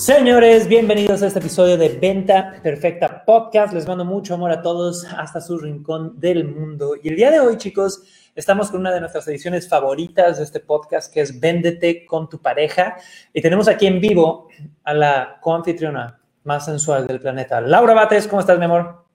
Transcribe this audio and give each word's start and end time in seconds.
Señores, 0.00 0.66
bienvenidos 0.66 1.22
a 1.22 1.26
este 1.26 1.40
episodio 1.40 1.76
de 1.76 1.90
Venta 1.90 2.54
Perfecta 2.62 3.22
Podcast. 3.22 3.74
Les 3.74 3.86
mando 3.86 4.02
mucho 4.02 4.32
amor 4.32 4.50
a 4.50 4.62
todos 4.62 5.04
hasta 5.04 5.42
su 5.42 5.58
rincón 5.58 6.18
del 6.18 6.48
mundo. 6.48 6.94
Y 7.02 7.10
el 7.10 7.16
día 7.16 7.30
de 7.30 7.38
hoy, 7.38 7.58
chicos, 7.58 8.02
estamos 8.34 8.70
con 8.70 8.80
una 8.80 8.92
de 8.92 9.00
nuestras 9.00 9.28
ediciones 9.28 9.68
favoritas 9.68 10.38
de 10.38 10.44
este 10.44 10.60
podcast, 10.60 11.12
que 11.12 11.20
es 11.20 11.38
Véndete 11.38 12.06
con 12.06 12.30
tu 12.30 12.40
pareja. 12.40 12.96
Y 13.34 13.42
tenemos 13.42 13.68
aquí 13.68 13.86
en 13.86 14.00
vivo 14.00 14.48
a 14.84 14.94
la 14.94 15.38
coanfitriona 15.42 16.18
más 16.44 16.64
sensual 16.64 17.06
del 17.06 17.20
planeta, 17.20 17.60
Laura 17.60 17.92
Bates. 17.92 18.26
¿Cómo 18.26 18.40
estás, 18.40 18.58
mi 18.58 18.64
amor? 18.64 19.09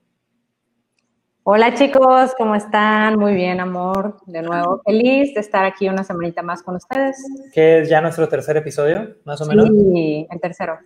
Hola 1.48 1.74
chicos, 1.74 2.32
¿cómo 2.36 2.56
están? 2.56 3.20
Muy 3.20 3.32
bien, 3.34 3.60
amor. 3.60 4.16
De 4.26 4.42
nuevo, 4.42 4.82
feliz 4.84 5.32
de 5.32 5.40
estar 5.40 5.64
aquí 5.64 5.88
una 5.88 6.02
semanita 6.02 6.42
más 6.42 6.60
con 6.60 6.74
ustedes. 6.74 7.16
Que 7.52 7.78
es 7.78 7.88
ya 7.88 8.00
nuestro 8.00 8.28
tercer 8.28 8.56
episodio, 8.56 9.14
más 9.22 9.40
o 9.40 9.46
menos. 9.46 9.68
Sí, 9.68 10.26
el 10.28 10.40
tercero. 10.40 10.76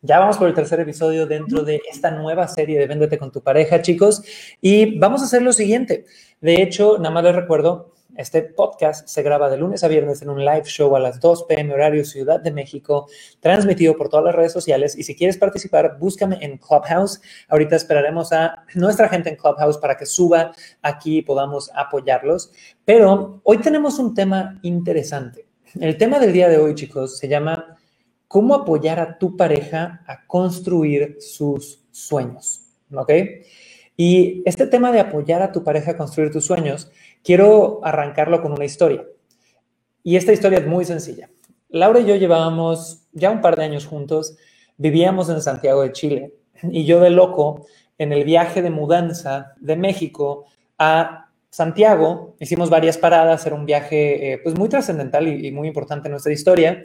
Ya 0.00 0.18
vamos 0.18 0.38
por 0.38 0.48
el 0.48 0.54
tercer 0.54 0.80
episodio 0.80 1.26
dentro 1.26 1.62
de 1.62 1.82
esta 1.92 2.10
nueva 2.10 2.48
serie 2.48 2.78
de 2.78 2.86
Véndete 2.86 3.18
con 3.18 3.30
tu 3.30 3.42
pareja, 3.42 3.82
chicos. 3.82 4.22
Y 4.62 4.98
vamos 4.98 5.20
a 5.20 5.26
hacer 5.26 5.42
lo 5.42 5.52
siguiente. 5.52 6.06
De 6.40 6.62
hecho, 6.62 6.96
nada 6.96 7.10
más 7.10 7.24
les 7.24 7.36
recuerdo, 7.36 7.92
este 8.18 8.42
podcast 8.42 9.06
se 9.06 9.22
graba 9.22 9.48
de 9.48 9.56
lunes 9.56 9.84
a 9.84 9.88
viernes 9.88 10.22
en 10.22 10.30
un 10.30 10.44
live 10.44 10.64
show 10.64 10.96
a 10.96 10.98
las 10.98 11.20
2 11.20 11.44
p.m. 11.44 11.72
horario 11.72 12.04
Ciudad 12.04 12.40
de 12.40 12.50
México, 12.50 13.06
transmitido 13.38 13.96
por 13.96 14.08
todas 14.08 14.24
las 14.24 14.34
redes 14.34 14.52
sociales. 14.52 14.98
Y 14.98 15.04
si 15.04 15.14
quieres 15.14 15.38
participar, 15.38 15.98
búscame 16.00 16.36
en 16.40 16.58
Clubhouse. 16.58 17.20
Ahorita 17.48 17.76
esperaremos 17.76 18.32
a 18.32 18.64
nuestra 18.74 19.08
gente 19.08 19.30
en 19.30 19.36
Clubhouse 19.36 19.78
para 19.78 19.96
que 19.96 20.04
suba 20.04 20.50
aquí 20.82 21.18
y 21.18 21.22
podamos 21.22 21.70
apoyarlos. 21.76 22.50
Pero 22.84 23.40
hoy 23.44 23.58
tenemos 23.58 24.00
un 24.00 24.12
tema 24.14 24.58
interesante. 24.62 25.46
El 25.78 25.96
tema 25.96 26.18
del 26.18 26.32
día 26.32 26.48
de 26.48 26.58
hoy, 26.58 26.74
chicos, 26.74 27.18
se 27.18 27.28
llama 27.28 27.78
¿Cómo 28.26 28.56
apoyar 28.56 28.98
a 28.98 29.16
tu 29.16 29.36
pareja 29.36 30.02
a 30.08 30.26
construir 30.26 31.18
sus 31.20 31.86
sueños? 31.92 32.64
¿Ok? 32.92 33.12
Y 33.98 34.42
este 34.46 34.66
tema 34.66 34.92
de 34.92 35.00
apoyar 35.00 35.42
a 35.42 35.52
tu 35.52 35.62
pareja 35.64 35.90
a 35.90 35.96
construir 35.96 36.30
tus 36.30 36.46
sueños 36.46 36.90
Quiero 37.22 37.80
arrancarlo 37.82 38.40
con 38.42 38.52
una 38.52 38.64
historia. 38.64 39.04
Y 40.02 40.16
esta 40.16 40.32
historia 40.32 40.60
es 40.60 40.66
muy 40.66 40.84
sencilla. 40.84 41.28
Laura 41.68 42.00
y 42.00 42.06
yo 42.06 42.16
llevábamos 42.16 43.02
ya 43.12 43.30
un 43.30 43.40
par 43.40 43.56
de 43.56 43.64
años 43.64 43.86
juntos, 43.86 44.36
vivíamos 44.76 45.28
en 45.28 45.42
Santiago 45.42 45.82
de 45.82 45.92
Chile 45.92 46.34
y 46.70 46.86
yo 46.86 47.00
de 47.00 47.10
loco 47.10 47.66
en 47.98 48.12
el 48.12 48.24
viaje 48.24 48.62
de 48.62 48.70
mudanza 48.70 49.52
de 49.60 49.76
México 49.76 50.46
a 50.78 51.30
Santiago, 51.50 52.36
hicimos 52.40 52.70
varias 52.70 52.96
paradas, 52.96 53.44
era 53.44 53.56
un 53.56 53.66
viaje 53.66 54.32
eh, 54.32 54.38
pues 54.38 54.56
muy 54.56 54.68
trascendental 54.68 55.28
y, 55.28 55.48
y 55.48 55.52
muy 55.52 55.68
importante 55.68 56.08
en 56.08 56.12
nuestra 56.12 56.32
historia 56.32 56.82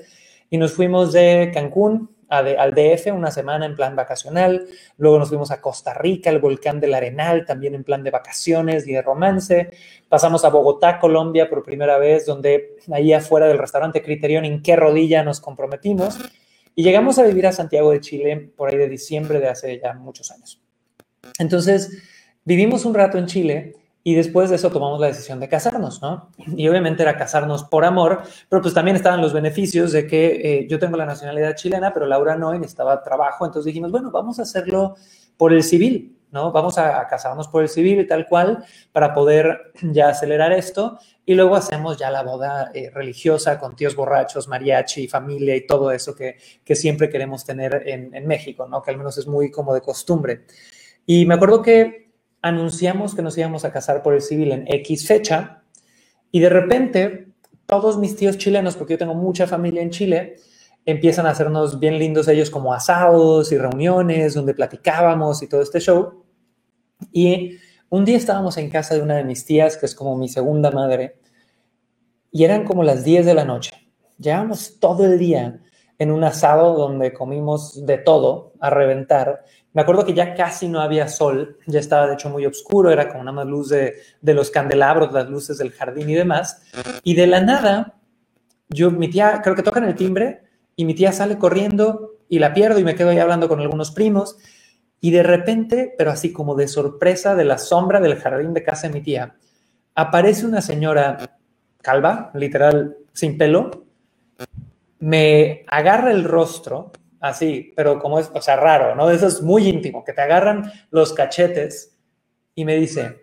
y 0.50 0.58
nos 0.58 0.74
fuimos 0.74 1.14
de 1.14 1.52
Cancún 1.54 2.10
al 2.30 2.74
DF 2.74 3.08
una 3.14 3.32
semana 3.32 3.66
en 3.66 3.76
plan 3.76 3.96
vacacional, 3.96 4.68
luego 4.98 5.20
nos 5.20 5.30
fuimos 5.30 5.52
a 5.52 5.62
Costa 5.62 5.94
Rica, 5.94 6.30
el 6.30 6.40
volcán 6.40 6.80
del 6.80 6.94
Arenal, 6.94 7.46
también 7.46 7.76
en 7.76 7.84
plan 7.84 8.04
de 8.04 8.12
vacaciones 8.12 8.88
y 8.88 8.94
de 8.94 9.02
romance, 9.02 9.72
pasamos 10.10 10.44
a 10.46 10.50
Bogotá, 10.50 11.00
Colombia 11.00 11.50
por 11.50 11.64
primera 11.64 11.98
vez, 11.98 12.26
donde 12.26 12.78
ahí 12.92 13.14
afuera 13.14 13.48
del 13.48 13.58
restaurante 13.58 14.02
Criterion, 14.02 14.46
en 14.46 14.62
qué 14.62 14.76
rodilla 14.76 15.24
nos 15.24 15.40
comprometimos, 15.40 16.18
y 16.76 16.84
llegamos 16.84 17.20
a 17.20 17.24
vivir 17.24 17.46
a 17.46 17.52
Santiago 17.52 17.92
de 17.92 18.00
Chile 18.00 18.52
por 18.56 18.70
ahí 18.70 18.78
de 18.78 18.90
diciembre 18.90 19.40
de 19.40 19.48
hace 19.48 19.80
ya 19.80 19.94
muchos 19.94 20.32
años. 20.32 20.60
Entonces, 21.38 22.04
vivimos 22.46 22.86
un 22.86 22.96
rato 22.96 23.18
en 23.18 23.28
Chile 23.28 23.76
y 24.06 24.16
después 24.16 24.50
de 24.50 24.58
eso 24.58 24.70
tomamos 24.70 25.00
la 25.00 25.08
decisión 25.08 25.40
de 25.40 25.48
casarnos, 25.48 26.02
¿no? 26.02 26.30
Y 26.58 26.68
obviamente 26.68 27.04
era 27.04 27.18
casarnos 27.18 27.64
por 27.64 27.86
amor, 27.86 28.22
pero 28.50 28.62
pues 28.62 28.74
también 28.74 28.98
estaban 28.98 29.22
los 29.22 29.32
beneficios 29.32 29.94
de 29.94 30.06
que 30.06 30.42
eh, 30.44 30.68
yo 30.70 30.78
tengo 30.78 30.98
la 30.98 31.06
nacionalidad 31.06 31.56
chilena, 31.56 31.94
pero 31.94 32.06
Laura 32.06 32.36
no 32.36 32.54
y 32.54 32.60
necesitaba 32.60 33.02
trabajo. 33.02 33.46
Entonces 33.46 33.68
dijimos, 33.68 33.92
bueno, 33.92 34.12
vamos 34.12 34.40
a 34.40 34.42
hacerlo 34.42 34.96
por 35.38 35.54
el 35.54 35.64
civil, 35.64 36.18
¿no? 36.32 36.52
Vamos 36.52 36.78
a, 36.78 37.08
casarnos 37.08 37.48
por 37.48 37.64
el 37.64 37.70
civil 37.70 38.02
y 38.02 38.08
tal 38.08 38.28
cual 38.28 38.66
para 38.92 39.14
poder 39.14 39.72
ya 39.82 40.10
acelerar 40.10 40.52
esto. 40.52 41.00
Y 41.26 41.36
luego 41.36 41.56
hacemos 41.56 41.96
ya 41.96 42.12
la 42.12 42.24
boda 42.24 42.72
eh, 42.74 42.92
religiosa 42.94 43.58
con 43.58 43.78
tíos 43.78 43.96
borrachos, 43.96 44.50
mariachi, 44.50 45.08
familia 45.08 45.56
y 45.56 45.66
todo 45.66 45.92
eso 45.92 46.14
que, 46.14 46.36
que 46.66 46.76
siempre 46.76 47.10
queremos 47.10 47.46
tener 47.46 47.84
en, 47.86 48.14
en 48.14 48.28
México, 48.28 48.68
¿no? 48.68 48.82
Que 48.82 48.92
al 48.92 48.98
menos 48.98 49.18
es 49.18 49.28
muy 49.28 49.50
como 49.50 49.74
de 49.74 49.80
costumbre. 49.80 50.44
Y 51.06 51.26
me 51.26 51.36
acuerdo 51.36 51.62
que 51.62 52.03
anunciamos 52.44 53.16
que 53.16 53.22
nos 53.24 53.38
íbamos 53.38 53.66
a 53.66 53.72
casar 53.72 54.04
por 54.04 54.14
el 54.14 54.22
civil 54.22 54.52
en 54.52 54.66
X 54.68 55.08
fecha 55.08 55.64
y 56.30 56.42
de 56.42 56.50
repente 56.50 57.30
todos 57.66 57.98
mis 57.98 58.16
tíos 58.16 58.38
chilenos, 58.38 58.76
porque 58.76 58.94
yo 58.94 58.98
tengo 59.00 59.16
mucha 59.16 59.48
familia 59.48 59.82
en 59.82 59.90
Chile, 59.90 60.36
empiezan 60.86 61.26
a 61.26 61.30
hacernos 61.30 61.80
bien 61.80 61.98
lindos 61.98 62.28
ellos 62.28 62.50
como 62.50 62.74
asados 62.74 63.52
y 63.54 63.58
reuniones 63.58 64.34
donde 64.34 64.54
platicábamos 64.54 65.42
y 65.42 65.48
todo 65.48 65.62
este 65.62 65.80
show. 65.80 66.26
Y 67.14 67.58
un 67.90 68.04
día 68.04 68.18
estábamos 68.18 68.58
en 68.58 68.70
casa 68.70 68.96
de 68.96 69.02
una 69.02 69.16
de 69.16 69.24
mis 69.24 69.46
tías, 69.46 69.78
que 69.78 69.86
es 69.86 69.96
como 69.96 70.18
mi 70.18 70.28
segunda 70.28 70.70
madre, 70.70 71.20
y 72.30 72.44
eran 72.44 72.66
como 72.66 72.84
las 72.84 73.06
10 73.06 73.26
de 73.26 73.34
la 73.34 73.46
noche. 73.46 73.72
Llevamos 74.18 74.80
todo 74.80 75.06
el 75.06 75.18
día 75.18 75.62
en 76.00 76.12
un 76.12 76.24
asado 76.24 76.76
donde 76.76 77.14
comimos 77.14 77.86
de 77.86 77.98
todo 77.98 78.54
a 78.60 78.70
reventar 78.70 79.44
me 79.74 79.82
acuerdo 79.82 80.06
que 80.06 80.14
ya 80.14 80.36
casi 80.36 80.68
no 80.68 80.82
había 80.82 81.08
sol, 81.08 81.58
ya 81.66 81.80
estaba 81.80 82.08
de 82.08 82.14
hecho 82.14 82.30
muy 82.30 82.46
oscuro, 82.46 82.92
era 82.92 83.10
como 83.10 83.22
una 83.22 83.32
más 83.32 83.48
luz 83.48 83.70
de, 83.70 83.96
los 84.22 84.52
candelabros, 84.52 85.12
las 85.12 85.28
luces 85.28 85.58
del 85.58 85.72
jardín 85.72 86.10
y 86.10 86.14
demás. 86.14 86.62
Y 87.04 87.16
de 87.16 87.26
la 87.26 87.42
nada, 87.42 87.96
yo, 88.70 88.92
mi 88.92 89.10
tía, 89.10 89.42
creo 89.44 89.56
que 89.56 89.64
tocan 89.64 89.84
el 89.84 89.96
timbre 89.96 90.44
y 90.76 90.86
mi 90.86 90.94
tía 90.94 91.12
sale 91.12 91.40
corriendo 91.40 92.18
y 92.30 92.38
la 92.38 92.54
pierdo 92.54 92.80
y 92.80 92.84
me 92.84 92.94
quedo 92.94 93.10
ahí 93.10 93.18
hablando 93.18 93.50
con 93.50 93.60
algunos 93.62 93.90
primos. 93.90 94.38
Y 95.02 95.10
de 95.10 95.24
repente, 95.24 95.96
pero 95.98 96.12
así 96.12 96.32
como 96.32 96.54
de 96.54 96.68
sorpresa, 96.68 97.36
de 97.36 97.46
la 97.46 97.58
sombra 97.58 98.00
del 98.00 98.20
jardín 98.20 98.54
de 98.54 98.64
casa 98.64 98.88
de 98.88 98.94
mi 98.94 99.02
tía, 99.02 99.36
aparece 99.96 100.46
una 100.46 100.62
señora 100.62 101.40
calva, 101.82 102.30
literal, 102.36 102.96
sin 103.12 103.40
pelo, 103.40 103.86
me 105.04 105.66
agarra 105.68 106.12
el 106.12 106.24
rostro 106.24 106.94
así, 107.20 107.74
pero 107.76 108.00
como 108.00 108.20
es, 108.20 108.32
o 108.34 108.42
sea, 108.42 108.56
raro, 108.56 108.96
¿no? 108.96 109.12
Eso 109.12 109.28
es 109.28 109.42
muy 109.42 109.68
íntimo, 109.68 110.06
que 110.06 110.14
te 110.14 110.22
agarran 110.22 110.72
los 110.92 111.12
cachetes 111.12 111.98
y 112.56 112.64
me 112.64 112.78
dice, 112.78 113.22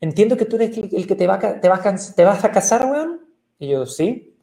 entiendo 0.00 0.36
que 0.36 0.44
tú 0.44 0.56
eres 0.56 0.76
el, 0.76 1.06
que 1.06 1.14
te, 1.14 1.28
va, 1.28 1.38
te, 1.38 1.60
te 1.60 1.68
vas 2.24 2.44
a 2.44 2.50
casar, 2.50 2.86
weón. 2.90 3.20
Y 3.60 3.68
yo, 3.68 3.86
sí. 3.86 4.36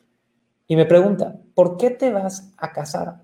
Y 0.66 0.78
me 0.78 0.86
pregunta, 0.86 1.42
¿por 1.54 1.76
qué 1.76 1.90
te 1.90 2.10
vas 2.10 2.54
a 2.56 2.72
casar? 2.72 3.22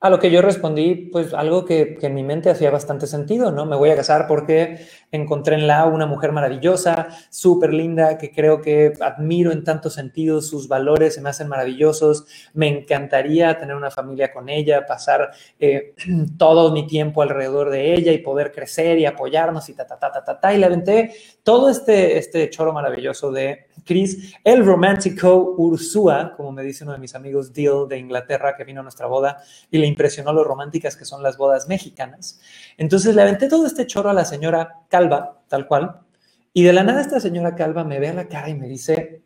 A 0.00 0.10
lo 0.10 0.20
que 0.20 0.30
yo 0.30 0.42
respondí, 0.42 0.94
pues 1.10 1.34
algo 1.34 1.64
que, 1.64 1.96
que, 1.96 2.06
en 2.06 2.14
mi 2.14 2.22
mente 2.22 2.50
hacía 2.50 2.70
bastante 2.70 3.08
sentido, 3.08 3.50
¿no? 3.50 3.66
Me 3.66 3.74
voy 3.74 3.90
a 3.90 3.96
casar 3.96 4.28
porque 4.28 4.86
encontré 5.10 5.56
en 5.56 5.66
la 5.66 5.86
una 5.86 6.06
mujer 6.06 6.30
maravillosa, 6.30 7.08
súper 7.30 7.74
linda, 7.74 8.16
que 8.16 8.30
creo 8.30 8.60
que 8.60 8.92
admiro 9.00 9.50
en 9.50 9.64
tantos 9.64 9.94
sentidos, 9.94 10.46
sus 10.46 10.68
valores 10.68 11.14
se 11.14 11.20
me 11.20 11.30
hacen 11.30 11.48
maravillosos, 11.48 12.26
me 12.54 12.68
encantaría 12.68 13.58
tener 13.58 13.74
una 13.74 13.90
familia 13.90 14.32
con 14.32 14.48
ella, 14.48 14.86
pasar 14.86 15.32
eh, 15.58 15.94
todo 16.38 16.70
mi 16.70 16.86
tiempo 16.86 17.22
alrededor 17.22 17.70
de 17.70 17.94
ella 17.94 18.12
y 18.12 18.18
poder 18.18 18.52
crecer 18.52 18.98
y 18.98 19.06
apoyarnos 19.06 19.68
y 19.68 19.74
ta, 19.74 19.84
ta, 19.84 19.98
ta, 19.98 20.12
ta, 20.12 20.22
ta, 20.22 20.38
ta. 20.38 20.54
Y 20.54 20.58
le 20.58 20.66
aventé 20.66 21.12
todo 21.42 21.68
este, 21.68 22.18
este 22.18 22.48
choro 22.50 22.72
maravilloso 22.72 23.32
de 23.32 23.67
Chris, 23.88 24.34
el 24.44 24.66
romántico 24.66 25.54
Ursúa, 25.56 26.34
como 26.36 26.52
me 26.52 26.62
dice 26.62 26.84
uno 26.84 26.92
de 26.92 26.98
mis 26.98 27.14
amigos 27.14 27.54
Deal 27.54 27.88
de 27.88 27.96
Inglaterra, 27.96 28.54
que 28.54 28.64
vino 28.64 28.80
a 28.80 28.82
nuestra 28.82 29.06
boda 29.06 29.42
y 29.70 29.78
le 29.78 29.86
impresionó 29.86 30.30
lo 30.34 30.44
románticas 30.44 30.94
que 30.94 31.06
son 31.06 31.22
las 31.22 31.38
bodas 31.38 31.68
mexicanas. 31.68 32.38
Entonces 32.76 33.14
le 33.14 33.22
aventé 33.22 33.48
todo 33.48 33.66
este 33.66 33.86
choro 33.86 34.10
a 34.10 34.12
la 34.12 34.26
señora 34.26 34.82
Calva, 34.90 35.40
tal 35.48 35.66
cual, 35.66 36.02
y 36.52 36.64
de 36.64 36.74
la 36.74 36.84
nada 36.84 37.00
esta 37.00 37.18
señora 37.18 37.56
Calva 37.56 37.82
me 37.82 37.98
ve 37.98 38.08
a 38.08 38.12
la 38.12 38.28
cara 38.28 38.50
y 38.50 38.54
me 38.54 38.68
dice, 38.68 39.22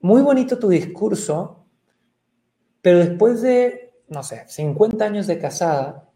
muy 0.00 0.20
bonito 0.20 0.58
tu 0.58 0.68
discurso, 0.68 1.64
pero 2.82 2.98
después 2.98 3.40
de, 3.40 3.94
no 4.08 4.22
sé, 4.22 4.44
50 4.46 5.02
años 5.02 5.26
de 5.26 5.38
casada, 5.38 6.10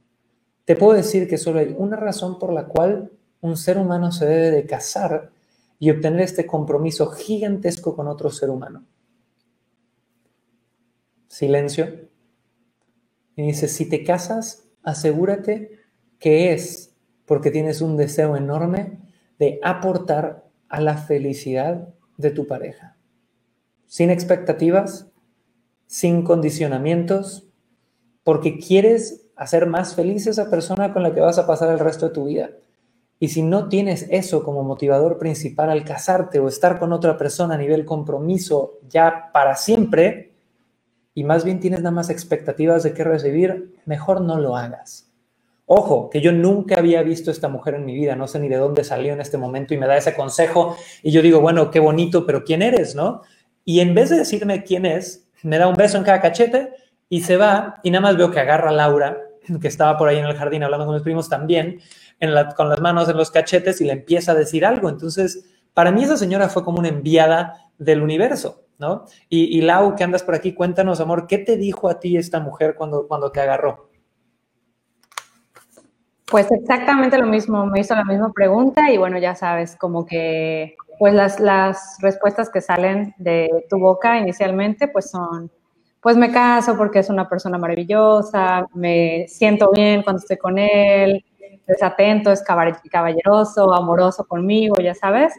te 0.66 0.76
puedo 0.76 0.92
decir 0.92 1.26
que 1.28 1.38
solo 1.38 1.60
hay 1.60 1.74
una 1.78 1.96
razón 1.96 2.38
por 2.38 2.52
la 2.52 2.66
cual 2.66 3.10
un 3.40 3.56
ser 3.56 3.78
humano 3.78 4.12
se 4.12 4.26
debe 4.26 4.50
de 4.50 4.66
casar 4.66 5.30
y 5.78 5.90
obtener 5.90 6.20
este 6.20 6.46
compromiso 6.46 7.10
gigantesco 7.10 7.94
con 7.94 8.08
otro 8.08 8.30
ser 8.30 8.50
humano. 8.50 8.84
Silencio. 11.28 12.08
Y 13.36 13.42
dice, 13.42 13.68
si 13.68 13.88
te 13.88 14.02
casas, 14.02 14.68
asegúrate 14.82 15.78
que 16.18 16.52
es 16.52 16.96
porque 17.26 17.50
tienes 17.50 17.80
un 17.80 17.96
deseo 17.96 18.36
enorme 18.36 18.98
de 19.38 19.60
aportar 19.62 20.48
a 20.68 20.80
la 20.80 20.96
felicidad 20.96 21.94
de 22.16 22.30
tu 22.30 22.46
pareja. 22.46 22.96
Sin 23.86 24.10
expectativas, 24.10 25.12
sin 25.86 26.22
condicionamientos, 26.24 27.48
porque 28.24 28.58
quieres 28.58 29.30
hacer 29.36 29.66
más 29.66 29.94
feliz 29.94 30.26
a 30.26 30.30
esa 30.30 30.50
persona 30.50 30.92
con 30.92 31.02
la 31.02 31.14
que 31.14 31.20
vas 31.20 31.38
a 31.38 31.46
pasar 31.46 31.70
el 31.70 31.78
resto 31.78 32.08
de 32.08 32.14
tu 32.14 32.24
vida. 32.24 32.50
Y 33.20 33.28
si 33.28 33.42
no 33.42 33.68
tienes 33.68 34.06
eso 34.10 34.44
como 34.44 34.62
motivador 34.62 35.18
principal 35.18 35.70
al 35.70 35.84
casarte 35.84 36.38
o 36.38 36.48
estar 36.48 36.78
con 36.78 36.92
otra 36.92 37.18
persona 37.18 37.54
a 37.54 37.58
nivel 37.58 37.84
compromiso 37.84 38.78
ya 38.88 39.30
para 39.32 39.56
siempre, 39.56 40.32
y 41.14 41.24
más 41.24 41.44
bien 41.44 41.58
tienes 41.58 41.80
nada 41.80 41.90
más 41.90 42.10
expectativas 42.10 42.84
de 42.84 42.94
qué 42.94 43.02
recibir, 43.02 43.74
mejor 43.86 44.20
no 44.20 44.38
lo 44.38 44.56
hagas. 44.56 45.10
Ojo, 45.66 46.08
que 46.08 46.20
yo 46.20 46.32
nunca 46.32 46.76
había 46.78 47.02
visto 47.02 47.30
a 47.30 47.32
esta 47.32 47.48
mujer 47.48 47.74
en 47.74 47.84
mi 47.84 47.94
vida, 47.94 48.14
no 48.14 48.26
sé 48.28 48.38
ni 48.38 48.48
de 48.48 48.56
dónde 48.56 48.84
salió 48.84 49.12
en 49.12 49.20
este 49.20 49.36
momento 49.36 49.74
y 49.74 49.78
me 49.78 49.86
da 49.86 49.96
ese 49.96 50.14
consejo 50.14 50.76
y 51.02 51.10
yo 51.10 51.20
digo, 51.20 51.40
bueno, 51.40 51.70
qué 51.70 51.80
bonito, 51.80 52.24
pero 52.24 52.44
¿quién 52.44 52.62
eres, 52.62 52.94
no? 52.94 53.22
Y 53.64 53.80
en 53.80 53.94
vez 53.94 54.10
de 54.10 54.16
decirme 54.16 54.62
quién 54.62 54.86
es, 54.86 55.28
me 55.42 55.58
da 55.58 55.68
un 55.68 55.74
beso 55.74 55.98
en 55.98 56.04
cada 56.04 56.20
cachete 56.20 56.70
y 57.08 57.20
se 57.20 57.36
va 57.36 57.80
y 57.82 57.90
nada 57.90 58.00
más 58.00 58.16
veo 58.16 58.30
que 58.30 58.40
agarra 58.40 58.70
a 58.70 58.72
Laura, 58.72 59.18
que 59.60 59.68
estaba 59.68 59.98
por 59.98 60.08
ahí 60.08 60.18
en 60.18 60.24
el 60.24 60.36
jardín 60.36 60.62
hablando 60.62 60.86
con 60.86 60.94
mis 60.94 61.02
primos 61.02 61.28
también, 61.28 61.80
con 62.56 62.68
las 62.68 62.80
manos 62.80 63.08
en 63.08 63.16
los 63.16 63.30
cachetes 63.30 63.80
y 63.80 63.84
le 63.84 63.92
empieza 63.92 64.32
a 64.32 64.34
decir 64.34 64.64
algo. 64.64 64.88
Entonces, 64.88 65.44
para 65.74 65.92
mí 65.92 66.02
esa 66.02 66.16
señora 66.16 66.48
fue 66.48 66.64
como 66.64 66.78
una 66.78 66.88
enviada 66.88 67.70
del 67.78 68.02
universo, 68.02 68.64
¿no? 68.78 69.04
Y, 69.28 69.60
Lau, 69.60 69.94
que 69.94 70.04
andas 70.04 70.22
por 70.22 70.34
aquí, 70.34 70.52
cuéntanos, 70.52 71.00
amor, 71.00 71.26
¿qué 71.26 71.38
te 71.38 71.56
dijo 71.56 71.88
a 71.88 72.00
ti 72.00 72.16
esta 72.16 72.40
mujer 72.40 72.74
cuando, 72.74 73.06
cuando 73.06 73.30
te 73.30 73.40
agarró? 73.40 73.88
Pues 76.30 76.50
exactamente 76.50 77.16
lo 77.16 77.26
mismo, 77.26 77.64
me 77.64 77.80
hizo 77.80 77.94
la 77.94 78.04
misma 78.04 78.30
pregunta 78.32 78.90
y 78.90 78.98
bueno, 78.98 79.18
ya 79.18 79.34
sabes, 79.34 79.76
como 79.76 80.04
que 80.04 80.76
pues 80.98 81.14
las, 81.14 81.40
las 81.40 81.96
respuestas 82.00 82.50
que 82.50 82.60
salen 82.60 83.14
de 83.18 83.66
tu 83.70 83.78
boca 83.78 84.18
inicialmente 84.18 84.88
pues 84.88 85.10
son, 85.10 85.50
pues 86.00 86.16
me 86.16 86.30
caso 86.30 86.76
porque 86.76 86.98
es 86.98 87.08
una 87.08 87.28
persona 87.28 87.56
maravillosa, 87.56 88.66
me 88.74 89.26
siento 89.28 89.70
bien 89.70 90.02
cuando 90.02 90.20
estoy 90.20 90.36
con 90.36 90.58
él, 90.58 91.24
es 91.68 91.82
atento, 91.82 92.32
es 92.32 92.42
caballeroso, 92.42 93.72
amoroso 93.74 94.26
conmigo, 94.26 94.76
ya 94.82 94.94
sabes. 94.94 95.34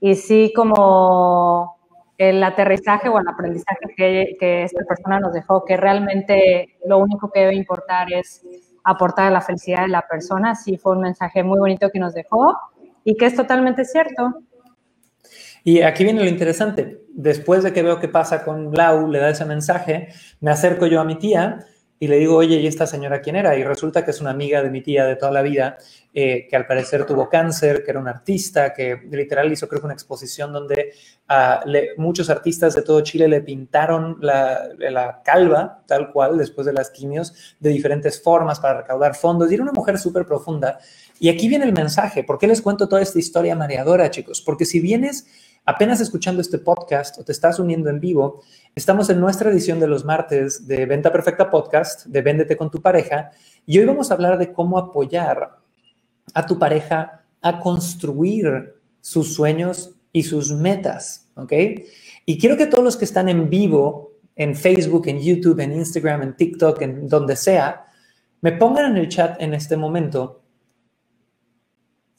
Y 0.00 0.14
sí, 0.14 0.52
como 0.54 1.76
el 2.16 2.42
aterrizaje 2.42 3.08
o 3.08 3.18
el 3.18 3.28
aprendizaje 3.28 3.86
que, 3.96 4.36
que, 4.40 4.64
esta 4.64 4.84
persona 4.84 5.20
nos 5.20 5.32
dejó, 5.32 5.64
que 5.64 5.76
realmente 5.76 6.76
lo 6.86 6.98
único 6.98 7.30
que 7.30 7.40
debe 7.40 7.54
importar 7.54 8.12
es 8.12 8.44
aportar 8.82 9.30
la 9.30 9.40
felicidad 9.40 9.82
de 9.82 9.88
la 9.88 10.02
persona, 10.08 10.54
sí 10.54 10.78
fue 10.78 10.92
un 10.92 11.02
mensaje 11.02 11.42
muy 11.42 11.58
bonito 11.58 11.90
que 11.90 11.98
nos 11.98 12.14
dejó 12.14 12.56
y 13.04 13.16
que 13.16 13.26
es 13.26 13.36
totalmente 13.36 13.84
cierto. 13.84 14.34
Y 15.62 15.82
aquí 15.82 16.04
viene 16.04 16.22
lo 16.24 16.28
interesante. 16.28 17.02
Después 17.12 17.62
de 17.62 17.72
que 17.72 17.82
veo 17.82 18.00
qué 18.00 18.08
pasa 18.08 18.44
con 18.44 18.72
Lau, 18.72 19.08
le 19.08 19.18
da 19.18 19.30
ese 19.30 19.44
mensaje, 19.44 20.08
me 20.40 20.50
acerco 20.50 20.86
yo 20.86 21.00
a 21.00 21.04
mi 21.04 21.16
tía 21.16 21.58
y 22.00 22.06
le 22.06 22.16
digo, 22.18 22.36
oye, 22.36 22.56
¿y 22.60 22.66
esta 22.66 22.86
señora 22.86 23.20
quién 23.20 23.34
era? 23.36 23.56
Y 23.56 23.64
resulta 23.64 24.04
que 24.04 24.12
es 24.12 24.20
una 24.20 24.30
amiga 24.30 24.62
de 24.62 24.70
mi 24.70 24.82
tía 24.82 25.04
de 25.04 25.16
toda 25.16 25.32
la 25.32 25.42
vida, 25.42 25.78
eh, 26.14 26.46
que 26.48 26.54
al 26.54 26.66
parecer 26.66 27.04
tuvo 27.04 27.28
cáncer, 27.28 27.82
que 27.84 27.90
era 27.90 27.98
un 27.98 28.06
artista, 28.06 28.72
que 28.72 29.00
literal 29.10 29.50
hizo 29.52 29.68
creo 29.68 29.80
que 29.80 29.86
una 29.86 29.94
exposición 29.94 30.52
donde 30.52 30.92
a 31.26 31.64
muchos 31.96 32.30
artistas 32.30 32.74
de 32.74 32.82
todo 32.82 33.00
Chile 33.00 33.26
le 33.26 33.40
pintaron 33.40 34.18
la, 34.20 34.68
la, 34.78 35.22
calva, 35.24 35.82
tal 35.86 36.12
cual, 36.12 36.38
después 36.38 36.66
de 36.66 36.72
las 36.72 36.90
quimios, 36.90 37.56
de 37.58 37.70
diferentes 37.70 38.22
formas 38.22 38.60
para 38.60 38.82
recaudar 38.82 39.16
fondos. 39.16 39.50
Y 39.50 39.54
era 39.54 39.64
una 39.64 39.72
mujer 39.72 39.98
súper 39.98 40.24
profunda. 40.24 40.78
Y 41.18 41.28
aquí 41.28 41.48
viene 41.48 41.64
el 41.64 41.72
mensaje. 41.72 42.22
¿Por 42.22 42.38
qué 42.38 42.46
les 42.46 42.62
cuento 42.62 42.88
toda 42.88 43.02
esta 43.02 43.18
historia 43.18 43.56
mareadora, 43.56 44.10
chicos? 44.10 44.40
Porque 44.40 44.64
si 44.64 44.78
vienes 44.78 45.26
apenas 45.68 46.00
escuchando 46.00 46.40
este 46.40 46.56
podcast 46.56 47.18
o 47.18 47.24
te 47.24 47.32
estás 47.32 47.58
uniendo 47.58 47.90
en 47.90 48.00
vivo, 48.00 48.42
estamos 48.74 49.10
en 49.10 49.20
nuestra 49.20 49.50
edición 49.50 49.78
de 49.78 49.86
los 49.86 50.02
martes 50.02 50.66
de 50.66 50.86
Venta 50.86 51.12
Perfecta 51.12 51.50
Podcast, 51.50 52.06
de 52.06 52.22
Véndete 52.22 52.56
con 52.56 52.70
tu 52.70 52.80
pareja, 52.80 53.32
y 53.66 53.78
hoy 53.78 53.84
vamos 53.84 54.10
a 54.10 54.14
hablar 54.14 54.38
de 54.38 54.50
cómo 54.50 54.78
apoyar 54.78 55.58
a 56.32 56.46
tu 56.46 56.58
pareja 56.58 57.22
a 57.42 57.60
construir 57.60 58.76
sus 59.02 59.34
sueños 59.34 59.94
y 60.10 60.22
sus 60.22 60.52
metas, 60.52 61.28
¿ok? 61.34 61.52
Y 62.24 62.38
quiero 62.38 62.56
que 62.56 62.66
todos 62.66 62.82
los 62.82 62.96
que 62.96 63.04
están 63.04 63.28
en 63.28 63.50
vivo, 63.50 64.12
en 64.36 64.56
Facebook, 64.56 65.06
en 65.08 65.20
YouTube, 65.20 65.60
en 65.60 65.74
Instagram, 65.74 66.22
en 66.22 66.34
TikTok, 66.34 66.80
en 66.80 67.08
donde 67.10 67.36
sea, 67.36 67.88
me 68.40 68.52
pongan 68.52 68.92
en 68.92 68.96
el 68.96 69.10
chat 69.10 69.36
en 69.38 69.52
este 69.52 69.76
momento 69.76 70.37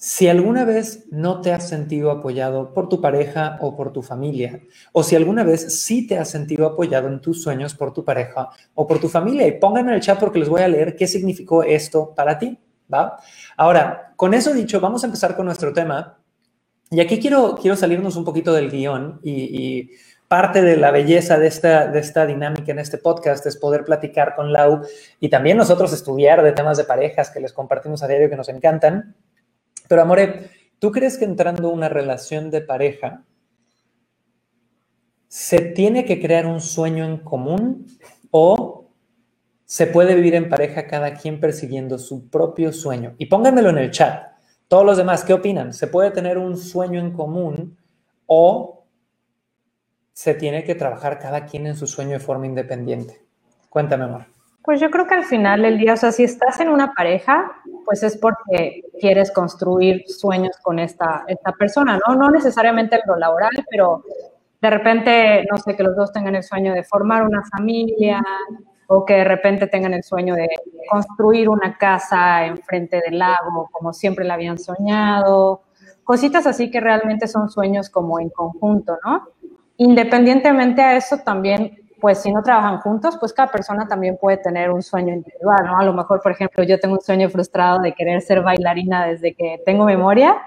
si 0.02 0.30
alguna 0.30 0.64
vez 0.64 1.08
no 1.12 1.42
te 1.42 1.52
has 1.52 1.68
sentido 1.68 2.10
apoyado 2.10 2.74
por 2.74 2.88
tu 2.88 3.02
pareja 3.02 3.58
o 3.60 3.76
por 3.76 3.92
tu 3.92 4.02
familia, 4.02 4.62
o 4.94 5.04
si 5.04 5.18
alguna 5.18 5.44
vez 5.44 5.82
sí 5.82 6.08
te 6.08 6.18
has 6.18 6.30
sentido 6.30 6.66
apoyado 6.66 7.10
en 7.10 7.20
tus 7.20 7.44
sueños 7.44 7.74
por 7.74 7.92
tu 7.92 8.06
pareja 8.06 8.50
o 8.76 8.88
por 8.88 9.00
tu 9.00 9.10
familia, 9.10 9.46
y 9.46 9.60
pongan 9.60 9.90
en 9.90 9.96
el 9.96 10.00
chat 10.00 10.18
porque 10.18 10.40
les 10.40 10.48
voy 10.48 10.62
a 10.62 10.70
leer 10.70 10.96
qué 10.96 11.06
significó 11.06 11.64
esto 11.64 12.14
para 12.16 12.40
ti, 12.40 12.58
¿va? 12.92 13.20
Ahora, 13.58 14.14
con 14.16 14.34
eso 14.34 14.54
dicho, 14.54 14.80
vamos 14.80 15.04
a 15.04 15.08
empezar 15.08 15.36
con 15.36 15.46
nuestro 15.46 15.74
tema. 15.74 16.18
Y 16.90 17.02
aquí 17.02 17.20
quiero, 17.20 17.58
quiero 17.62 17.76
salirnos 17.76 18.16
un 18.16 18.24
poquito 18.24 18.54
del 18.54 18.72
guion 18.72 19.20
y, 19.22 19.92
parte 20.30 20.62
de 20.62 20.78
la 20.78 20.92
belleza 20.92 21.40
de 21.40 21.48
esta, 21.48 21.88
de 21.88 22.00
esta 22.00 22.28
dinámica 22.28 22.72
en 22.72 22.78
este 22.78 23.00
podcast 23.00 23.44
es 23.48 23.58
poder 23.58 23.84
platicar 23.84 24.36
con 24.36 24.54
Lau 24.54 24.84
y 25.20 25.30
también 25.30 25.58
nosotros 25.58 25.92
estudiar 25.92 26.44
de 26.44 26.52
temas 26.52 26.78
de 26.78 26.84
parejas 26.84 27.32
que 27.32 27.40
les 27.40 27.52
compartimos 27.52 28.04
a 28.04 28.08
diario 28.08 28.30
que 28.30 28.36
nos 28.36 28.48
encantan. 28.48 29.16
Pero, 29.90 30.04
Amore, 30.04 30.52
¿tú 30.78 30.92
crees 30.92 31.18
que 31.18 31.26
entrando 31.26 31.70
una 31.70 31.90
relación 31.90 32.52
de 32.52 32.62
pareja 32.62 33.26
se 35.28 35.62
tiene 35.62 36.06
que 36.06 36.22
crear 36.22 36.46
un 36.46 36.62
sueño 36.62 37.04
en 37.04 37.18
común 37.18 37.88
o 38.30 38.92
se 39.66 39.88
puede 39.88 40.14
vivir 40.14 40.36
en 40.36 40.48
pareja 40.48 40.86
cada 40.86 41.16
quien 41.16 41.40
persiguiendo 41.40 41.98
su 41.98 42.30
propio 42.30 42.72
sueño? 42.72 43.16
Y 43.18 43.26
pónganmelo 43.26 43.72
en 43.72 43.80
el 43.80 43.90
chat. 43.90 44.28
Todos 44.68 44.86
los 44.86 44.96
demás, 44.96 45.24
¿qué 45.24 45.34
opinan? 45.34 45.74
¿Se 45.74 45.88
puede 45.88 46.12
tener 46.12 46.38
un 46.38 46.56
sueño 46.56 47.00
en 47.00 47.12
común 47.12 47.76
o 48.28 48.86
se 50.14 50.36
tiene 50.36 50.64
que 50.64 50.76
trabajar 50.76 51.18
cada 51.18 51.48
quien 51.48 51.66
en 51.66 51.76
su 51.76 51.88
sueño 51.88 52.12
de 52.12 52.20
forma 52.20 52.46
independiente? 52.46 53.26
Cuéntame, 53.70 54.04
amor. 54.04 54.39
Pues 54.70 54.80
yo 54.80 54.92
creo 54.92 55.08
que 55.08 55.16
al 55.16 55.24
final 55.24 55.64
del 55.64 55.80
día, 55.80 55.94
o 55.94 55.98
sea, 55.98 56.12
si 56.12 56.24
estás 56.24 56.60
en 56.60 56.70
una 56.70 56.94
pareja, 56.94 57.52
pues 57.86 58.04
es 58.04 58.16
porque 58.16 58.84
quieres 59.02 59.32
construir 59.32 60.04
sueños 60.06 60.58
con 60.62 60.78
esta, 60.78 61.24
esta 61.26 61.54
persona, 61.54 62.00
¿no? 62.08 62.14
No 62.14 62.30
necesariamente 62.30 62.98
en 62.98 63.02
lo 63.08 63.16
laboral, 63.18 63.50
pero 63.68 64.04
de 64.62 64.70
repente, 64.70 65.44
no 65.50 65.58
sé, 65.58 65.76
que 65.76 65.82
los 65.82 65.96
dos 65.96 66.14
tengan 66.14 66.36
el 66.36 66.44
sueño 66.44 66.76
de 66.76 66.84
formar 66.84 67.24
una 67.24 67.42
familia 67.46 68.22
o 68.86 69.04
que 69.04 69.16
de 69.16 69.24
repente 69.24 69.66
tengan 69.66 69.96
el 69.96 70.04
sueño 70.04 70.36
de 70.36 70.48
construir 70.88 71.50
una 71.50 71.76
casa 71.76 72.46
enfrente 72.46 73.02
del 73.04 73.18
lago, 73.18 73.70
como 73.72 73.92
siempre 73.92 74.24
la 74.24 74.36
habían 74.36 74.60
soñado. 74.60 75.64
Cositas 76.04 76.46
así 76.46 76.70
que 76.70 76.80
realmente 76.80 77.28
son 77.28 77.50
sueños 77.50 77.90
como 77.90 78.20
en 78.20 78.30
conjunto, 78.30 79.00
¿no? 79.04 79.30
Independientemente 79.78 80.84
a 80.84 80.96
eso, 80.96 81.18
también 81.26 81.89
pues 82.00 82.22
si 82.22 82.32
no 82.32 82.42
trabajan 82.44 82.80
juntos, 82.80 83.18
pues 83.20 83.34
cada 83.34 83.52
persona 83.52 83.88
también 83.88 84.18
puede 84.18 84.38
tener 84.38 84.72
un 84.72 84.82
sueño 84.82 85.14
individual, 85.14 85.66
¿no? 85.66 85.78
A 85.80 85.84
lo 85.84 85.94
mejor, 85.94 86.22
por 86.22 86.32
ejemplo, 86.32 86.64
yo 86.64 86.80
tengo 86.80 86.96
un 86.96 87.02
sueño 87.02 87.30
frustrado 87.30 87.80
de 87.80 87.94
querer 87.94 88.22
ser 88.22 88.42
bailarina 88.42 89.08
desde 89.08 89.34
que 89.34 89.62
tengo 89.66 89.86
memoria 89.86 90.38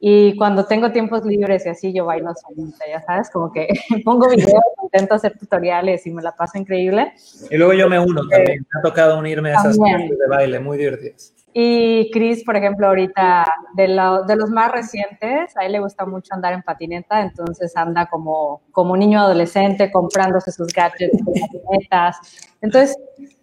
y 0.00 0.36
cuando 0.36 0.64
tengo 0.64 0.92
tiempos 0.92 1.24
libres 1.24 1.66
y 1.66 1.68
así 1.70 1.92
yo 1.92 2.04
bailo 2.04 2.32
solita, 2.34 2.84
ya 2.88 3.02
sabes, 3.02 3.30
como 3.30 3.52
que 3.52 3.68
pongo 4.04 4.28
videos, 4.28 4.62
intento 4.82 5.14
hacer 5.14 5.36
tutoriales 5.36 6.06
y 6.06 6.12
me 6.12 6.22
la 6.22 6.32
paso 6.32 6.58
increíble. 6.58 7.12
Y 7.50 7.56
luego 7.56 7.72
yo 7.72 7.88
me 7.88 7.98
uno 7.98 8.20
también, 8.28 8.66
me 8.72 8.78
ha 8.78 8.82
tocado 8.82 9.18
unirme 9.18 9.50
a 9.50 9.54
esas 9.54 9.76
clases 9.76 10.18
de 10.18 10.26
baile 10.28 10.60
muy 10.60 10.78
divertidas. 10.78 11.34
Y 11.52 12.10
Chris, 12.12 12.44
por 12.44 12.56
ejemplo, 12.56 12.86
ahorita 12.86 13.44
de, 13.74 13.88
de, 14.26 14.36
los 14.36 14.50
más 14.50 14.70
recientes, 14.70 15.56
a 15.56 15.64
él 15.64 15.72
le 15.72 15.80
gusta 15.80 16.04
mucho 16.04 16.34
andar 16.34 16.52
en 16.52 16.62
patineta, 16.62 17.22
entonces 17.22 17.76
anda 17.76 18.06
como, 18.06 18.62
como 18.70 18.96
niño 18.96 19.20
adolescente 19.20 19.90
comprándose 19.90 20.52
sus 20.52 20.72
gadgets, 20.72 21.18
sus 21.18 21.40
patinetas. 21.40 22.18
Entonces, 22.60 22.96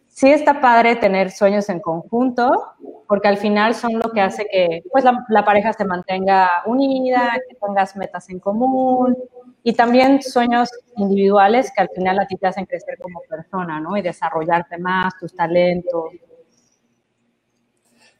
sí 0.07 0.31
está 0.31 0.61
padre 0.61 0.95
tener 0.95 1.31
sueños 1.31 1.67
en 1.69 1.79
conjunto, 1.79 2.51
porque 3.07 3.27
al 3.27 3.37
final 3.37 3.75
son 3.75 3.99
lo 3.99 4.11
que 4.11 4.21
hace 4.21 4.47
que 4.49 4.83
pues, 4.91 5.03
la, 5.03 5.25
la 5.29 5.43
pareja 5.43 5.73
se 5.73 5.83
mantenga 5.83 6.49
unida, 6.65 7.33
que 7.49 7.55
tengas 7.55 7.95
metas 7.97 8.29
en 8.29 8.39
común 8.39 9.17
y 9.63 9.73
también 9.73 10.21
sueños 10.21 10.69
individuales 10.95 11.71
que 11.75 11.81
al 11.81 11.89
final 11.89 12.19
a 12.19 12.27
ti 12.27 12.35
te 12.37 12.47
hacen 12.47 12.65
crecer 12.65 12.97
como 13.01 13.19
persona, 13.27 13.79
¿no? 13.79 13.97
Y 13.97 14.01
desarrollarte 14.03 14.77
más, 14.77 15.17
tus 15.19 15.35
talentos. 15.35 16.11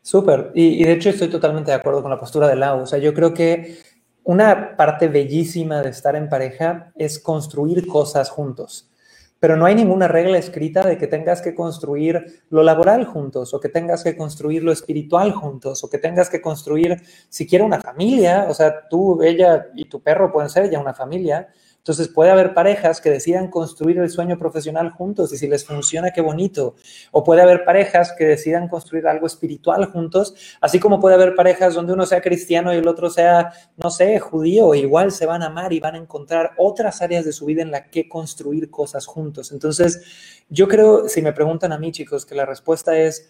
Súper. 0.06 0.52
Y, 0.54 0.84
de 0.84 0.92
hecho 0.92 1.10
estoy 1.10 1.30
totalmente 1.30 1.72
de 1.72 1.78
acuerdo 1.78 2.04
con 2.04 2.12
la 2.12 2.20
postura 2.20 2.48
de 2.48 2.56
Lau. 2.56 2.82
O 2.84 2.86
sea, 2.86 3.00
yo 3.00 3.12
creo 3.12 3.34
que 3.34 3.80
una 4.24 4.78
parte 4.78 5.08
bellísima 5.08 5.82
de 5.82 5.90
estar 5.90 6.16
en 6.16 6.30
pareja 6.30 6.92
es 6.96 7.18
construir 7.18 7.88
cosas 7.88 8.30
juntos. 8.30 8.92
pero 9.40 9.58
no 9.58 9.66
hay 9.66 9.76
ninguna 9.76 10.08
regla 10.08 10.38
escrita 10.38 10.84
de 10.84 10.98
que 10.98 11.08
tengas 11.08 11.42
que 11.42 11.54
construir 11.54 12.44
lo 12.50 12.64
laboral 12.64 13.06
juntos 13.06 13.54
o 13.54 13.60
que 13.60 13.70
tengas 13.70 14.04
que 14.04 14.16
construir 14.16 14.64
lo 14.64 14.72
espiritual 14.72 15.32
juntos 15.34 15.84
o 15.84 15.90
que 15.90 15.98
tengas 15.98 16.30
que 16.30 16.42
construir 16.42 17.02
siquiera 17.30 17.66
una 17.66 17.82
familia, 17.82 18.48
o 18.50 18.54
sea, 18.54 18.88
tú, 18.90 19.22
ella 19.24 19.68
y 19.76 19.86
tu 19.86 20.02
perro 20.02 20.32
pueden 20.32 20.50
ser 20.50 20.70
ya 20.70 20.80
una 20.80 20.94
familia, 20.94 21.50
entonces 21.86 22.08
puede 22.08 22.32
haber 22.32 22.56
parejas 22.56 23.00
que 23.00 23.12
decidan 23.12 23.52
construir 23.52 24.00
el 24.00 24.10
sueño 24.10 24.40
profesional 24.40 24.90
juntos 24.90 25.32
y 25.32 25.38
si 25.38 25.48
les 25.48 25.64
funciona, 25.64 26.10
qué 26.10 26.20
bonito. 26.20 26.74
O 27.12 27.24
puede 27.24 27.44
haber 27.44 27.64
parejas 27.64 28.12
que 28.18 28.26
decidan 28.26 28.68
construir 28.68 29.06
algo 29.06 29.28
espiritual 29.28 29.86
juntos, 29.92 30.34
así 30.62 30.80
como 30.80 31.00
puede 31.00 31.14
haber 31.14 31.36
parejas 31.36 31.76
donde 31.76 31.94
uno 31.94 32.08
sea 32.08 32.24
cristiano 32.24 32.74
y 32.74 32.78
el 32.78 32.88
otro 32.88 33.12
sea, 33.12 33.54
no 33.78 33.92
sé, 33.92 34.18
judío, 34.18 34.74
igual 34.74 35.12
se 35.12 35.28
van 35.28 35.44
a 35.44 35.46
amar 35.46 35.74
y 35.74 35.80
van 35.80 35.94
a 35.94 36.00
encontrar 36.00 36.54
otras 36.58 37.04
áreas 37.04 37.24
de 37.24 37.34
su 37.34 37.46
vida 37.46 37.62
en 37.62 37.70
la 37.70 37.92
que 37.92 38.10
construir 38.10 38.72
cosas 38.72 39.06
juntos. 39.06 39.52
Entonces, 39.52 40.42
yo 40.50 40.68
creo, 40.68 41.08
si 41.08 41.22
me 41.22 41.34
preguntan 41.34 41.72
a 41.72 41.78
mí, 41.78 41.92
chicos, 41.92 42.26
que 42.26 42.34
la 42.34 42.48
respuesta 42.48 42.98
es, 42.98 43.30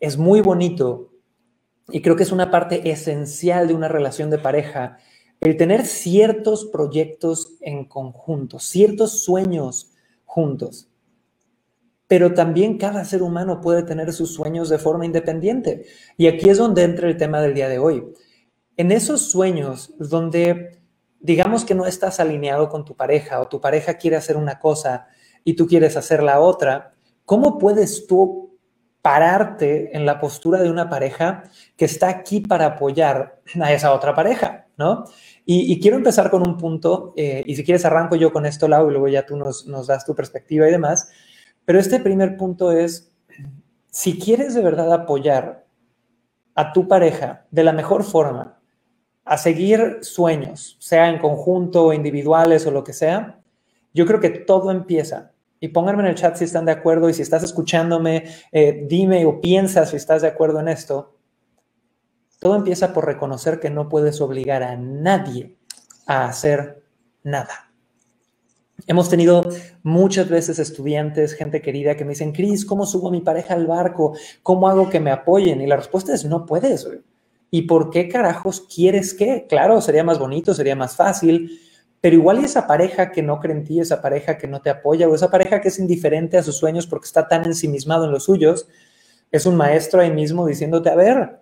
es 0.00 0.16
muy 0.16 0.40
bonito 0.40 1.12
y 1.90 2.02
creo 2.02 2.16
que 2.16 2.24
es 2.24 2.32
una 2.32 2.50
parte 2.50 2.90
esencial 2.90 3.68
de 3.68 3.74
una 3.74 3.86
relación 3.86 4.30
de 4.30 4.38
pareja 4.38 4.98
el 5.46 5.56
tener 5.56 5.86
ciertos 5.86 6.64
proyectos 6.64 7.54
en 7.60 7.84
conjunto, 7.84 8.58
ciertos 8.58 9.22
sueños 9.22 9.92
juntos. 10.24 10.88
Pero 12.08 12.34
también 12.34 12.78
cada 12.78 13.04
ser 13.04 13.22
humano 13.22 13.60
puede 13.60 13.84
tener 13.84 14.12
sus 14.12 14.34
sueños 14.34 14.68
de 14.68 14.78
forma 14.78 15.06
independiente. 15.06 15.86
Y 16.16 16.26
aquí 16.26 16.50
es 16.50 16.58
donde 16.58 16.82
entra 16.82 17.08
el 17.08 17.16
tema 17.16 17.40
del 17.40 17.54
día 17.54 17.68
de 17.68 17.78
hoy. 17.78 18.04
En 18.76 18.90
esos 18.90 19.30
sueños 19.30 19.94
donde 20.00 20.80
digamos 21.20 21.64
que 21.64 21.76
no 21.76 21.86
estás 21.86 22.18
alineado 22.18 22.68
con 22.68 22.84
tu 22.84 22.96
pareja 22.96 23.40
o 23.40 23.46
tu 23.46 23.60
pareja 23.60 23.94
quiere 23.94 24.16
hacer 24.16 24.36
una 24.36 24.58
cosa 24.58 25.06
y 25.44 25.54
tú 25.54 25.68
quieres 25.68 25.96
hacer 25.96 26.24
la 26.24 26.40
otra, 26.40 26.92
¿cómo 27.24 27.56
puedes 27.56 28.08
tú 28.08 28.58
pararte 29.00 29.96
en 29.96 30.06
la 30.06 30.18
postura 30.18 30.60
de 30.60 30.70
una 30.70 30.90
pareja 30.90 31.44
que 31.76 31.84
está 31.84 32.08
aquí 32.08 32.40
para 32.40 32.66
apoyar 32.66 33.40
a 33.60 33.72
esa 33.72 33.92
otra 33.92 34.12
pareja? 34.12 34.64
¿no? 34.76 35.04
Y, 35.48 35.78
quiero 35.78 35.96
empezar 35.96 36.28
con 36.28 36.46
un 36.46 36.58
punto, 36.58 37.14
eh, 37.16 37.44
y 37.46 37.54
si 37.54 37.62
quieres 37.62 37.84
arranco 37.84 38.16
yo 38.16 38.32
con 38.32 38.46
esto, 38.46 38.66
Lau, 38.66 38.88
y 38.88 38.90
luego 38.90 39.06
ya 39.06 39.24
tú 39.24 39.36
nos, 39.36 39.64
nos 39.68 39.86
das 39.86 40.04
tu 40.04 40.12
perspectiva 40.12 40.68
y 40.68 40.72
demás, 40.72 41.08
pero 41.64 41.78
este 41.78 42.00
primer 42.00 42.36
punto 42.36 42.72
es, 42.72 43.12
si 43.88 44.18
quieres 44.18 44.54
de 44.54 44.62
verdad 44.62 44.92
apoyar 44.92 45.64
a 46.56 46.72
tu 46.72 46.88
pareja 46.88 47.46
de 47.52 47.62
la 47.62 47.72
mejor 47.72 48.02
forma, 48.02 48.58
a 49.24 49.36
seguir 49.36 49.98
sueños, 50.00 50.76
sea 50.80 51.08
en 51.08 51.18
conjunto 51.18 51.86
o 51.86 51.92
individuales 51.92 52.66
o 52.66 52.72
lo 52.72 52.82
que 52.82 52.92
sea, 52.92 53.40
yo 53.92 54.06
creo 54.06 54.20
que 54.20 54.30
todo 54.30 54.70
empieza. 54.70 55.32
Y 55.60 55.68
pónganme 55.68 56.02
en 56.02 56.08
el 56.08 56.14
chat 56.14 56.36
si 56.36 56.44
están 56.44 56.64
de 56.64 56.72
acuerdo 56.72 57.08
y 57.08 57.14
si 57.14 57.22
estás 57.22 57.42
escuchándome, 57.42 58.24
eh, 58.52 58.84
dime 58.88 59.26
o 59.26 59.40
piensas 59.40 59.90
si 59.90 59.96
estás 59.96 60.22
de 60.22 60.28
acuerdo 60.28 60.60
en 60.60 60.68
esto. 60.68 61.15
Todo 62.38 62.56
empieza 62.56 62.92
por 62.92 63.06
reconocer 63.06 63.60
que 63.60 63.70
no 63.70 63.88
puedes 63.88 64.20
obligar 64.20 64.62
a 64.62 64.76
nadie 64.76 65.56
a 66.06 66.26
hacer 66.26 66.82
nada. 67.22 67.72
Hemos 68.86 69.08
tenido 69.08 69.42
muchas 69.82 70.28
veces 70.28 70.58
estudiantes, 70.58 71.32
gente 71.32 71.62
querida, 71.62 71.96
que 71.96 72.04
me 72.04 72.10
dicen, 72.10 72.32
Cris, 72.32 72.64
¿cómo 72.64 72.86
subo 72.86 73.08
a 73.08 73.10
mi 73.10 73.20
pareja 73.22 73.54
al 73.54 73.66
barco? 73.66 74.16
¿Cómo 74.42 74.68
hago 74.68 74.90
que 74.90 75.00
me 75.00 75.10
apoyen? 75.10 75.60
Y 75.60 75.66
la 75.66 75.76
respuesta 75.76 76.14
es, 76.14 76.24
no 76.24 76.44
puedes. 76.44 76.86
¿Y 77.50 77.62
por 77.62 77.90
qué 77.90 78.08
carajos 78.08 78.60
quieres 78.60 79.14
que? 79.14 79.46
Claro, 79.48 79.80
sería 79.80 80.04
más 80.04 80.18
bonito, 80.18 80.52
sería 80.52 80.76
más 80.76 80.94
fácil, 80.94 81.58
pero 82.00 82.16
igual 82.16 82.44
esa 82.44 82.66
pareja 82.66 83.10
que 83.10 83.22
no 83.22 83.40
cree 83.40 83.56
en 83.56 83.64
ti, 83.64 83.80
esa 83.80 84.02
pareja 84.02 84.36
que 84.36 84.46
no 84.46 84.60
te 84.60 84.70
apoya 84.70 85.08
o 85.08 85.14
esa 85.14 85.30
pareja 85.30 85.60
que 85.60 85.68
es 85.68 85.78
indiferente 85.78 86.36
a 86.36 86.42
sus 86.42 86.56
sueños 86.56 86.86
porque 86.86 87.06
está 87.06 87.26
tan 87.26 87.46
ensimismado 87.46 88.04
en 88.04 88.12
los 88.12 88.24
suyos, 88.24 88.68
es 89.32 89.46
un 89.46 89.56
maestro 89.56 90.00
ahí 90.00 90.12
mismo 90.12 90.46
diciéndote, 90.46 90.90
a 90.90 90.94
ver, 90.94 91.40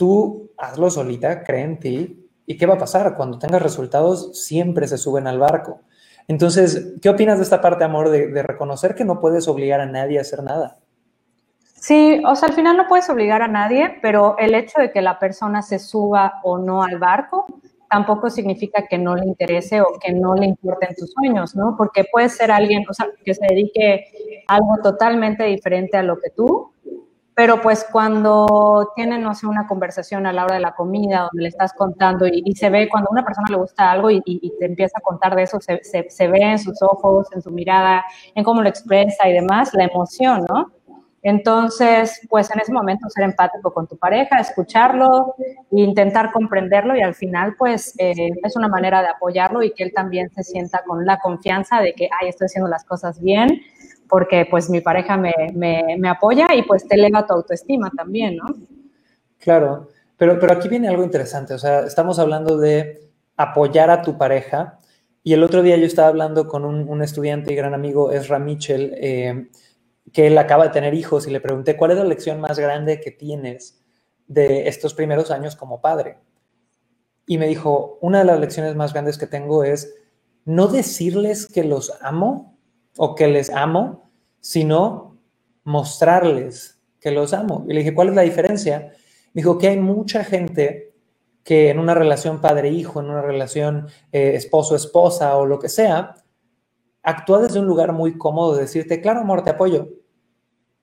tú 0.00 0.50
hazlo 0.56 0.88
solita, 0.88 1.44
cree 1.44 1.62
en 1.62 1.78
ti. 1.78 2.26
¿Y 2.46 2.56
qué 2.56 2.64
va 2.64 2.74
a 2.74 2.78
pasar? 2.78 3.14
Cuando 3.16 3.38
tengas 3.38 3.60
resultados, 3.60 4.42
siempre 4.42 4.88
se 4.88 4.96
suben 4.96 5.26
al 5.26 5.38
barco. 5.38 5.82
Entonces, 6.26 6.94
¿qué 7.02 7.10
opinas 7.10 7.36
de 7.36 7.44
esta 7.44 7.60
parte, 7.60 7.84
amor, 7.84 8.08
de, 8.08 8.42
reconocer 8.42 8.94
que 8.94 9.04
no 9.04 9.20
puedes 9.20 9.46
obligar 9.46 9.82
a 9.82 9.86
nadie 9.86 10.16
a 10.16 10.22
hacer 10.22 10.42
nada? 10.42 10.78
Sí, 11.74 12.22
o 12.26 12.34
sea, 12.34 12.48
al 12.48 12.54
final 12.54 12.78
no 12.78 12.86
puedes 12.88 13.10
obligar 13.10 13.42
a 13.42 13.48
nadie, 13.48 13.98
pero 14.00 14.36
el 14.38 14.54
hecho 14.54 14.80
de 14.80 14.90
que 14.90 15.02
la 15.02 15.18
persona 15.18 15.60
se 15.60 15.78
suba 15.78 16.40
o 16.42 16.56
no 16.56 16.82
al 16.82 16.98
barco 16.98 17.46
tampoco 17.90 18.30
significa 18.30 18.86
que 18.88 18.96
no 18.96 19.16
le 19.16 19.26
interese 19.26 19.82
o 19.82 19.98
que 20.02 20.12
no 20.12 20.34
le 20.34 20.46
importen 20.46 20.94
tus 20.96 21.12
sueños, 21.12 21.54
¿no? 21.54 21.74
Porque 21.76 22.04
puede 22.10 22.30
ser 22.30 22.50
alguien, 22.50 22.84
o 22.88 22.94
sea, 22.94 23.06
que 23.22 23.34
se 23.34 23.44
dedique 23.46 24.44
a 24.48 24.54
algo 24.54 24.76
totalmente 24.82 25.44
diferente 25.44 25.98
a 25.98 26.02
lo 26.02 26.18
que 26.18 26.30
tú, 26.30 26.72
pero 27.40 27.58
pues 27.62 27.86
cuando 27.90 28.92
tienen, 28.94 29.22
no 29.22 29.34
sé, 29.34 29.46
una 29.46 29.66
conversación 29.66 30.26
a 30.26 30.32
la 30.34 30.44
hora 30.44 30.56
de 30.56 30.60
la 30.60 30.74
comida, 30.74 31.20
donde 31.20 31.44
le 31.44 31.48
estás 31.48 31.72
contando 31.72 32.26
y, 32.26 32.54
se 32.54 32.68
ve, 32.68 32.86
cuando 32.86 33.08
a 33.08 33.12
una 33.12 33.24
persona 33.24 33.46
le 33.48 33.56
gusta 33.56 33.90
algo 33.90 34.10
y, 34.10 34.20
te 34.58 34.66
empieza 34.66 34.98
a 34.98 35.00
contar 35.00 35.34
de 35.34 35.44
eso, 35.44 35.58
se, 35.58 35.80
se, 35.82 36.28
ve 36.28 36.38
en 36.38 36.58
sus 36.58 36.82
ojos, 36.82 37.28
en 37.32 37.40
su 37.40 37.50
mirada, 37.50 38.04
en 38.34 38.44
cómo 38.44 38.60
lo 38.60 38.68
expresa 38.68 39.26
y 39.26 39.32
demás, 39.32 39.70
la 39.72 39.84
emoción, 39.84 40.44
¿no? 40.50 40.70
Entonces, 41.22 42.20
pues 42.28 42.50
en 42.50 42.60
ese 42.60 42.74
momento 42.74 43.08
ser 43.08 43.24
empático 43.24 43.72
con 43.72 43.86
tu 43.86 43.96
pareja, 43.96 44.38
escucharlo 44.38 45.34
intentar 45.70 46.32
comprenderlo 46.32 46.94
y 46.94 47.00
al 47.00 47.14
final, 47.14 47.54
pues 47.58 47.94
eh, 47.98 48.30
es 48.42 48.56
una 48.56 48.68
manera 48.68 49.00
de 49.00 49.08
apoyarlo 49.08 49.62
y 49.62 49.72
que 49.72 49.84
él 49.84 49.92
también 49.94 50.28
se 50.30 50.42
sienta 50.42 50.82
con 50.86 51.06
la 51.06 51.18
confianza 51.18 51.80
de 51.80 51.94
que, 51.94 52.10
ay, 52.20 52.28
estoy 52.28 52.46
haciendo 52.46 52.68
las 52.68 52.84
cosas 52.84 53.20
bien, 53.22 53.62
porque 54.10 54.46
pues 54.50 54.68
mi 54.68 54.80
pareja 54.80 55.16
me, 55.16 55.32
me, 55.54 56.08
apoya 56.08 56.48
y 56.54 56.62
pues 56.62 56.86
te 56.86 56.96
eleva 56.96 57.26
tu 57.26 57.34
autoestima 57.34 57.90
también, 57.96 58.36
¿no? 58.36 58.54
Claro, 59.38 59.88
pero, 60.16 60.38
pero 60.38 60.52
aquí 60.52 60.68
viene 60.68 60.88
algo 60.88 61.04
interesante, 61.04 61.54
o 61.54 61.58
sea, 61.58 61.80
estamos 61.86 62.18
hablando 62.18 62.58
de 62.58 63.08
apoyar 63.36 63.90
a 63.90 64.02
tu 64.02 64.18
pareja 64.18 64.80
y 65.22 65.34
el 65.34 65.42
otro 65.42 65.62
día 65.62 65.76
yo 65.76 65.86
estaba 65.86 66.08
hablando 66.08 66.48
con 66.48 66.64
un, 66.64 67.02
estudiante 67.02 67.52
y 67.52 67.56
gran 67.56 67.74
amigo, 67.74 68.10
Ezra 68.10 68.38
Mitchell, 68.38 68.94
eh, 68.96 69.50
que 70.12 70.26
él 70.26 70.38
acaba 70.38 70.64
de 70.64 70.70
tener 70.70 70.94
hijos 70.94 71.26
y 71.26 71.30
le 71.30 71.40
pregunté, 71.40 71.76
¿cuál 71.76 71.92
es 71.92 71.98
la 71.98 72.04
lección 72.04 72.40
más 72.40 72.58
grande 72.58 73.00
que 73.00 73.10
tienes 73.10 73.82
de 74.26 74.66
estos 74.68 74.94
primeros 74.94 75.30
años 75.30 75.56
como 75.56 75.80
padre? 75.80 76.18
Y 77.26 77.38
me 77.38 77.46
dijo, 77.46 77.98
una 78.00 78.20
de 78.20 78.24
las 78.24 78.40
lecciones 78.40 78.74
más 78.74 78.92
grandes 78.92 79.18
que 79.18 79.26
tengo 79.26 79.62
es 79.62 79.94
no 80.44 80.68
decirles 80.68 81.46
que 81.46 81.64
los 81.64 81.92
amo, 82.00 82.49
o 82.96 83.14
que 83.14 83.28
les 83.28 83.50
amo, 83.50 84.10
sino 84.40 85.18
mostrarles 85.64 86.80
que 87.00 87.10
los 87.10 87.32
amo. 87.32 87.64
Y 87.68 87.72
le 87.72 87.80
dije, 87.80 87.94
¿cuál 87.94 88.08
es 88.08 88.14
la 88.14 88.22
diferencia? 88.22 88.92
Dijo 89.32 89.58
que 89.58 89.68
hay 89.68 89.78
mucha 89.78 90.24
gente 90.24 90.92
que 91.44 91.70
en 91.70 91.78
una 91.78 91.94
relación 91.94 92.40
padre-hijo, 92.40 93.00
en 93.00 93.06
una 93.06 93.22
relación 93.22 93.88
eh, 94.12 94.32
esposo-esposa 94.34 95.36
o 95.36 95.46
lo 95.46 95.58
que 95.58 95.68
sea, 95.68 96.14
actúa 97.02 97.40
desde 97.40 97.60
un 97.60 97.66
lugar 97.66 97.92
muy 97.92 98.18
cómodo 98.18 98.54
de 98.54 98.62
decirte, 98.62 99.00
claro, 99.00 99.20
amor, 99.20 99.42
te 99.42 99.50
apoyo, 99.50 99.88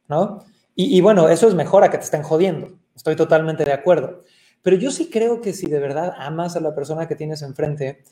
¿no? 0.08 0.44
Y, 0.76 0.98
y, 0.98 1.02
bueno, 1.02 1.30
eso 1.30 1.48
es 1.48 1.56
mejor 1.56 1.84
a 1.84 1.92
que 1.92 1.98
te 1.98 2.04
estén 2.04 2.24
jodiendo, 2.24 2.70
estoy 2.96 3.16
totalmente 3.16 3.66
de 3.66 3.74
acuerdo. 3.74 4.24
Pero 4.62 4.78
yo 4.78 4.92
sí 4.92 5.10
creo 5.10 5.42
que 5.42 5.54
si 5.54 5.68
de 5.68 5.80
verdad 5.80 6.14
amas 6.18 6.56
a 6.56 6.60
la 6.60 6.76
persona 6.76 7.08
que 7.08 7.16
tienes 7.16 7.42
enfrente, 7.42 8.04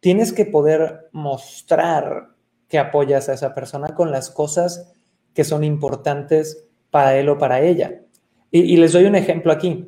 tienes 0.00 0.32
que 0.32 0.46
poder 0.46 1.08
mostrar 1.12 2.28
que 2.70 2.78
apoyas 2.78 3.28
a 3.28 3.34
esa 3.34 3.52
persona 3.52 3.88
con 3.88 4.10
las 4.12 4.30
cosas 4.30 4.90
que 5.34 5.44
son 5.44 5.64
importantes 5.64 6.68
para 6.90 7.16
él 7.16 7.28
o 7.28 7.36
para 7.36 7.60
ella. 7.60 8.00
Y, 8.52 8.76
les 8.78 8.92
doy 8.92 9.04
un 9.04 9.16
ejemplo 9.16 9.52
aquí. 9.52 9.86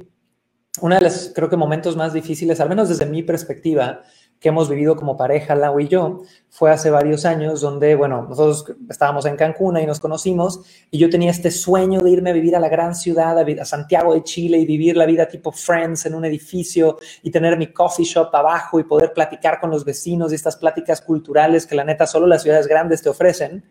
Uno 0.81 0.95
de 0.97 1.01
los, 1.01 1.33
creo 1.35 1.49
que, 1.49 1.57
momentos 1.57 1.97
más 1.97 2.13
difíciles, 2.13 2.61
al 2.61 2.69
menos 2.69 2.89
desde 2.89 3.07
mi 3.07 3.23
perspectiva, 3.23 4.03
que 4.43 4.49
hemos 4.49 4.69
vivido 4.69 4.97
como 4.97 5.17
pareja, 5.17 5.55
Lau 5.55 5.79
y 5.79 5.87
yo, 5.87 6.23
fue 6.49 6.73
hace 6.73 6.91
varios 6.91 7.25
años 7.25 7.61
donde, 7.61 7.95
bueno, 7.95 8.27
nosotros 8.29 8.77
estábamos 8.91 9.25
en 9.25 9.37
Cancún 9.37 9.79
y 9.79 9.87
nos 9.87 10.01
conocimos 10.01 10.63
y 10.91 10.99
yo 10.99 11.09
tenía 11.09 11.31
este 11.31 11.53
sueño 11.53 12.01
de 12.01 12.11
irme 12.11 12.31
a 12.31 12.33
vivir 12.33 12.57
a 12.57 12.61
la 12.61 12.69
gran 12.69 12.97
ciudad, 12.97 13.39
a, 13.39 13.65
Santiago 13.65 14.15
de 14.15 14.25
Chile 14.25 14.59
y 14.59 14.67
vivir 14.67 14.97
la 14.97 15.07
vida 15.07 15.29
tipo 15.29 15.53
Friends 15.53 16.07
en 16.07 16.17
un 16.17 16.25
edificio 16.25 16.99
y 17.23 17.31
tener 17.31 17.57
mi 17.57 17.69
coffee 17.69 18.05
shop 18.05 18.35
abajo 18.35 18.81
y 18.81 18.85
poder 18.85 19.13
platicar 19.13 19.61
con 19.61 19.71
los 19.71 19.85
vecinos 19.85 20.33
y 20.33 20.35
estas 20.35 20.57
pláticas 20.57 21.01
culturales 21.01 21.65
que 21.65 21.77
la 21.77 21.85
neta 21.85 22.09
solo 22.09 22.27
las 22.27 22.43
ciudades 22.43 22.67
grandes 22.67 23.01
te 23.01 23.09
ofrecen. 23.09 23.65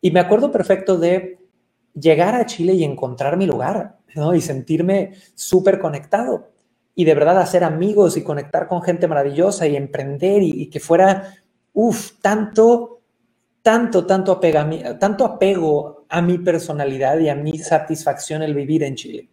Y 0.00 0.10
me 0.10 0.18
acuerdo 0.18 0.50
perfecto 0.50 0.98
de 0.98 1.38
llegar 1.94 2.34
a 2.34 2.46
Chile 2.46 2.72
y 2.74 2.82
encontrar 2.82 3.36
mi 3.36 3.46
lugar, 3.46 3.98
¿no? 4.16 4.34
Y 4.34 4.40
sentirme 4.40 5.12
súper 5.36 5.78
conectado 5.78 6.53
y 6.94 7.04
de 7.04 7.14
verdad 7.14 7.38
hacer 7.38 7.64
amigos 7.64 8.16
y 8.16 8.22
conectar 8.22 8.68
con 8.68 8.82
gente 8.82 9.08
maravillosa 9.08 9.66
y 9.66 9.76
emprender 9.76 10.42
y, 10.42 10.70
que 10.70 10.80
fuera, 10.80 11.34
uff, 11.72 12.12
tanto, 12.20 13.00
tanto, 13.62 14.06
tanto, 14.06 14.38
tanto 14.38 15.24
apego 15.24 16.06
a 16.08 16.22
mi 16.22 16.38
personalidad 16.38 17.18
y 17.18 17.28
a 17.28 17.34
mi 17.34 17.58
satisfacción 17.58 18.42
el 18.42 18.54
vivir 18.54 18.84
en 18.84 18.94
Chile. 18.94 19.28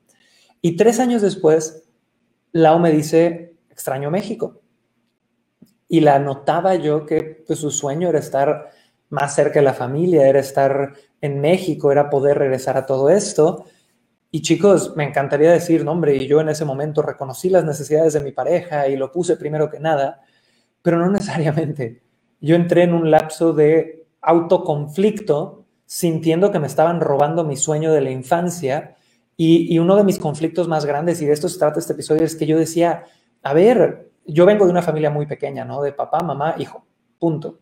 Y 0.62 0.76
tres 0.76 1.00
años 1.00 1.22
después, 1.22 1.84
Lau 2.52 2.80
me 2.80 2.92
dice, 2.92 3.56
extraño 3.70 4.12
México. 4.12 4.62
y 5.88 6.00
la 6.00 6.20
notaba 6.20 6.76
yo 6.76 7.06
que 7.06 7.44
pues, 7.46 7.60
su 7.60 7.70
sueño 7.70 8.10
era 8.10 8.20
estar 8.20 8.70
más 9.10 9.36
cerca 9.36 9.60
de 9.60 9.66
la 9.66 9.74
familia, 9.74 10.28
era 10.28 10.40
estar 10.40 10.94
en 11.20 11.42
México, 11.42 11.92
era 11.92 12.10
poder 12.10 12.38
regresar 12.38 12.78
a 12.78 12.86
todo 12.86 13.10
esto. 13.10 13.66
Y 14.32 14.42
chicos, 14.42 14.96
me 14.96 15.04
encantaría 15.04 15.52
decir, 15.52 15.84
no, 15.84 15.92
hombre, 15.92 16.16
y 16.16 16.26
yo 16.26 16.40
en 16.40 16.48
ese 16.48 16.64
momento 16.64 17.02
reconocí 17.02 17.50
las 17.50 17.66
necesidades 17.66 18.14
de 18.14 18.22
mi 18.22 18.32
pareja 18.32 18.88
y 18.88 18.96
lo 18.96 19.12
puse 19.12 19.36
primero 19.36 19.70
que 19.70 19.80
nada, 19.80 20.22
pero 20.82 20.98
no 20.98 21.10
necesariamente. 21.12 22.02
Yo 22.40 22.56
entré 22.56 22.84
en 22.84 22.94
un 22.94 23.12
lapso 23.12 23.52
de 23.54 24.08
autoconflicto, 24.22 25.66
sintiendo 25.86 26.52
que 26.52 26.60
me 26.60 26.68
estaban 26.68 27.02
robando 27.02 27.44
mi 27.44 27.58
sueño 27.58 27.92
de 27.92 28.02
la 28.02 28.12
infancia. 28.12 28.96
Y, 29.36 29.74
y 29.74 29.80
uno 29.80 29.98
de 29.98 30.06
mis 30.06 30.18
conflictos 30.18 30.68
más 30.68 30.86
grandes, 30.86 31.22
y 31.22 31.26
de 31.26 31.34
esto 31.34 31.50
se 31.50 31.60
trata 31.60 31.80
este 31.80 31.94
episodio, 31.94 32.24
es 32.24 32.36
que 32.36 32.46
yo 32.46 32.58
decía, 32.58 33.04
a 33.44 33.54
ver, 33.54 34.12
yo 34.26 34.46
vengo 34.46 34.66
de 34.66 34.72
una 34.72 34.82
familia 34.82 35.10
muy 35.10 35.26
pequeña, 35.26 35.66
¿no? 35.66 35.82
De 35.82 35.92
papá, 35.92 36.20
mamá, 36.24 36.56
hijo, 36.58 36.86
punto. 37.20 37.60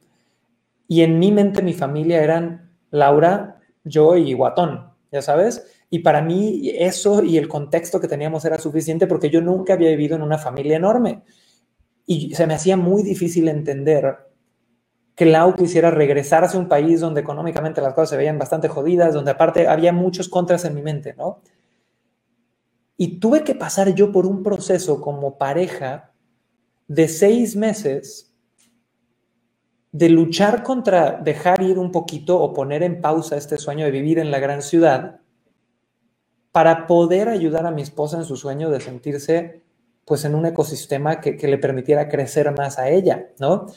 Y 0.87 1.01
en 1.01 1.17
mi 1.19 1.31
mente 1.31 1.61
mi 1.63 1.73
familia 1.73 2.21
eran 2.23 2.75
Laura, 2.91 3.59
yo 3.83 4.17
y 4.17 4.33
Guatón, 4.33 4.91
ya 5.11 5.21
sabes. 5.21 5.78
Y 5.89 5.99
para 5.99 6.21
mí 6.21 6.71
eso 6.75 7.23
y 7.23 7.37
el 7.37 7.47
contexto 7.47 7.99
que 7.99 8.07
teníamos 8.07 8.45
era 8.45 8.59
suficiente 8.59 9.07
porque 9.07 9.29
yo 9.29 9.41
nunca 9.41 9.73
había 9.73 9.89
vivido 9.89 10.15
en 10.15 10.21
una 10.21 10.37
familia 10.37 10.77
enorme. 10.77 11.23
Y 12.05 12.35
se 12.35 12.45
me 12.45 12.53
hacía 12.53 12.77
muy 12.77 13.03
difícil 13.03 13.47
entender 13.47 14.17
que 15.15 15.25
Lau 15.25 15.55
quisiera 15.55 15.91
regresar 15.91 16.45
a 16.45 16.57
un 16.57 16.69
país 16.69 17.01
donde 17.01 17.21
económicamente 17.21 17.81
las 17.81 17.93
cosas 17.93 18.11
se 18.11 18.17
veían 18.17 18.39
bastante 18.39 18.69
jodidas, 18.69 19.13
donde 19.13 19.31
aparte 19.31 19.67
había 19.67 19.91
muchos 19.91 20.29
contras 20.29 20.63
en 20.63 20.75
mi 20.75 20.81
mente, 20.81 21.13
¿no? 21.17 21.41
Y 22.95 23.19
tuve 23.19 23.43
que 23.43 23.55
pasar 23.55 23.93
yo 23.95 24.11
por 24.11 24.25
un 24.25 24.43
proceso 24.43 25.01
como 25.01 25.37
pareja 25.37 26.13
de 26.87 27.07
seis 27.07 27.55
meses 27.55 28.33
de 29.91 30.09
luchar 30.09 30.63
contra 30.63 31.19
dejar 31.19 31.61
ir 31.63 31.79
un 31.79 31.91
poquito 31.91 32.39
o 32.39 32.53
poner 32.53 32.83
en 32.83 33.01
pausa 33.01 33.37
este 33.37 33.57
sueño 33.57 33.85
de 33.85 33.91
vivir 33.91 34.19
en 34.19 34.31
la 34.31 34.39
gran 34.39 34.61
ciudad 34.61 35.18
para 36.51 36.87
poder 36.87 37.29
ayudar 37.29 37.65
a 37.65 37.71
mi 37.71 37.81
esposa 37.81 38.17
en 38.17 38.25
su 38.25 38.35
sueño 38.35 38.69
de 38.69 38.81
sentirse 38.81 39.61
pues 40.05 40.25
en 40.25 40.33
un 40.33 40.47
ecosistema 40.47 41.21
que, 41.21 41.37
le 41.47 41.57
permitiera 41.59 42.09
crecer 42.09 42.51
más 42.57 42.79
a 42.79 42.89
ella, 42.89 43.29
¿no? 43.39 43.67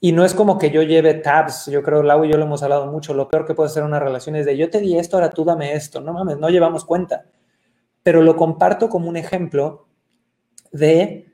Y 0.00 0.12
no 0.12 0.24
es 0.24 0.32
como 0.32 0.56
que 0.58 0.70
yo 0.70 0.82
lleve 0.82 1.12
tabs, 1.14 1.66
yo 1.66 1.82
creo, 1.82 2.02
Lau 2.02 2.24
y 2.24 2.30
yo 2.30 2.38
lo 2.38 2.44
hemos 2.44 2.62
hablado 2.62 2.90
mucho, 2.90 3.12
lo 3.12 3.28
peor 3.28 3.46
que 3.46 3.54
puede 3.54 3.68
ser 3.68 3.82
una 3.82 4.00
relación 4.00 4.34
es 4.36 4.46
de 4.46 4.56
yo 4.56 4.70
te 4.70 4.80
di 4.80 4.98
esto, 4.98 5.18
ahora 5.18 5.30
tú 5.30 5.44
dame 5.44 5.74
esto, 5.74 6.00
no 6.00 6.14
mames, 6.14 6.38
no 6.38 6.48
llevamos 6.48 6.86
cuenta. 6.86 7.26
Pero 8.02 8.22
lo 8.22 8.34
comparto 8.36 8.88
como 8.88 9.10
un 9.10 9.16
ejemplo 9.18 9.86
de 10.72 11.26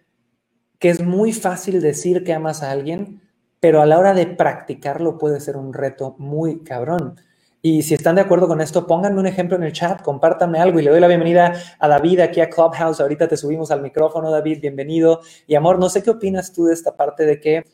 que 0.81 0.89
es 0.89 1.01
muy 1.01 1.33
fácil 1.33 1.81
decir 1.81 2.25
que 2.25 2.33
amas 2.33 2.65
a 2.65 2.73
alguien, 2.73 3.23
pero 3.61 3.83
a 3.83 3.87
la 3.87 3.99
hora 3.99 4.15
de 4.15 4.27
practicarlo 4.27 5.19
puede 5.19 5.39
ser 5.41 5.57
un 5.57 5.73
reto 5.73 6.17
muy 6.19 6.65
cabrón. 6.65 7.21
Y 7.63 7.83
si 7.83 7.93
están 7.93 8.15
de 8.15 8.23
acuerdo 8.23 8.49
con 8.49 8.63
esto, 8.63 8.87
pónganme 8.87 9.21
un 9.21 9.27
ejemplo 9.27 9.57
en 9.57 9.63
el 9.63 9.73
chat, 9.73 10.01
compártanme 10.01 10.59
algo 10.59 10.81
y 10.81 10.83
le 10.83 10.91
doy 10.91 11.01
la 11.01 11.09
bienvenida 11.09 11.53
a 11.79 11.89
David 11.89 12.21
aquí 12.21 12.41
a 12.41 12.49
Clubhouse. 12.49 13.01
Ahorita 13.01 13.29
te 13.29 13.37
subimos 13.37 13.71
al 13.71 13.83
micrófono, 13.83 14.31
David, 14.31 14.61
bienvenido. 14.63 15.21
Y 15.47 15.57
amor, 15.57 15.79
no 15.79 15.91
sé 15.91 16.03
qué 16.03 16.11
opinas 16.11 16.55
tú 16.55 16.65
de 16.65 16.75
esta 16.75 16.97
parte 16.97 17.27
de 17.27 17.39
que 17.39 17.65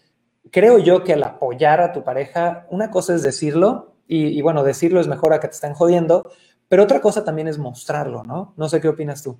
creo 0.50 0.78
yo 0.78 1.05
que 1.05 1.12
al 1.12 1.23
apoyar 1.23 1.81
a 1.81 1.93
tu 1.93 2.02
pareja, 2.02 2.66
una 2.71 2.90
cosa 2.90 3.14
es 3.14 3.23
decirlo, 3.23 3.95
y, 4.09 4.26
y 4.26 4.43
bueno, 4.43 4.64
decirlo 4.64 5.00
es 5.00 5.07
mejor 5.07 5.33
a 5.33 5.38
que 5.38 5.47
te 5.47 5.55
estén 5.55 5.75
jodiendo, 5.75 6.25
pero 6.69 6.83
otra 6.83 7.00
cosa 7.00 7.25
también 7.25 7.47
es 7.47 7.59
mostrarlo, 7.59 8.25
¿no? 8.25 8.55
No 8.57 8.69
sé 8.69 8.81
qué 8.81 8.88
opinas 8.88 9.23
tú. 9.23 9.38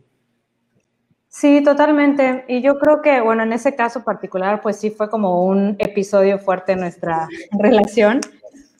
Sí, 1.39 1.63
totalmente. 1.63 2.47
Y 2.49 2.63
yo 2.63 2.79
creo 2.79 3.03
que, 3.03 3.21
bueno, 3.21 3.43
en 3.43 3.53
ese 3.53 3.75
caso 3.75 4.03
particular, 4.03 4.63
pues 4.63 4.79
sí 4.79 4.91
fue 4.91 5.11
como 5.11 5.45
un 5.45 5.77
episodio 5.79 6.39
fuerte 6.39 6.73
en 6.73 6.81
nuestra 6.81 7.29
relación, 7.59 8.21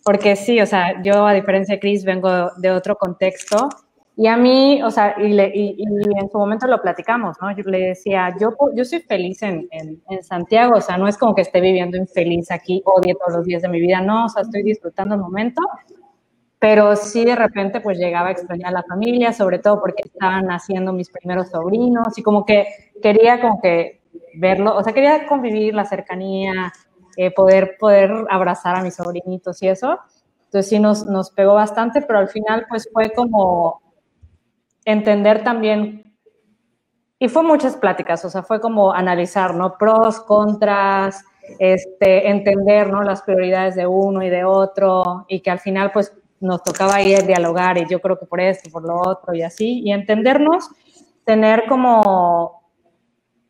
porque 0.07 0.37
sí, 0.37 0.61
o 0.61 0.67
sea, 0.67 1.03
yo 1.03 1.27
a 1.27 1.35
diferencia 1.35 1.75
de 1.75 1.81
Chris 1.81 2.05
vengo 2.05 2.53
de 2.59 2.71
otro 2.71 2.95
contexto 2.95 3.69
y 4.17 4.29
a 4.29 4.37
mí, 4.37 4.81
o 4.85 4.91
sea, 4.93 5.17
y, 5.19 5.37
y, 5.37 5.83
en 5.83 6.31
su 6.31 6.39
momento 6.39 6.69
lo 6.69 6.81
platicamos, 6.81 7.37
¿no? 7.43 7.51
Yo 7.57 7.65
le 7.65 7.89
decía, 7.89 8.33
yo, 8.41 8.51
yo 8.77 8.85
soy 8.85 9.01
feliz 9.01 9.43
en, 9.43 9.67
en, 9.73 10.01
en, 10.09 10.23
Santiago, 10.23 10.77
o 10.77 10.81
sea, 10.81 10.97
no 10.97 11.09
es 11.09 11.19
como 11.19 11.35
que 11.35 11.43
esté 11.43 11.61
viviendo 11.61 11.97
infeliz 11.97 12.53
aquí, 12.53 12.81
odie 12.85 13.17
todos 13.17 13.39
los 13.39 13.47
días 13.47 13.63
de 13.63 13.69
mi 13.69 13.81
vida, 13.81 14.01
no, 14.01 14.27
o 14.27 14.29
sea, 14.29 14.43
estoy 14.43 14.63
disfrutando 14.63 15.17
el 15.17 15.21
momento 15.21 15.61
pero 16.59 16.97
sí 16.97 17.25
de 17.25 17.37
repente 17.37 17.81
pues 17.81 17.99
llegaba 17.99 18.29
a 18.29 18.33
extrañar 18.33 18.69
a 18.69 18.73
la 18.73 18.83
familia, 18.83 19.33
sobre 19.33 19.59
todo 19.59 19.79
porque 19.81 20.03
estaban 20.05 20.47
naciendo 20.47 20.93
mis 20.93 21.11
primeros 21.11 21.51
sobrinos 21.51 22.17
y 22.17 22.23
como 22.23 22.47
que 22.47 22.67
quería 23.03 23.41
como 23.41 23.61
que 23.61 24.01
verlo, 24.39 24.77
o 24.77 24.83
sea, 24.83 24.93
quería 24.93 25.27
convivir 25.27 25.75
la 25.75 25.85
cercanía, 25.85 26.73
eh, 27.17 27.33
poder, 27.33 27.77
poder 27.79 28.13
abrazar 28.31 28.77
a 28.77 28.83
mis 28.83 28.95
sobrinitos 28.95 29.63
y 29.63 29.69
eso. 29.69 29.99
Entonces 30.45 30.69
sí 30.69 30.79
nos, 30.79 31.07
nos 31.07 31.31
pegó 31.31 31.55
bastante, 31.55 32.03
pero 32.03 32.19
al 32.19 32.29
final 32.29 32.67
pues 32.69 32.89
fue 32.93 33.11
como 33.13 33.81
entender 34.85 35.43
también, 35.43 36.07
y 37.19 37.29
fue 37.29 37.43
muchas 37.43 37.77
pláticas, 37.77 38.25
o 38.25 38.31
sea, 38.31 38.43
fue 38.43 38.61
como 38.61 38.93
analizar, 38.93 39.55
¿no? 39.55 39.79
Pros, 39.79 40.21
contras, 40.21 41.25
este, 41.59 42.29
entender, 42.29 42.91
¿no? 42.91 43.03
Las 43.03 43.23
prioridades 43.23 43.75
de 43.75 43.87
uno 43.87 44.23
y 44.23 44.29
de 44.29 44.45
otro, 44.45 45.25
y 45.29 45.41
que 45.41 45.51
al 45.51 45.59
final 45.59 45.93
pues 45.93 46.13
nos 46.41 46.63
tocaba 46.63 47.01
ir 47.01 47.17
a 47.17 47.23
dialogar 47.23 47.79
y 47.79 47.87
yo 47.89 48.01
creo 48.03 48.19
que 48.19 48.27
por 48.27 48.41
esto, 48.41 48.71
por 48.71 48.83
lo 48.83 48.97
otro 49.01 49.35
y 49.35 49.43
así, 49.43 49.81
y 49.81 49.93
entendernos, 49.93 50.69
tener 51.25 51.65
como 51.69 52.66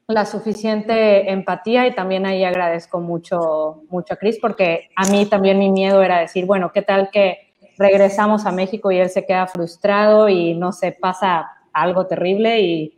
la 0.09 0.25
suficiente 0.25 1.33
empatía 1.33 1.87
y 1.87 1.95
también 1.95 2.27
ahí 2.27 2.45
agradezco 2.45 3.01
mucho, 3.01 3.83
mucho 3.89 4.15
a 4.15 4.17
Cris 4.17 4.39
porque 4.41 4.89
a 4.95 5.09
mí 5.09 5.27
también 5.27 5.59
mi 5.59 5.71
miedo 5.71 6.01
era 6.01 6.21
decir, 6.21 6.47
bueno, 6.47 6.71
¿qué 6.73 6.83
tal 6.83 7.11
que 7.11 7.53
regresamos 7.77 8.47
a 8.47 8.53
México 8.53 8.91
y 8.93 8.99
él 8.99 9.11
se 9.11 9.27
queda 9.27 9.49
frustrado 9.49 10.29
y 10.29 10.55
no 10.55 10.73
se 10.73 10.93
pasa 10.93 11.51
algo 11.73 12.07
terrible 12.07 12.61
y 12.61 12.97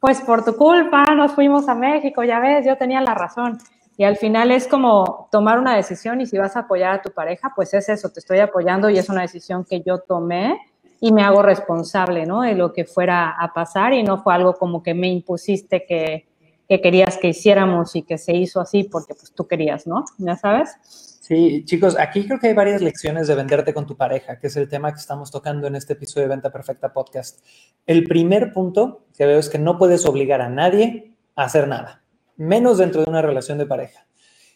pues 0.00 0.20
por 0.20 0.44
tu 0.44 0.56
culpa 0.56 1.04
nos 1.14 1.32
fuimos 1.32 1.68
a 1.68 1.74
México, 1.74 2.24
ya 2.24 2.40
ves, 2.40 2.66
yo 2.66 2.76
tenía 2.76 3.00
la 3.00 3.14
razón. 3.14 3.58
Y 3.96 4.04
al 4.04 4.16
final 4.16 4.52
es 4.52 4.68
como 4.68 5.28
tomar 5.32 5.58
una 5.58 5.74
decisión 5.74 6.20
y 6.20 6.26
si 6.26 6.38
vas 6.38 6.56
a 6.56 6.60
apoyar 6.60 6.94
a 6.94 7.02
tu 7.02 7.10
pareja, 7.10 7.52
pues 7.54 7.74
es 7.74 7.88
eso, 7.88 8.10
te 8.10 8.20
estoy 8.20 8.38
apoyando 8.38 8.90
y 8.90 8.98
es 8.98 9.08
una 9.08 9.22
decisión 9.22 9.64
que 9.64 9.82
yo 9.82 9.98
tomé 9.98 10.60
y 11.00 11.12
me 11.12 11.22
hago 11.22 11.42
responsable, 11.42 12.26
¿no? 12.26 12.42
De 12.42 12.54
lo 12.54 12.72
que 12.72 12.84
fuera 12.84 13.30
a 13.30 13.52
pasar 13.52 13.92
y 13.92 14.04
no 14.04 14.22
fue 14.22 14.34
algo 14.34 14.54
como 14.54 14.84
que 14.84 14.94
me 14.94 15.08
impusiste 15.08 15.84
que, 15.84 16.28
que 16.68 16.80
querías 16.80 17.16
que 17.16 17.28
hiciéramos 17.28 17.96
y 17.96 18.02
que 18.02 18.18
se 18.18 18.34
hizo 18.34 18.60
así 18.60 18.84
porque 18.84 19.14
pues 19.14 19.32
tú 19.32 19.46
querías, 19.46 19.86
¿no? 19.86 20.04
¿Ya 20.18 20.36
sabes? 20.36 20.70
Sí, 20.82 21.64
chicos, 21.64 21.96
aquí 21.98 22.26
creo 22.26 22.38
que 22.38 22.48
hay 22.48 22.54
varias 22.54 22.80
lecciones 22.80 23.28
de 23.28 23.34
venderte 23.34 23.74
con 23.74 23.86
tu 23.86 23.96
pareja, 23.96 24.38
que 24.38 24.46
es 24.46 24.56
el 24.56 24.68
tema 24.68 24.92
que 24.92 25.00
estamos 25.00 25.30
tocando 25.30 25.66
en 25.66 25.76
este 25.76 25.94
episodio 25.94 26.26
de 26.26 26.34
Venta 26.34 26.50
Perfecta 26.50 26.92
Podcast. 26.92 27.40
El 27.86 28.04
primer 28.04 28.52
punto 28.52 29.06
que 29.16 29.26
veo 29.26 29.38
es 29.38 29.48
que 29.48 29.58
no 29.58 29.78
puedes 29.78 30.06
obligar 30.06 30.40
a 30.40 30.48
nadie 30.48 31.16
a 31.34 31.44
hacer 31.44 31.68
nada 31.68 32.02
menos 32.38 32.78
dentro 32.78 33.02
de 33.02 33.10
una 33.10 33.20
relación 33.20 33.58
de 33.58 33.66
pareja. 33.66 34.06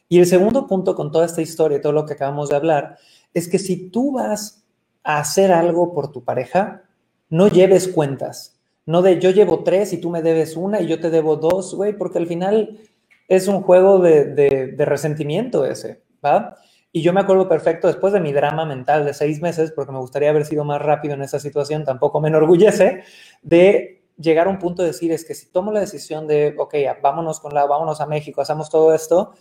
Y 0.09 0.19
el 0.19 0.27
segundo 0.27 0.67
punto 0.67 0.95
con 0.95 1.11
toda 1.11 1.27
esta 1.27 1.43
historia 1.43 1.81
todo 1.81 1.93
lo 1.93 2.07
que 2.07 2.15
acabamos 2.15 2.49
de 2.49 2.57
hablar 2.57 2.97
es 3.35 3.49
que 3.49 3.59
si 3.59 3.91
tú 3.91 4.13
vas 4.13 4.65
a 5.03 5.19
hacer 5.19 5.53
algo 5.53 5.93
por 5.93 6.13
tu 6.13 6.25
pareja, 6.25 6.85
no 7.29 7.49
lleves 7.49 7.89
cuentas. 7.89 8.52
No 8.87 9.03
de 9.03 9.21
yo 9.21 9.31
llevo 9.31 9.63
tres 9.63 9.93
y 9.93 10.01
tú 10.01 10.11
me 10.11 10.23
debes 10.23 10.57
una 10.57 10.81
y 10.81 10.87
yo 10.87 11.01
te 11.01 11.11
debo 11.11 11.37
dos, 11.37 11.75
güey, 11.75 11.97
porque 11.97 12.19
al 12.19 12.27
final 12.27 12.81
es 13.29 13.49
un 13.49 13.63
juego 13.63 13.99
de, 13.99 14.25
de, 14.25 14.85
resentimiento 14.85 15.65
ese, 15.65 16.03
¿va? 16.25 16.57
Y 16.91 17.01
yo 17.03 17.13
me 17.13 17.21
acuerdo 17.21 17.49
perfecto, 17.49 17.87
después 17.87 18.13
de 18.13 18.21
mi 18.21 18.33
drama 18.33 18.67
mental 18.67 19.07
de 19.07 19.15
seis 19.15 19.41
meses, 19.41 19.73
porque 19.73 19.93
me 19.93 19.99
gustaría 19.99 20.31
haber 20.31 20.45
sido 20.45 20.65
más 20.65 20.83
rápido 20.83 21.15
en 21.15 21.23
esa 21.23 21.39
situación, 21.39 21.85
tampoco 21.85 22.21
me 22.21 22.29
enorgullece, 22.29 23.05
de 23.43 24.03
llegar 24.19 24.47
a 24.47 24.51
un 24.51 24.59
punto 24.59 24.83
de 24.83 24.89
decir 24.89 25.13
es 25.13 25.25
que 25.25 25.35
si 25.35 25.51
tomo 25.51 25.73
la 25.73 25.81
decisión 25.81 26.27
de, 26.27 26.55
ok, 26.59 26.75
vámonos 27.03 27.41
con 27.41 27.55
la, 27.55 27.65
vámonos 27.67 28.01
a 28.01 28.07
México, 28.07 28.43
hacemos 28.43 28.69
todo 28.69 28.95
esto, 28.95 29.33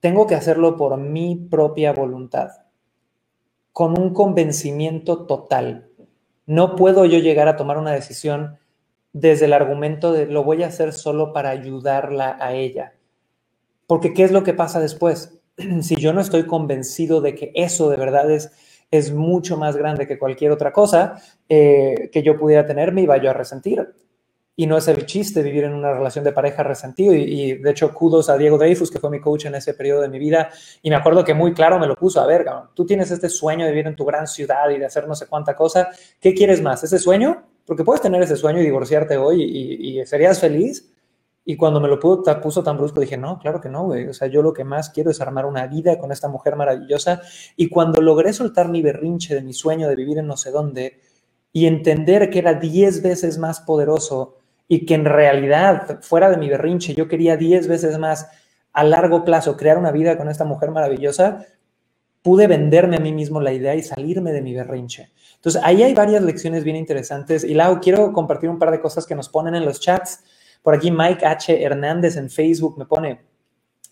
tengo 0.00 0.26
que 0.26 0.36
hacerlo 0.36 0.76
por 0.76 0.96
mi 0.96 1.34
propia 1.34 1.92
voluntad, 1.92 2.50
con 3.72 3.98
un 3.98 4.14
convencimiento 4.14 5.26
total. 5.26 5.87
No 6.48 6.74
puedo 6.74 7.04
yo 7.04 7.18
llegar 7.18 7.46
a 7.46 7.54
tomar 7.54 7.78
una 7.78 7.92
decisión 7.92 8.58
desde 9.12 9.44
el 9.44 9.52
argumento 9.52 10.12
de 10.12 10.26
lo 10.26 10.42
voy 10.42 10.64
a 10.64 10.68
hacer 10.68 10.92
solo 10.92 11.32
para 11.32 11.50
ayudarla 11.50 12.36
a 12.40 12.54
ella. 12.54 12.94
Porque 13.86 14.12
¿qué 14.12 14.24
es 14.24 14.32
lo 14.32 14.42
que 14.42 14.54
pasa 14.54 14.80
después? 14.80 15.38
Si 15.82 15.94
yo 15.96 16.12
no 16.12 16.20
estoy 16.20 16.46
convencido 16.46 17.20
de 17.20 17.34
que 17.34 17.52
eso 17.54 17.90
de 17.90 17.96
verdad 17.96 18.30
es 18.30 18.50
es 18.90 19.12
mucho 19.12 19.56
más 19.56 19.76
grande 19.76 20.06
que 20.06 20.18
cualquier 20.18 20.52
otra 20.52 20.72
cosa 20.72 21.20
eh, 21.48 22.10
que 22.12 22.22
yo 22.22 22.38
pudiera 22.38 22.66
tener, 22.66 22.92
me 22.92 23.02
iba 23.02 23.16
yo 23.18 23.30
a 23.30 23.34
resentir. 23.34 23.86
Y 24.60 24.66
no 24.66 24.76
es 24.76 24.88
el 24.88 25.06
chiste 25.06 25.40
vivir 25.40 25.62
en 25.62 25.72
una 25.72 25.92
relación 25.92 26.24
de 26.24 26.32
pareja 26.32 26.64
resentido. 26.64 27.14
Y, 27.14 27.58
de 27.58 27.70
hecho, 27.70 27.94
kudos 27.94 28.28
a 28.28 28.36
Diego 28.36 28.58
Dreyfus, 28.58 28.90
que 28.90 28.98
fue 28.98 29.08
mi 29.08 29.20
coach 29.20 29.44
en 29.44 29.54
ese 29.54 29.72
periodo 29.72 30.00
de 30.00 30.08
mi 30.08 30.18
vida. 30.18 30.50
Y 30.82 30.90
me 30.90 30.96
acuerdo 30.96 31.24
que 31.24 31.32
muy 31.32 31.54
claro 31.54 31.78
me 31.78 31.86
lo 31.86 31.94
puso. 31.94 32.20
A 32.20 32.26
ver, 32.26 32.44
tú 32.74 32.84
tienes 32.84 33.08
este 33.12 33.28
sueño 33.28 33.64
de 33.64 33.70
vivir 33.70 33.86
en 33.86 33.94
tu 33.94 34.04
gran 34.04 34.26
ciudad 34.26 34.68
y 34.70 34.78
de 34.78 34.84
hacer 34.84 35.06
no 35.06 35.14
sé 35.14 35.28
cuánta 35.28 35.54
cosa. 35.54 35.90
¿Qué 36.20 36.34
quieres 36.34 36.60
más? 36.60 36.82
¿Ese 36.82 36.98
sueño? 36.98 37.44
Porque 37.64 37.84
puedes 37.84 38.02
tener 38.02 38.20
ese 38.20 38.34
sueño 38.34 38.60
y 38.60 38.64
divorciarte 38.64 39.16
hoy 39.16 39.44
y, 39.44 40.00
y 40.00 40.06
serías 40.06 40.40
feliz. 40.40 40.92
Y 41.44 41.56
cuando 41.56 41.80
me 41.80 41.86
lo 41.86 42.00
puso 42.00 42.64
tan 42.64 42.76
brusco, 42.78 42.98
dije, 42.98 43.16
no, 43.16 43.38
claro 43.38 43.60
que 43.60 43.68
no, 43.68 43.84
güey. 43.84 44.08
O 44.08 44.12
sea, 44.12 44.26
yo 44.26 44.42
lo 44.42 44.52
que 44.52 44.64
más 44.64 44.90
quiero 44.90 45.12
es 45.12 45.20
armar 45.20 45.46
una 45.46 45.68
vida 45.68 46.00
con 46.00 46.10
esta 46.10 46.26
mujer 46.26 46.56
maravillosa. 46.56 47.22
Y 47.56 47.68
cuando 47.68 48.02
logré 48.02 48.32
soltar 48.32 48.68
mi 48.68 48.82
berrinche 48.82 49.36
de 49.36 49.42
mi 49.42 49.52
sueño 49.52 49.88
de 49.88 49.94
vivir 49.94 50.18
en 50.18 50.26
no 50.26 50.36
sé 50.36 50.50
dónde 50.50 50.98
y 51.52 51.66
entender 51.66 52.28
que 52.30 52.40
era 52.40 52.54
diez 52.54 53.02
veces 53.02 53.38
más 53.38 53.60
poderoso 53.60 54.37
y 54.68 54.84
que 54.84 54.94
en 54.94 55.06
realidad, 55.06 56.00
fuera 56.02 56.30
de 56.30 56.36
mi 56.36 56.48
berrinche, 56.48 56.94
yo 56.94 57.08
quería 57.08 57.36
diez 57.36 57.66
veces 57.66 57.98
más 57.98 58.28
a 58.72 58.84
largo 58.84 59.24
plazo 59.24 59.56
crear 59.56 59.78
una 59.78 59.90
vida 59.90 60.18
con 60.18 60.28
esta 60.28 60.44
mujer 60.44 60.70
maravillosa, 60.70 61.46
pude 62.22 62.46
venderme 62.46 62.96
a 62.96 63.00
mí 63.00 63.12
mismo 63.12 63.40
la 63.40 63.52
idea 63.52 63.74
y 63.74 63.82
salirme 63.82 64.32
de 64.32 64.42
mi 64.42 64.54
berrinche. 64.54 65.10
Entonces, 65.36 65.62
ahí 65.64 65.82
hay 65.82 65.94
varias 65.94 66.22
lecciones 66.22 66.64
bien 66.64 66.76
interesantes. 66.76 67.44
Y 67.44 67.54
Lau, 67.54 67.80
quiero 67.80 68.12
compartir 68.12 68.50
un 68.50 68.58
par 68.58 68.70
de 68.70 68.80
cosas 68.80 69.06
que 69.06 69.14
nos 69.14 69.28
ponen 69.30 69.54
en 69.54 69.64
los 69.64 69.80
chats. 69.80 70.22
Por 70.62 70.74
aquí 70.74 70.90
Mike 70.90 71.24
H. 71.24 71.62
Hernández 71.62 72.16
en 72.16 72.28
Facebook 72.28 72.76
me 72.78 72.84
pone, 72.84 73.22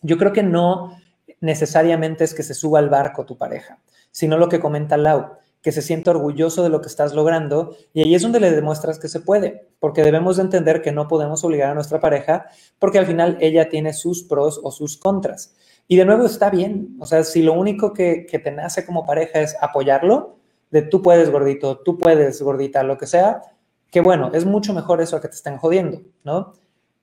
yo 0.02 0.18
creo 0.18 0.32
que 0.32 0.42
no 0.42 0.98
necesariamente 1.40 2.24
es 2.24 2.34
que 2.34 2.42
se 2.42 2.54
suba 2.54 2.78
al 2.78 2.90
barco 2.90 3.24
tu 3.24 3.38
pareja, 3.38 3.80
sino 4.10 4.36
lo 4.36 4.48
que 4.48 4.60
comenta 4.60 4.96
Lau, 4.96 5.36
que 5.62 5.72
se 5.72 5.82
siente 5.82 6.10
orgulloso 6.10 6.62
de 6.62 6.68
lo 6.68 6.80
que 6.80 6.88
estás 6.88 7.14
logrando 7.14 7.76
y 7.92 8.02
ahí 8.02 8.14
es 8.14 8.22
donde 8.22 8.40
le 8.40 8.50
demuestras 8.50 8.98
que 8.98 9.08
se 9.08 9.20
puede, 9.20 9.65
porque 9.78 10.02
debemos 10.02 10.36
de 10.36 10.42
entender 10.42 10.82
que 10.82 10.92
no 10.92 11.08
podemos 11.08 11.44
obligar 11.44 11.70
a 11.70 11.74
nuestra 11.74 12.00
pareja 12.00 12.46
porque 12.78 12.98
al 12.98 13.06
final 13.06 13.36
ella 13.40 13.68
tiene 13.68 13.92
sus 13.92 14.24
pros 14.24 14.60
o 14.62 14.70
sus 14.70 14.96
contras. 14.96 15.54
Y 15.88 15.96
de 15.96 16.04
nuevo 16.04 16.24
está 16.26 16.50
bien, 16.50 16.96
o 16.98 17.06
sea, 17.06 17.22
si 17.22 17.42
lo 17.42 17.52
único 17.52 17.92
que, 17.92 18.26
que 18.26 18.38
te 18.38 18.50
nace 18.50 18.84
como 18.84 19.06
pareja 19.06 19.40
es 19.40 19.56
apoyarlo, 19.60 20.36
de 20.70 20.82
tú 20.82 21.02
puedes 21.02 21.30
gordito, 21.30 21.78
tú 21.78 21.96
puedes 21.96 22.42
gordita, 22.42 22.82
lo 22.82 22.98
que 22.98 23.06
sea, 23.06 23.42
que 23.90 24.00
bueno, 24.00 24.30
es 24.34 24.44
mucho 24.44 24.74
mejor 24.74 25.00
eso 25.00 25.16
a 25.16 25.20
que 25.20 25.28
te 25.28 25.36
estén 25.36 25.58
jodiendo, 25.58 26.02
¿no? 26.24 26.52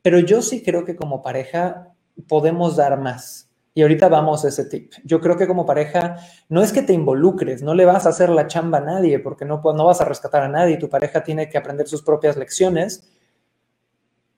Pero 0.02 0.20
yo 0.20 0.42
sí 0.42 0.62
creo 0.64 0.84
que 0.84 0.96
como 0.96 1.22
pareja 1.22 1.94
podemos 2.28 2.76
dar 2.76 3.00
más. 3.00 3.43
Y 3.74 3.82
ahorita 3.82 4.08
vamos 4.08 4.46
a 4.46 4.50
ese 4.50 4.66
tip. 4.66 4.92
Yo 5.04 5.20
creo 5.20 5.36
que 5.36 5.48
como 5.48 5.66
pareja 5.66 6.18
no 6.50 6.62
es 6.62 6.72
que 6.72 6.84
te 6.84 6.94
involucres, 6.94 7.64
no 7.64 7.74
le 7.74 7.86
vas 7.86 8.06
a 8.06 8.10
hacer 8.10 8.30
la 8.30 8.48
chamba 8.48 8.78
a 8.78 8.82
nadie 8.82 9.20
porque 9.20 9.46
no, 9.46 9.62
no 9.64 9.86
vas 9.86 10.02
a 10.02 10.06
rescatar 10.06 10.44
a 10.44 10.48
nadie. 10.48 10.78
Tu 10.78 10.90
pareja 10.90 11.24
tiene 11.24 11.50
que 11.50 11.58
aprender 11.58 11.88
sus 11.88 12.04
propias 12.04 12.38
lecciones. 12.38 13.12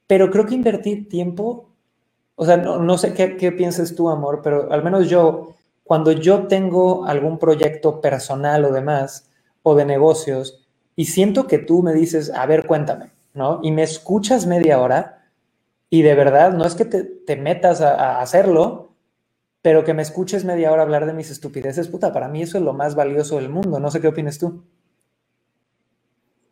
Pero 0.08 0.30
creo 0.32 0.46
que 0.46 0.56
invertir 0.56 1.10
tiempo, 1.10 1.70
o 2.36 2.46
sea, 2.46 2.58
no, 2.58 2.80
no 2.80 2.98
sé 2.98 3.14
qué, 3.14 3.38
qué 3.38 3.52
pienses 3.52 3.96
tú, 3.96 4.10
amor, 4.10 4.42
pero 4.44 4.72
al 4.72 4.84
menos 4.84 5.10
yo, 5.10 5.56
cuando 5.84 6.12
yo 6.12 6.48
tengo 6.48 7.06
algún 7.06 7.40
proyecto 7.40 8.02
personal 8.02 8.66
o 8.66 8.72
demás, 8.72 9.32
o 9.64 9.74
de 9.74 9.84
negocios, 9.84 10.66
y 10.96 11.06
siento 11.06 11.48
que 11.48 11.58
tú 11.58 11.84
me 11.84 11.94
dices, 11.94 12.32
a 12.32 12.46
ver, 12.46 12.66
cuéntame, 12.66 13.12
¿no? 13.34 13.60
Y 13.64 13.72
me 13.72 13.84
escuchas 13.84 14.46
media 14.46 14.80
hora 14.80 15.26
y 15.90 16.02
de 16.02 16.16
verdad 16.16 16.54
no 16.54 16.66
es 16.66 16.76
que 16.76 16.86
te, 16.86 17.36
metas 17.36 17.82
a, 17.82 18.22
hacerlo, 18.22 18.95
pero 19.66 19.84
que 19.84 19.96
me 19.96 20.04
escuches 20.04 20.46
media 20.46 20.72
hora 20.72 20.84
hablar 20.84 21.08
de 21.08 21.14
mis 21.14 21.32
estupideces, 21.32 21.88
puta, 21.88 22.14
para 22.14 22.28
mí 22.28 22.44
eso 22.44 22.60
es 22.60 22.64
lo 22.64 22.74
más 22.74 22.94
valioso 22.94 23.38
del 23.38 23.50
mundo. 23.50 23.80
No 23.80 23.90
sé 23.90 24.00
qué 24.00 24.08
opinas 24.08 24.38
tú. 24.38 24.64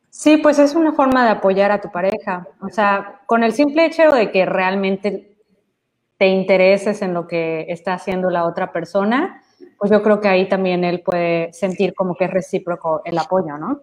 Sí, 0.10 0.38
pues 0.38 0.58
es 0.58 0.74
una 0.74 0.94
forma 0.94 1.24
de 1.24 1.30
apoyar 1.30 1.72
a 1.72 1.80
tu 1.80 1.92
pareja. 1.92 2.48
O 2.60 2.70
sea, 2.70 3.22
con 3.28 3.44
el 3.44 3.54
simple 3.54 3.86
hecho 3.86 4.10
de 4.10 4.32
que 4.32 4.48
realmente 4.48 5.38
te 6.18 6.26
intereses 6.26 7.04
en 7.04 7.14
lo 7.14 7.28
que 7.28 7.68
está 7.70 7.94
haciendo 7.94 8.32
la 8.32 8.46
otra 8.46 8.72
persona, 8.72 9.44
pues 9.78 9.92
yo 9.92 10.02
creo 10.02 10.20
que 10.20 10.30
ahí 10.30 10.50
también 10.50 10.84
él 10.84 11.02
puede 11.02 11.54
sentir 11.54 11.94
como 11.94 12.16
que 12.16 12.26
es 12.26 12.32
recíproco 12.32 13.04
el 13.06 13.20
apoyo, 13.20 13.60
¿no? 13.60 13.82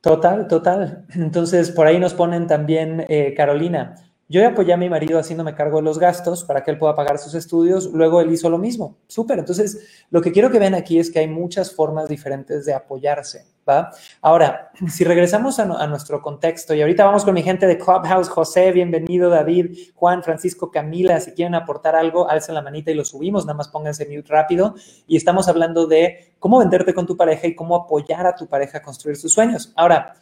Total, 0.00 0.48
total. 0.48 1.06
Entonces, 1.14 1.70
por 1.70 1.86
ahí 1.86 2.00
nos 2.00 2.14
ponen 2.14 2.48
también, 2.48 3.06
eh, 3.08 3.34
Carolina, 3.36 3.94
yo 4.30 4.46
apoyé 4.46 4.72
a 4.72 4.76
mi 4.76 4.88
marido 4.88 5.18
haciéndome 5.18 5.56
cargo 5.56 5.78
de 5.78 5.82
los 5.82 5.98
gastos 5.98 6.44
para 6.44 6.62
que 6.62 6.70
él 6.70 6.78
pueda 6.78 6.94
pagar 6.94 7.18
sus 7.18 7.34
estudios, 7.34 7.86
luego 7.92 8.20
él 8.20 8.30
hizo 8.32 8.48
lo 8.48 8.58
mismo. 8.58 8.96
Súper. 9.08 9.40
Entonces, 9.40 10.04
lo 10.08 10.22
que 10.22 10.30
quiero 10.30 10.52
que 10.52 10.60
vean 10.60 10.74
aquí 10.74 11.00
es 11.00 11.10
que 11.10 11.18
hay 11.18 11.26
muchas 11.26 11.74
formas 11.74 12.08
diferentes 12.08 12.64
de 12.64 12.72
apoyarse, 12.72 13.46
¿va? 13.68 13.90
Ahora, 14.22 14.70
si 14.88 15.02
regresamos 15.02 15.58
a, 15.58 15.64
a 15.64 15.86
nuestro 15.88 16.22
contexto, 16.22 16.74
y 16.74 16.80
ahorita 16.80 17.04
vamos 17.04 17.24
con 17.24 17.34
mi 17.34 17.42
gente 17.42 17.66
de 17.66 17.76
Clubhouse, 17.76 18.28
José, 18.28 18.70
bienvenido, 18.70 19.30
David, 19.30 19.76
Juan, 19.96 20.22
Francisco, 20.22 20.70
Camila, 20.70 21.18
si 21.18 21.32
quieren 21.32 21.56
aportar 21.56 21.96
algo, 21.96 22.30
alcen 22.30 22.54
la 22.54 22.62
manita 22.62 22.92
y 22.92 22.94
lo 22.94 23.04
subimos, 23.04 23.46
nada 23.46 23.56
más 23.56 23.66
pónganse 23.66 24.06
mute 24.06 24.28
rápido. 24.28 24.76
Y 25.08 25.16
estamos 25.16 25.48
hablando 25.48 25.88
de 25.88 26.34
cómo 26.38 26.60
venderte 26.60 26.94
con 26.94 27.04
tu 27.04 27.16
pareja 27.16 27.48
y 27.48 27.56
cómo 27.56 27.74
apoyar 27.74 28.28
a 28.28 28.36
tu 28.36 28.46
pareja 28.46 28.78
a 28.78 28.82
construir 28.82 29.16
sus 29.16 29.32
sueños. 29.32 29.72
Ahora, 29.74 30.14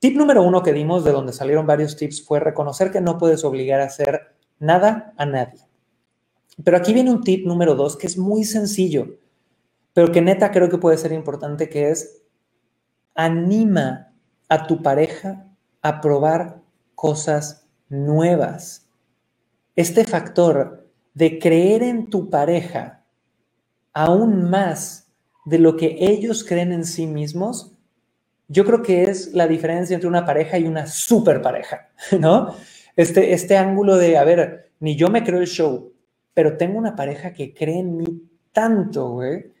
Tip 0.00 0.16
número 0.16 0.42
uno 0.42 0.62
que 0.62 0.72
dimos, 0.72 1.04
de 1.04 1.12
donde 1.12 1.32
salieron 1.32 1.66
varios 1.66 1.96
tips, 1.96 2.24
fue 2.24 2.38
reconocer 2.38 2.92
que 2.92 3.00
no 3.00 3.18
puedes 3.18 3.44
obligar 3.44 3.80
a 3.80 3.86
hacer 3.86 4.36
nada 4.60 5.12
a 5.16 5.26
nadie. 5.26 5.60
Pero 6.62 6.76
aquí 6.76 6.92
viene 6.92 7.10
un 7.10 7.22
tip 7.22 7.46
número 7.46 7.74
dos 7.74 7.96
que 7.96 8.06
es 8.06 8.16
muy 8.16 8.44
sencillo, 8.44 9.18
pero 9.92 10.12
que 10.12 10.20
neta 10.20 10.52
creo 10.52 10.68
que 10.68 10.78
puede 10.78 10.98
ser 10.98 11.12
importante, 11.12 11.68
que 11.68 11.90
es 11.90 12.22
anima 13.14 14.12
a 14.48 14.66
tu 14.66 14.82
pareja 14.82 15.46
a 15.82 16.00
probar 16.00 16.62
cosas 16.94 17.66
nuevas. 17.88 18.88
Este 19.74 20.04
factor 20.04 20.88
de 21.14 21.38
creer 21.38 21.82
en 21.82 22.10
tu 22.10 22.30
pareja 22.30 23.04
aún 23.92 24.48
más 24.48 25.10
de 25.44 25.58
lo 25.58 25.76
que 25.76 25.96
ellos 25.98 26.44
creen 26.44 26.72
en 26.72 26.84
sí 26.84 27.06
mismos 27.06 27.77
yo 28.48 28.64
creo 28.64 28.82
que 28.82 29.04
es 29.04 29.34
la 29.34 29.46
diferencia 29.46 29.94
entre 29.94 30.08
una 30.08 30.24
pareja 30.24 30.58
y 30.58 30.64
una 30.64 30.86
super 30.86 31.40
pareja, 31.42 31.88
¿no? 32.18 32.54
Este, 32.96 33.32
este 33.32 33.56
ángulo 33.56 33.96
de, 33.96 34.18
a 34.18 34.24
ver, 34.24 34.72
ni 34.80 34.96
yo 34.96 35.08
me 35.08 35.22
creo 35.22 35.40
el 35.40 35.46
show, 35.46 35.92
pero 36.34 36.56
tengo 36.56 36.78
una 36.78 36.96
pareja 36.96 37.32
que 37.32 37.54
cree 37.54 37.78
en 37.78 37.96
mí 37.96 38.22
tanto, 38.52 39.10
güey, 39.10 39.52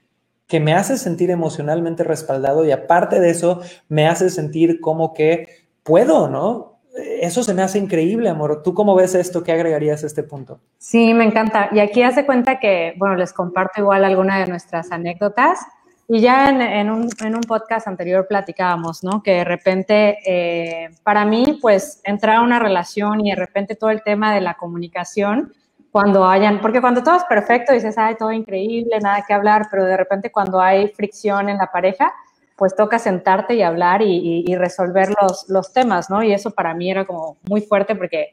que 0.46 0.58
me 0.58 0.72
hace 0.72 0.96
sentir 0.96 1.30
emocionalmente 1.30 2.02
respaldado 2.02 2.64
y 2.64 2.72
aparte 2.72 3.20
de 3.20 3.30
eso, 3.30 3.60
me 3.88 4.08
hace 4.08 4.30
sentir 4.30 4.80
como 4.80 5.12
que 5.12 5.46
puedo, 5.82 6.28
¿no? 6.28 6.80
Eso 7.20 7.44
se 7.44 7.54
me 7.54 7.62
hace 7.62 7.78
increíble, 7.78 8.28
amor. 8.28 8.62
¿Tú 8.62 8.74
cómo 8.74 8.94
ves 8.94 9.14
esto? 9.14 9.44
¿Qué 9.44 9.52
agregarías 9.52 10.02
a 10.02 10.06
este 10.06 10.22
punto? 10.22 10.60
Sí, 10.78 11.14
me 11.14 11.24
encanta. 11.24 11.68
Y 11.70 11.78
aquí 11.78 12.02
hace 12.02 12.26
cuenta 12.26 12.58
que, 12.58 12.94
bueno, 12.96 13.14
les 13.14 13.32
comparto 13.32 13.80
igual 13.80 14.04
alguna 14.04 14.40
de 14.40 14.46
nuestras 14.46 14.90
anécdotas. 14.90 15.60
Y 16.10 16.20
ya 16.20 16.48
en, 16.48 16.90
un, 16.90 17.40
podcast 17.46 17.86
anterior 17.86 18.26
platicábamos, 18.26 19.04
¿no? 19.04 19.22
Que 19.22 19.32
de 19.32 19.44
repente, 19.44 20.18
eh, 20.24 20.88
para 21.02 21.26
mí, 21.26 21.58
pues 21.60 22.00
entrar 22.02 22.36
a 22.36 22.40
una 22.40 22.58
relación 22.58 23.24
y 23.26 23.30
de 23.30 23.36
repente 23.36 23.76
todo 23.76 23.90
el 23.90 24.02
tema 24.02 24.34
de 24.34 24.40
la 24.40 24.54
comunicación, 24.54 25.52
cuando 25.92 26.26
hayan, 26.26 26.62
porque 26.62 26.80
cuando 26.80 27.02
todo 27.02 27.16
es 27.16 27.24
perfecto, 27.24 27.74
dices, 27.74 27.98
ay, 27.98 28.14
todo 28.18 28.32
increíble, 28.32 28.98
nada 29.00 29.22
que 29.26 29.34
hablar, 29.34 29.68
pero 29.70 29.84
de 29.84 29.98
repente 29.98 30.32
cuando 30.32 30.60
hay 30.60 30.88
fricción 30.88 31.50
en 31.50 31.58
la 31.58 31.70
pareja, 31.70 32.14
pues 32.56 32.74
toca 32.74 32.98
sentarte 32.98 33.54
y 33.54 33.62
hablar 33.62 34.00
y, 34.00 34.44
y 34.46 34.56
resolver 34.56 35.10
los, 35.20 35.46
los 35.48 35.74
temas, 35.74 36.08
¿no? 36.08 36.22
Y 36.22 36.32
eso 36.32 36.52
para 36.52 36.72
mí 36.72 36.90
era 36.90 37.04
como 37.04 37.36
muy 37.46 37.60
fuerte 37.60 37.94
porque 37.94 38.30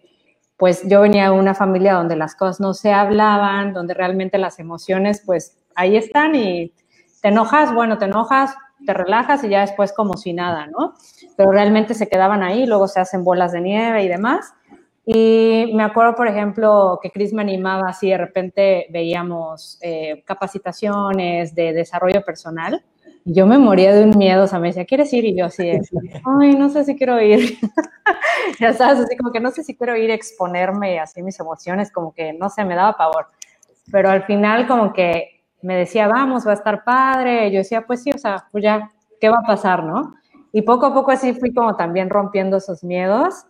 pues 0.58 0.88
yo 0.88 1.02
venía 1.02 1.26
de 1.26 1.38
una 1.38 1.54
familia 1.54 1.96
donde 1.96 2.16
las 2.16 2.36
cosas 2.36 2.62
no 2.62 2.74
se 2.74 2.94
hablaban, 2.94 3.74
donde 3.74 3.94
realmente 3.94 4.38
las 4.38 4.60
emociones 4.60 5.22
pues 5.26 5.58
ahí 5.76 5.98
están 5.98 6.36
y 6.36 6.72
te 7.26 7.30
enojas, 7.30 7.74
bueno, 7.74 7.98
te 7.98 8.06
enojas, 8.06 8.56
te 8.86 8.94
relajas 8.94 9.44
y 9.44 9.50
ya 9.50 9.62
después 9.62 9.92
como 9.94 10.16
si 10.16 10.32
nada, 10.32 10.68
¿no? 10.68 10.94
Pero 11.36 11.52
realmente 11.52 11.96
se 11.96 12.08
quedaban 12.08 12.44
ahí, 12.44 12.68
luego 12.68 12.88
se 12.88 13.00
hacen 13.00 13.24
bolas 13.24 13.52
de 13.52 13.62
nieve 13.62 14.04
y 14.04 14.08
demás. 14.08 14.54
Y 15.08 15.72
me 15.74 15.82
acuerdo, 15.82 16.14
por 16.14 16.28
ejemplo, 16.28 17.00
que 17.02 17.10
Chris 17.10 17.34
me 17.34 17.42
animaba 17.42 17.90
así, 17.90 18.12
de 18.12 18.20
repente 18.20 18.86
veíamos 18.92 19.80
eh, 19.82 20.22
capacitaciones 20.24 21.56
de 21.56 21.74
desarrollo 21.74 22.24
personal. 22.24 22.86
Y 23.26 23.34
yo 23.34 23.48
me 23.48 23.58
moría 23.58 23.96
de 23.96 24.04
un 24.04 24.16
miedo, 24.20 24.44
o 24.44 24.48
sea, 24.48 24.60
me 24.60 24.68
decía, 24.68 24.86
¿quieres 24.86 25.12
ir? 25.12 25.26
Y 25.26 25.36
yo 25.36 25.46
así, 25.46 25.68
ay, 26.40 26.54
no 26.54 26.70
sé 26.70 26.84
si 26.84 26.96
quiero 26.96 27.20
ir. 27.20 27.58
ya 28.60 28.72
sabes, 28.74 29.00
así 29.00 29.18
como 29.18 29.32
que 29.32 29.40
no 29.40 29.50
sé 29.50 29.64
si 29.64 29.76
quiero 29.76 29.98
ir 29.98 30.12
a 30.12 30.14
exponerme 30.14 31.00
así 31.00 31.24
mis 31.24 31.40
emociones, 31.40 31.92
como 31.92 32.14
que 32.14 32.34
no 32.34 32.52
sé, 32.52 32.64
me 32.64 32.76
daba 32.76 32.96
pavor. 32.96 33.30
Pero 33.92 34.12
al 34.12 34.26
final 34.26 34.68
como 34.68 34.94
que 34.94 35.35
me 35.66 35.76
decía, 35.76 36.08
vamos, 36.08 36.46
va 36.46 36.52
a 36.52 36.56
estar 36.56 36.84
padre. 36.84 37.52
Yo 37.52 37.58
decía, 37.58 37.86
pues 37.86 38.04
sí, 38.04 38.12
o 38.14 38.18
sea, 38.18 38.48
pues 38.52 38.64
ya, 38.64 38.92
¿qué 39.20 39.30
va 39.30 39.40
a 39.44 39.48
pasar, 39.48 39.84
no? 39.84 40.16
Y 40.52 40.62
poco 40.62 40.86
a 40.86 40.94
poco 40.94 41.12
así 41.12 41.34
fui 41.34 41.54
como 41.54 41.76
también 41.76 42.10
rompiendo 42.10 42.58
esos 42.58 42.84
miedos 42.84 43.46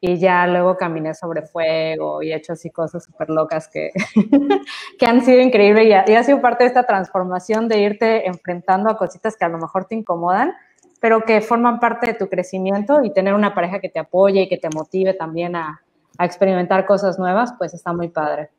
y 0.00 0.16
ya 0.18 0.46
luego 0.46 0.76
caminé 0.76 1.12
sobre 1.12 1.42
fuego 1.42 2.22
y 2.22 2.30
he 2.30 2.36
hecho 2.36 2.52
así 2.52 2.70
cosas 2.70 3.04
súper 3.04 3.28
locas 3.30 3.68
que, 3.68 3.90
que 4.98 5.06
han 5.06 5.24
sido 5.24 5.40
increíbles 5.40 5.86
y 5.86 5.92
ha, 5.92 6.22
sido 6.22 6.40
parte 6.40 6.62
de 6.62 6.68
esta 6.68 6.84
transformación 6.84 7.66
de 7.66 7.80
irte 7.80 8.28
enfrentando 8.28 8.88
a 8.88 8.96
cositas 8.96 9.36
que 9.36 9.44
a 9.44 9.48
lo 9.48 9.58
mejor 9.58 9.86
te 9.86 9.96
incomodan, 9.96 10.54
pero 11.00 11.22
que 11.22 11.40
forman 11.40 11.80
parte 11.80 12.06
de 12.06 12.14
tu 12.14 12.28
crecimiento 12.28 13.02
y 13.02 13.12
tener 13.12 13.34
una 13.34 13.54
pareja 13.54 13.80
que 13.80 13.88
te 13.88 13.98
apoye 13.98 14.42
y 14.42 14.48
que 14.48 14.58
te 14.58 14.68
motive 14.70 15.14
también 15.14 15.56
a 15.56 15.82
experimentar 16.20 16.86
cosas 16.86 17.18
nuevas, 17.18 17.52
pues 17.58 17.74
está 17.74 17.92
muy 17.92 18.08
padre. 18.08 18.50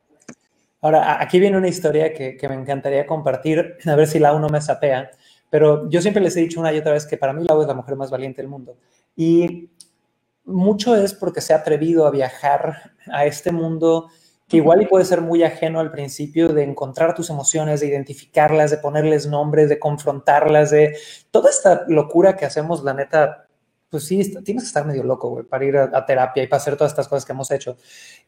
Ahora, 0.80 1.20
aquí 1.20 1.38
viene 1.38 1.58
una 1.58 1.68
historia 1.68 2.12
que, 2.14 2.38
me 2.48 2.54
encantaría 2.54 3.06
compartir, 3.06 3.76
a 3.84 3.94
ver 3.94 4.06
si 4.06 4.18
la 4.18 4.32
uno 4.32 4.48
me 4.48 4.60
sapea, 4.60 5.10
pero 5.50 5.88
yo 5.90 6.00
siempre 6.00 6.22
les 6.22 6.36
he 6.36 6.40
dicho 6.40 6.60
una 6.60 6.72
y 6.72 6.78
otra 6.78 6.92
vez 6.92 7.06
que 7.06 7.16
para 7.16 7.32
mí 7.32 7.44
Lau 7.46 7.60
es 7.60 7.68
la 7.68 7.74
mujer 7.74 7.96
más 7.96 8.10
valiente 8.10 8.40
del 8.40 8.50
mundo. 8.50 8.76
Y 9.16 9.70
mucho 10.44 10.96
es 10.96 11.12
porque 11.12 11.40
se 11.40 11.52
ha 11.52 11.58
atrevido 11.58 12.06
a 12.06 12.10
viajar 12.10 12.92
a 13.12 13.26
este 13.26 13.52
mundo 13.52 14.08
que 14.48 14.56
igual 14.56 14.82
y 14.82 14.86
puede 14.86 15.04
ser 15.04 15.20
muy 15.20 15.44
ajeno 15.44 15.78
al 15.78 15.92
principio 15.92 16.48
de 16.48 16.64
encontrar 16.64 17.14
tus 17.14 17.30
emociones, 17.30 17.80
de 17.80 17.86
identificarlas, 17.86 18.72
de 18.72 18.78
ponerles 18.78 19.28
nombres, 19.28 19.68
de 19.68 19.78
confrontarlas, 19.78 20.70
de 20.70 20.96
toda 21.30 21.50
esta 21.50 21.84
locura 21.86 22.36
que 22.36 22.46
hacemos, 22.46 22.82
la 22.82 22.94
neta, 22.94 23.46
pues 23.90 24.04
sí, 24.04 24.18
tienes 24.44 24.62
que 24.62 24.68
estar 24.68 24.86
medio 24.86 25.02
loco, 25.02 25.28
güey, 25.30 25.44
para 25.44 25.64
ir 25.64 25.76
a, 25.76 26.06
terapia 26.06 26.44
y 26.44 26.46
para 26.46 26.58
hacer 26.58 26.76
todas 26.76 26.92
estas 26.92 27.08
cosas 27.08 27.24
que 27.24 27.32
hemos 27.32 27.50
hecho. 27.50 27.76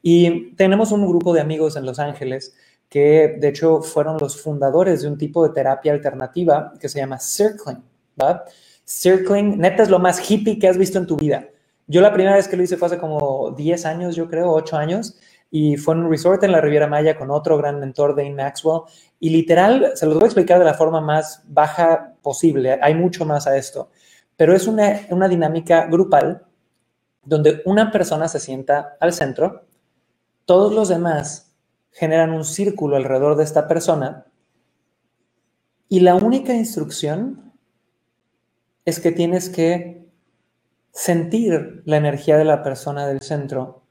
Y 0.03 0.55
tenemos 0.57 0.91
un 0.91 1.07
grupo 1.07 1.33
de 1.33 1.41
amigos 1.41 1.77
en 1.77 1.87
Los 1.87 1.99
Ángeles 2.01 2.55
que 2.89 3.37
de 3.39 3.49
hecho 3.49 3.81
fueron 3.81 4.19
los 4.19 4.41
fundadores 4.41 5.03
de 5.03 5.09
un 5.09 5.17
tipo 5.17 5.47
de 5.47 5.55
terapia 5.55 5.93
alternativa 5.93 6.75
que 6.79 6.89
se 6.89 6.99
llama 6.99 7.19
circling, 7.19 7.83
¿va? 8.21 8.45
Circling, 8.85 9.59
neta 9.59 9.85
es 9.85 9.89
lo 9.89 9.99
más 9.99 10.29
hippie 10.29 10.59
que 10.59 10.69
has 10.69 10.77
visto 10.77 10.99
en 10.99 11.07
tu 11.07 11.17
vida. 11.17 11.49
Yo 11.87 12.01
la 12.01 12.13
primera 12.13 12.37
vez 12.37 12.49
que 12.49 12.57
lo 12.57 12.63
hice 12.65 12.77
fue 12.77 12.87
hace 12.87 12.99
como 12.99 13.53
10 13.57 13.87
años, 13.87 14.17
yo 14.17 14.29
creo, 14.29 14.51
8 14.53 14.77
años, 14.77 15.17
y 15.51 15.77
fue 15.77 15.95
en 15.95 16.01
un 16.01 16.11
resort 16.11 16.43
en 16.45 16.53
la 16.53 16.61
Riviera 16.61 16.87
Maya 16.87 17.17
con 17.17 17.31
otro 17.31 17.57
gran 17.57 17.79
mentor, 17.79 18.17
Dane 18.17 18.35
Maxwell. 18.35 18.83
Y 19.21 19.31
literal, 19.31 19.93
se 19.95 20.07
los 20.07 20.15
voy 20.15 20.25
a 20.25 20.27
explicar 20.27 20.59
de 20.59 20.65
la 20.65 20.75
forma 20.75 21.01
más 21.01 21.43
baja 21.47 22.15
posible. 22.23 22.79
Hay 22.83 22.95
mucho 22.95 23.25
más 23.25 23.47
a 23.47 23.57
esto. 23.57 23.91
Pero 24.43 24.57
es 24.57 24.67
una, 24.67 25.03
una 25.11 25.29
dinámica 25.29 25.87
grupal 25.87 26.45
donde 27.23 27.63
una 27.65 27.93
persona 27.93 28.27
se 28.27 28.41
sienta 28.41 28.97
al 28.99 29.13
centro, 29.13 29.69
todos 30.47 30.75
los 30.75 30.89
demás 30.89 31.55
generan 31.93 32.33
un 32.33 32.45
círculo 32.45 32.97
alrededor 32.97 33.37
de 33.37 33.45
esta 33.45 33.69
persona 33.69 34.27
y 35.89 36.01
la 36.01 36.17
única 36.17 36.55
instrucción 36.55 37.53
es 38.85 38.99
que 38.99 39.13
tienes 39.13 39.49
que 39.49 40.11
sentir 40.91 41.85
la 41.85 41.99
energía 41.99 42.37
de 42.37 42.45
la 42.45 42.65
persona 42.65 43.07
del 43.07 43.21
centro 43.21 43.85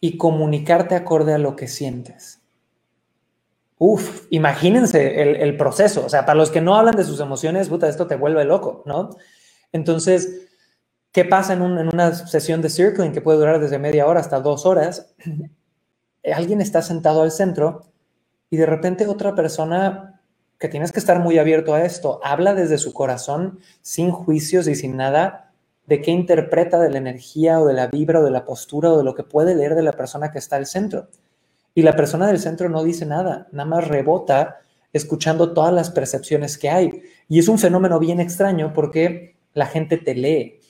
y 0.00 0.18
comunicarte 0.18 0.96
acorde 0.96 1.32
a 1.32 1.38
lo 1.38 1.54
que 1.54 1.68
sientes. 1.68 2.43
Uf, 3.78 4.26
imagínense 4.30 5.42
el, 5.42 5.56
proceso. 5.56 6.04
O 6.06 6.08
sea, 6.08 6.24
para 6.24 6.38
los 6.38 6.50
que 6.50 6.60
no 6.60 6.76
hablan 6.76 6.96
de 6.96 7.04
sus 7.04 7.20
emociones, 7.20 7.68
puta, 7.68 7.88
esto 7.88 8.06
te 8.06 8.16
vuelve 8.16 8.44
loco, 8.44 8.82
¿no? 8.86 9.10
Entonces, 9.72 10.48
¿qué 11.12 11.24
pasa 11.24 11.54
en, 11.54 11.62
en 11.62 11.88
una 11.92 12.14
sesión 12.14 12.62
de 12.62 12.70
circling 12.70 13.12
que 13.12 13.20
puede 13.20 13.38
durar 13.38 13.60
desde 13.60 13.78
media 13.78 14.06
hora 14.06 14.20
hasta 14.20 14.40
dos 14.40 14.64
horas? 14.64 15.14
Alguien 16.34 16.60
está 16.60 16.82
sentado 16.82 17.22
al 17.22 17.32
centro 17.32 17.82
y 18.48 18.56
de 18.56 18.66
repente 18.66 19.06
otra 19.06 19.34
persona 19.34 20.20
que 20.58 20.68
tienes 20.68 20.92
que 20.92 21.00
estar 21.00 21.18
muy 21.18 21.38
abierto 21.38 21.74
a 21.74 21.82
esto, 21.82 22.20
habla 22.22 22.54
desde 22.54 22.78
su 22.78 22.92
corazón, 22.92 23.58
sin 23.82 24.10
juicios 24.10 24.68
y 24.68 24.74
sin 24.74 24.96
nada, 24.96 25.52
de 25.86 26.00
qué 26.00 26.10
interpreta 26.10 26.78
de 26.78 26.90
la 26.90 26.98
energía 26.98 27.60
o 27.60 27.66
de 27.66 27.74
la 27.74 27.88
vibra 27.88 28.20
o 28.20 28.24
de 28.24 28.30
la 28.30 28.44
postura 28.44 28.90
o 28.90 28.96
de 28.96 29.04
lo 29.04 29.14
que 29.14 29.24
puede 29.24 29.54
leer 29.54 29.74
de 29.74 29.82
la 29.82 29.92
persona 29.92 30.30
que 30.30 30.38
está 30.38 30.56
al 30.56 30.66
centro. 30.66 31.08
Y 31.74 31.82
la 31.82 31.96
persona 31.96 32.26
del 32.26 32.38
centro 32.38 32.68
no 32.68 32.84
dice 32.84 33.06
nada, 33.06 33.48
nada 33.52 33.68
más 33.68 33.88
rebota 33.88 34.60
escuchando 34.92 35.52
todas 35.52 35.72
las 35.72 35.90
percepciones 35.90 36.56
que 36.56 36.70
hay. 36.70 37.02
Y 37.28 37.38
es 37.38 37.48
un 37.48 37.58
fenómeno 37.58 37.98
bien 37.98 38.20
extraño 38.20 38.72
porque 38.72 39.36
la 39.52 39.66
gente 39.66 39.96
te 39.98 40.14
lee 40.14 40.60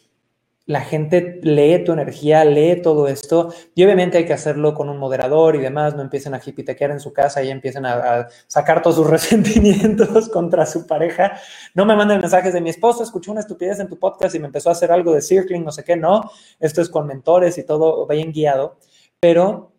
la 0.67 0.81
gente 0.81 1.41
lee 1.43 1.85
tu 1.85 1.93
energía, 1.93 2.45
lee 2.45 2.81
todo 2.81 3.07
esto 3.07 3.53
y 3.75 3.85
obviamente 3.85 4.17
hay 4.19 4.25
que 4.25 4.33
hacerlo 4.33 4.75
con 4.75 4.89
un 4.89 4.97
moderador 4.97 5.57
y 5.57 5.59
demás, 5.59 5.95
no 5.95 6.01
empiecen 6.01 6.33
a 6.35 6.41
jipitequear 6.41 6.91
en 6.91 7.01
su 7.01 7.13
casa 7.13 7.43
y 7.43 7.51
empiecen 7.51 7.85
a, 7.85 8.29
sacar 8.47 8.81
todos 8.81 8.97
sus 8.97 9.07
resentimientos 9.11 10.29
contra 10.31 10.65
su 10.65 10.87
pareja. 10.87 11.39
No 11.75 11.85
me 11.85 11.95
manden 11.95 12.21
mensajes 12.21 12.55
de 12.55 12.63
mi 12.63 12.71
esposo, 12.71 13.03
escuchó 13.03 13.33
una 13.33 13.41
estupidez 13.41 13.79
en 13.81 13.89
tu 13.89 13.99
podcast 13.99 14.35
y 14.35 14.39
me 14.39 14.47
empezó 14.47 14.71
a 14.71 14.73
hacer 14.73 14.91
algo 14.91 15.13
de 15.13 15.21
circling, 15.21 15.65
no 15.65 15.73
sé 15.73 15.85
qué, 15.85 15.97
no. 15.97 16.23
Esto 16.59 16.81
es 16.81 16.89
con 16.89 17.07
mentores 17.07 17.59
y 17.59 17.65
todo 17.65 18.07
bien 18.07 18.33
guiado, 18.33 18.79
pero 19.21 19.74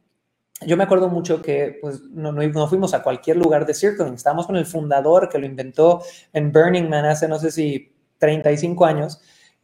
yo 0.66 0.78
me 0.78 0.84
acuerdo 0.84 1.10
mucho 1.10 1.42
que 1.42 1.78
pues, 1.82 2.02
no, 2.12 2.32
no, 2.32 2.68
fuimos 2.68 2.94
a 2.94 3.04
cualquier 3.04 3.38
lugar 3.38 3.66
de 3.66 3.74
circling, 3.74 4.14
estábamos 4.14 4.48
con 4.48 4.56
el 4.56 4.66
fundador 4.66 5.30
que 5.30 5.40
lo 5.40 5.46
inventó 5.46 6.02
en 6.34 6.52
Burning 6.52 6.90
Man 6.90 7.06
hace 7.06 7.28
no 7.28 7.40
sé 7.40 7.52
si 7.52 7.94
35 8.18 8.86
años 8.86 9.22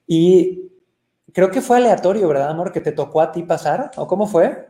y 0.08 0.72
creo 1.34 1.52
que 1.52 1.62
fue 1.62 1.78
aleatorio, 1.78 2.28
¿verdad, 2.28 2.50
amor? 2.50 2.72
Que 2.72 2.82
te 2.82 2.92
tocó 2.92 3.22
a 3.22 3.32
ti 3.32 3.44
pasar, 3.44 3.92
¿o 3.96 4.08
cómo 4.08 4.28
fue? 4.28 4.68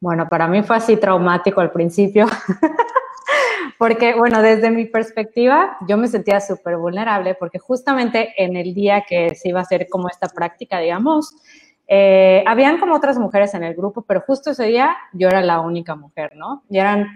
Bueno, 0.00 0.28
para 0.28 0.48
mí 0.48 0.62
fue 0.62 0.76
así 0.76 0.96
traumático 0.96 1.60
al 1.60 1.70
principio, 1.70 2.26
porque, 3.78 4.14
bueno, 4.14 4.42
desde 4.42 4.70
mi 4.70 4.86
perspectiva, 4.86 5.76
yo 5.86 5.96
me 5.96 6.08
sentía 6.08 6.40
súper 6.40 6.76
vulnerable, 6.76 7.34
porque 7.34 7.58
justamente 7.58 8.34
en 8.36 8.56
el 8.56 8.74
día 8.74 9.04
que 9.08 9.34
se 9.34 9.50
iba 9.50 9.60
a 9.60 9.62
hacer 9.62 9.86
como 9.88 10.08
esta 10.08 10.28
práctica, 10.28 10.78
digamos, 10.78 11.36
eh, 11.94 12.42
habían 12.46 12.78
como 12.80 12.94
otras 12.94 13.18
mujeres 13.18 13.52
en 13.52 13.64
el 13.64 13.74
grupo, 13.74 14.00
pero 14.00 14.22
justo 14.22 14.52
ese 14.52 14.64
día 14.64 14.96
yo 15.12 15.28
era 15.28 15.42
la 15.42 15.60
única 15.60 15.94
mujer, 15.94 16.32
¿no? 16.34 16.62
Y 16.70 16.78
eran, 16.78 17.06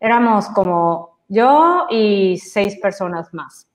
éramos 0.00 0.48
como 0.48 1.20
yo 1.28 1.86
y 1.90 2.36
seis 2.38 2.76
personas 2.82 3.32
más 3.32 3.68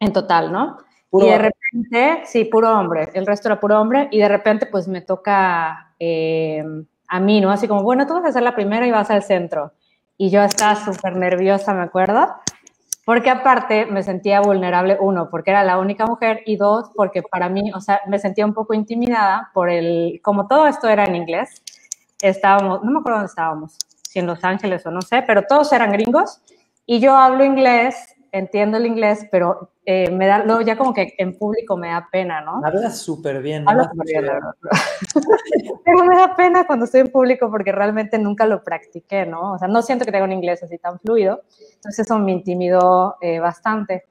en 0.00 0.10
total, 0.14 0.50
¿no? 0.50 0.78
y 1.12 1.26
de 1.26 1.38
repente, 1.38 2.22
sí, 2.24 2.46
puro 2.46 2.78
hombre, 2.78 3.10
el 3.12 3.26
resto 3.26 3.48
era 3.48 3.60
puro 3.60 3.78
hombre, 3.78 4.08
y 4.10 4.18
de 4.18 4.28
repente 4.28 4.64
pues 4.64 4.88
me 4.88 5.02
toca 5.02 5.92
eh, 5.98 6.64
a 7.06 7.20
mí, 7.20 7.42
¿no? 7.42 7.50
Así 7.50 7.68
como, 7.68 7.82
bueno, 7.82 8.06
tú 8.06 8.14
vas 8.14 8.24
a 8.24 8.32
ser 8.32 8.42
la 8.42 8.54
primera 8.54 8.86
y 8.86 8.90
vas 8.90 9.10
al 9.10 9.22
centro. 9.22 9.72
Y 10.16 10.30
yo 10.30 10.42
estaba 10.42 10.76
súper 10.76 11.14
nerviosa, 11.16 11.74
me 11.74 11.82
acuerdo, 11.82 12.26
porque 13.08 13.30
aparte 13.30 13.86
me 13.86 14.02
sentía 14.02 14.42
vulnerable, 14.42 14.98
uno, 15.00 15.30
porque 15.30 15.50
era 15.50 15.64
la 15.64 15.78
única 15.78 16.04
mujer, 16.04 16.42
y 16.44 16.56
dos, 16.56 16.90
porque 16.94 17.22
para 17.22 17.48
mí, 17.48 17.72
o 17.74 17.80
sea, 17.80 18.02
me 18.06 18.18
sentía 18.18 18.44
un 18.44 18.52
poco 18.52 18.74
intimidada 18.74 19.50
por 19.54 19.70
el, 19.70 20.20
como 20.22 20.46
todo 20.46 20.66
esto 20.66 20.90
era 20.90 21.06
en 21.06 21.16
inglés, 21.16 21.62
estábamos, 22.20 22.84
no 22.84 22.90
me 22.90 22.98
acuerdo 22.98 23.20
dónde 23.20 23.30
estábamos, 23.30 23.78
si 24.02 24.18
en 24.18 24.26
Los 24.26 24.44
Ángeles 24.44 24.84
o 24.84 24.90
no 24.90 25.00
sé, 25.00 25.22
pero 25.26 25.44
todos 25.44 25.72
eran 25.72 25.90
gringos, 25.90 26.42
y 26.84 27.00
yo 27.00 27.16
hablo 27.16 27.44
inglés 27.44 28.14
entiendo 28.32 28.76
el 28.76 28.86
inglés, 28.86 29.26
pero 29.30 29.72
eh, 29.84 30.10
me 30.10 30.26
da, 30.26 30.44
luego 30.44 30.60
ya 30.60 30.76
como 30.76 30.92
que 30.92 31.14
en 31.18 31.36
público 31.36 31.76
me 31.76 31.88
da 31.88 32.08
pena, 32.10 32.40
¿no? 32.40 32.60
Hablas 32.64 32.98
súper 32.98 33.40
bien. 33.42 33.68
Hablas 33.68 33.88
súper 33.90 34.06
bien, 34.06 34.26
pero 35.84 36.04
me 36.04 36.16
da 36.16 36.36
pena 36.36 36.66
cuando 36.66 36.84
estoy 36.84 37.00
en 37.00 37.08
público 37.08 37.50
porque 37.50 37.72
realmente 37.72 38.18
nunca 38.18 38.46
lo 38.46 38.62
practiqué, 38.62 39.26
¿no? 39.26 39.52
O 39.52 39.58
sea, 39.58 39.68
no 39.68 39.82
siento 39.82 40.04
que 40.04 40.12
tenga 40.12 40.24
un 40.24 40.32
inglés 40.32 40.62
así 40.62 40.78
tan 40.78 40.98
fluido, 41.00 41.42
entonces 41.76 42.00
eso 42.00 42.18
me 42.18 42.32
intimidó 42.32 43.16
eh, 43.20 43.38
bastante. 43.38 44.04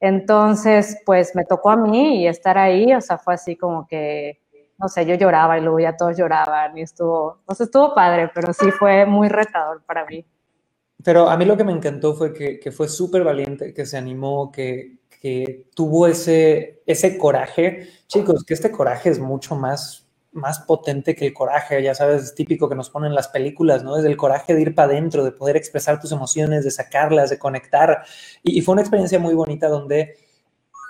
Entonces, 0.00 0.98
pues 1.04 1.34
me 1.34 1.44
tocó 1.44 1.70
a 1.70 1.76
mí 1.76 2.22
y 2.22 2.26
estar 2.28 2.56
ahí, 2.56 2.94
o 2.94 3.00
sea, 3.00 3.18
fue 3.18 3.34
así 3.34 3.56
como 3.56 3.86
que, 3.86 4.40
no 4.78 4.88
sé, 4.88 5.04
yo 5.04 5.14
lloraba 5.16 5.58
y 5.58 5.60
luego 5.60 5.80
ya 5.80 5.96
todos 5.96 6.16
lloraban 6.16 6.78
y 6.78 6.82
estuvo, 6.82 7.40
o 7.44 7.54
sea, 7.54 7.64
estuvo 7.64 7.94
padre, 7.94 8.30
pero 8.32 8.52
sí 8.52 8.70
fue 8.70 9.06
muy 9.06 9.28
retador 9.28 9.82
para 9.84 10.04
mí. 10.06 10.24
Pero 11.04 11.28
a 11.28 11.36
mí 11.36 11.44
lo 11.44 11.56
que 11.56 11.64
me 11.64 11.72
encantó 11.72 12.14
fue 12.14 12.32
que, 12.32 12.72
fue 12.72 12.88
súper 12.88 13.22
valiente, 13.24 13.72
que 13.72 13.86
se 13.86 13.96
animó, 13.96 14.50
que, 14.50 14.96
tuvo 15.74 16.06
ese, 16.06 16.82
ese 16.86 17.18
coraje. 17.18 17.88
Chicos, 18.06 18.44
que 18.44 18.54
este 18.54 18.70
coraje 18.70 19.10
es 19.10 19.18
mucho 19.18 19.56
más, 19.56 20.06
más 20.32 20.60
potente 20.60 21.14
que 21.14 21.26
el 21.26 21.34
coraje, 21.34 21.82
ya 21.82 21.94
sabes, 21.94 22.22
es 22.24 22.34
típico 22.34 22.68
que 22.68 22.74
nos 22.74 22.90
ponen 22.90 23.14
las 23.14 23.28
películas, 23.28 23.82
¿no? 23.84 23.96
Es 23.96 24.04
el 24.04 24.16
coraje 24.16 24.54
de 24.54 24.62
ir 24.62 24.74
para 24.74 24.92
adentro, 24.92 25.24
de 25.24 25.32
poder 25.32 25.56
expresar 25.56 26.00
tus 26.00 26.12
emociones, 26.12 26.64
de 26.64 26.70
sacarlas, 26.70 27.30
de 27.30 27.38
conectar. 27.38 28.04
Y, 28.42 28.60
fue 28.62 28.72
una 28.72 28.82
experiencia 28.82 29.18
muy 29.18 29.34
bonita 29.34 29.68
donde... 29.68 30.16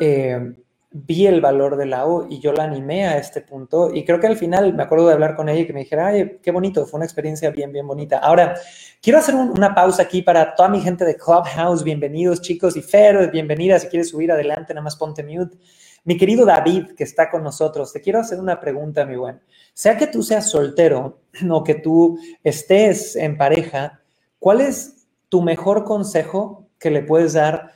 Eh, 0.00 0.54
vi 0.90 1.26
el 1.26 1.40
valor 1.40 1.76
de 1.76 1.86
Lau 1.86 2.26
y 2.30 2.40
yo 2.40 2.52
la 2.52 2.64
animé 2.64 3.06
a 3.06 3.18
este 3.18 3.42
punto 3.42 3.94
y 3.94 4.04
creo 4.04 4.20
que 4.20 4.26
al 4.26 4.36
final 4.36 4.72
me 4.72 4.82
acuerdo 4.82 5.06
de 5.08 5.12
hablar 5.12 5.36
con 5.36 5.48
ella 5.48 5.60
y 5.60 5.66
que 5.66 5.72
me 5.74 5.80
dijera, 5.80 6.08
ay, 6.08 6.38
qué 6.42 6.50
bonito, 6.50 6.86
fue 6.86 6.98
una 6.98 7.04
experiencia 7.04 7.50
bien, 7.50 7.72
bien 7.72 7.86
bonita. 7.86 8.18
Ahora, 8.18 8.54
quiero 9.02 9.18
hacer 9.18 9.34
una 9.34 9.74
pausa 9.74 10.02
aquí 10.02 10.22
para 10.22 10.54
toda 10.54 10.70
mi 10.70 10.80
gente 10.80 11.04
de 11.04 11.16
Clubhouse, 11.16 11.84
bienvenidos 11.84 12.40
chicos 12.40 12.76
y 12.76 12.82
Fer, 12.82 13.30
bienvenida, 13.30 13.78
si 13.78 13.88
quieres 13.88 14.08
subir 14.08 14.32
adelante, 14.32 14.72
nada 14.72 14.84
más 14.84 14.96
ponte 14.96 15.22
mute. 15.22 15.58
Mi 16.04 16.16
querido 16.16 16.46
David, 16.46 16.92
que 16.96 17.04
está 17.04 17.28
con 17.28 17.42
nosotros, 17.42 17.92
te 17.92 18.00
quiero 18.00 18.20
hacer 18.20 18.40
una 18.40 18.58
pregunta, 18.58 19.04
mi 19.04 19.16
buen. 19.16 19.40
Sea 19.74 19.98
que 19.98 20.06
tú 20.06 20.22
seas 20.22 20.50
soltero 20.50 21.20
o 21.50 21.64
que 21.64 21.74
tú 21.74 22.18
estés 22.42 23.14
en 23.14 23.36
pareja, 23.36 24.00
¿cuál 24.38 24.62
es 24.62 25.06
tu 25.28 25.42
mejor 25.42 25.84
consejo 25.84 26.66
que 26.78 26.90
le 26.90 27.02
puedes 27.02 27.34
dar 27.34 27.72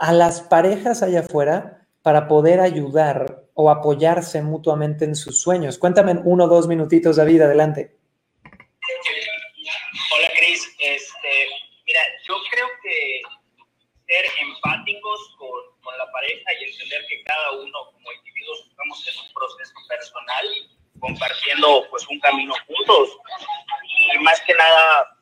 a 0.00 0.12
las 0.12 0.40
parejas 0.40 1.02
allá 1.02 1.20
afuera 1.20 1.86
para 2.02 2.26
poder 2.26 2.60
ayudar 2.60 3.44
o 3.52 3.70
apoyarse 3.70 4.40
mutuamente 4.40 5.04
en 5.04 5.14
sus 5.14 5.42
sueños. 5.42 5.76
Cuéntame 5.76 6.12
en 6.12 6.22
uno 6.24 6.44
o 6.44 6.48
dos 6.48 6.66
minutitos, 6.66 7.16
David, 7.16 7.42
adelante. 7.42 7.94
Hola, 10.16 10.28
Cris. 10.34 10.74
Este, 10.80 11.32
mira, 11.84 12.00
yo 12.26 12.34
creo 12.50 12.66
que 12.82 13.20
ser 14.06 14.24
empáticos 14.40 15.36
con, 15.36 15.50
con, 15.82 15.98
la 15.98 16.10
pareja 16.10 16.48
y 16.58 16.64
entender 16.64 17.04
que 17.06 17.22
cada 17.24 17.52
uno 17.60 17.92
como 17.92 18.10
individuos 18.10 18.68
estamos 18.70 19.06
en 19.06 19.26
un 19.26 19.34
proceso 19.34 19.74
personal, 19.86 20.46
compartiendo 20.98 21.86
pues 21.90 22.08
un 22.08 22.18
camino 22.20 22.54
juntos. 22.66 23.18
Y 24.14 24.18
más 24.20 24.40
que 24.46 24.54
nada, 24.54 25.18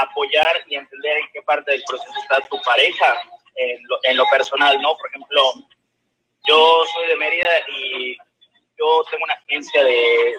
apoyar 0.00 0.64
y 0.68 0.76
entender 0.76 1.18
en 1.18 1.28
qué 1.34 1.42
parte 1.42 1.72
del 1.72 1.84
proceso 1.86 2.14
está 2.22 2.40
tu 2.48 2.58
pareja 2.62 3.14
en 3.56 4.16
lo, 4.16 4.26
personal, 4.26 4.80
¿no? 4.80 4.96
Por 4.96 5.08
ejemplo, 5.08 5.52
Yo 6.48 6.84
soy 6.92 7.08
de 7.08 7.16
Mérida 7.16 7.50
y 7.68 8.16
yo 8.78 9.04
tengo 9.10 9.24
una 9.24 9.34
agencia 9.34 9.82
de, 9.82 10.34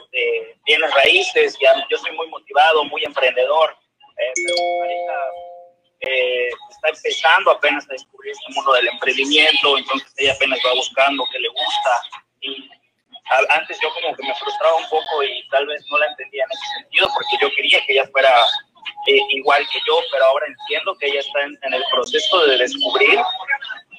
bienes 0.66 0.94
raíces, 0.94 1.58
ya, 1.60 1.74
yo 1.90 1.98
soy 1.98 2.12
muy 2.12 2.28
motivado, 2.28 2.84
muy 2.86 3.04
emprendedor, 3.04 3.76
eh, 4.18 4.34
pero 4.36 4.56
eh, 6.02 6.50
está 6.70 6.90
empezando 6.90 7.52
apenas 7.52 7.90
a 7.90 7.94
descubrir 7.94 8.34
este 8.34 8.54
mundo 8.54 8.74
del 8.74 8.88
emprendimiento, 8.90 9.78
entonces 9.78 10.14
ella 10.18 10.34
apenas 10.34 10.60
va 10.66 10.74
buscando 10.76 11.24
qué 11.32 11.40
le 11.40 11.50
gusta 11.50 11.92
y 12.42 12.70
antes 13.50 13.78
yo 13.82 13.90
como 13.94 14.16
que 14.16 14.24
me 14.24 14.36
frustraba 14.36 14.76
un 14.76 14.90
poco 14.90 15.24
y 15.24 15.48
tal 15.50 15.66
vez 15.68 15.84
no 15.92 15.98
la 15.98 16.08
entendía 16.08 16.44
en 16.44 16.52
ese 16.52 16.82
sentido 16.82 17.10
porque 17.14 17.38
yo 17.42 17.50
quería 17.56 17.86
que 17.86 17.94
ella 17.94 18.08
fuera 18.12 18.30
eh, 19.08 19.20
igual 19.30 19.66
que 19.72 19.80
yo, 19.88 20.00
pero 20.12 20.26
ahora 20.26 20.46
entiendo 20.48 20.96
que 21.00 21.08
ella 21.08 21.20
está 21.20 21.42
en, 21.44 21.74
el 21.74 21.84
proceso 21.92 22.46
de 22.46 22.58
descubrir 22.58 23.20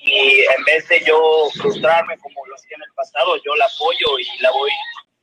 y 0.03 0.41
en 0.41 0.65
vez 0.65 0.89
de 0.89 1.03
yo 1.05 1.49
frustrarme 1.55 2.19
como 2.19 2.47
lo 2.47 2.55
hacía 2.55 2.77
en 2.77 2.83
el 2.83 2.95
pasado, 2.95 3.37
yo 3.45 3.55
la 3.57 3.67
apoyo 3.67 4.19
y 4.19 4.43
la 4.43 4.51
voy 4.53 4.71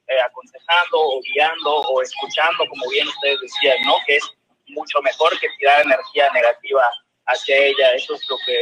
eh, 0.07 0.21
aconsejando 0.21 0.99
o 0.99 1.21
guiando 1.21 1.77
o 1.81 2.01
escuchando, 2.01 2.65
como 2.69 2.89
bien 2.89 3.07
ustedes 3.07 3.41
decían, 3.41 3.77
¿no? 3.85 3.95
Que 4.05 4.17
es 4.17 4.23
mucho 4.69 5.01
mejor 5.01 5.37
que 5.39 5.47
tirar 5.57 5.85
energía 5.85 6.31
negativa 6.31 6.83
hacia 7.27 7.57
ella. 7.57 7.93
Eso 7.95 8.15
es 8.15 8.21
lo 8.29 8.37
que 8.45 8.55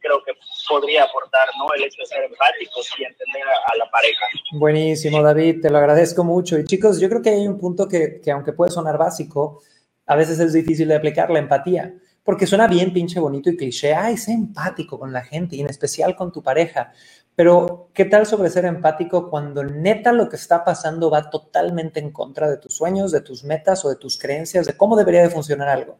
creo 0.00 0.22
que 0.24 0.32
podría 0.68 1.04
aportar, 1.04 1.48
¿no? 1.58 1.72
El 1.74 1.84
hecho 1.84 2.00
de 2.00 2.06
ser 2.06 2.24
empáticos 2.24 2.88
y 2.98 3.04
entender 3.04 3.42
a, 3.66 3.76
la 3.76 3.90
pareja. 3.90 4.26
Buenísimo, 4.52 5.22
David, 5.22 5.60
te 5.62 5.70
lo 5.70 5.78
agradezco 5.78 6.24
mucho. 6.24 6.58
Y 6.58 6.64
chicos, 6.64 7.00
yo 7.00 7.08
creo 7.08 7.22
que 7.22 7.30
hay 7.30 7.46
un 7.46 7.58
punto 7.58 7.86
que, 7.86 8.20
que 8.20 8.30
aunque 8.30 8.52
puede 8.52 8.70
sonar 8.70 8.98
básico, 8.98 9.62
a 10.10 10.16
veces 10.16 10.40
es 10.40 10.52
difícil 10.52 10.88
de 10.88 10.96
aplicar 10.96 11.30
la 11.30 11.38
empatía, 11.38 11.94
porque 12.24 12.44
suena 12.44 12.66
bien 12.66 12.92
pinche 12.92 13.20
bonito 13.20 13.48
y 13.48 13.56
cliché, 13.56 13.94
ay, 13.94 14.16
sé 14.16 14.32
empático 14.32 14.98
con 14.98 15.12
la 15.12 15.22
gente 15.22 15.54
y 15.54 15.60
en 15.60 15.70
especial 15.70 16.16
con 16.16 16.32
tu 16.32 16.42
pareja. 16.42 16.90
Pero, 17.36 17.90
¿qué 17.94 18.06
tal 18.06 18.26
sobre 18.26 18.50
ser 18.50 18.64
empático 18.64 19.30
cuando 19.30 19.62
neta 19.62 20.12
lo 20.12 20.28
que 20.28 20.34
está 20.34 20.64
pasando 20.64 21.12
va 21.12 21.30
totalmente 21.30 22.00
en 22.00 22.10
contra 22.10 22.50
de 22.50 22.56
tus 22.56 22.74
sueños, 22.74 23.12
de 23.12 23.20
tus 23.20 23.44
metas 23.44 23.84
o 23.84 23.88
de 23.88 23.94
tus 23.94 24.18
creencias, 24.18 24.66
de 24.66 24.76
cómo 24.76 24.96
debería 24.96 25.22
de 25.22 25.30
funcionar 25.30 25.68
algo? 25.68 25.96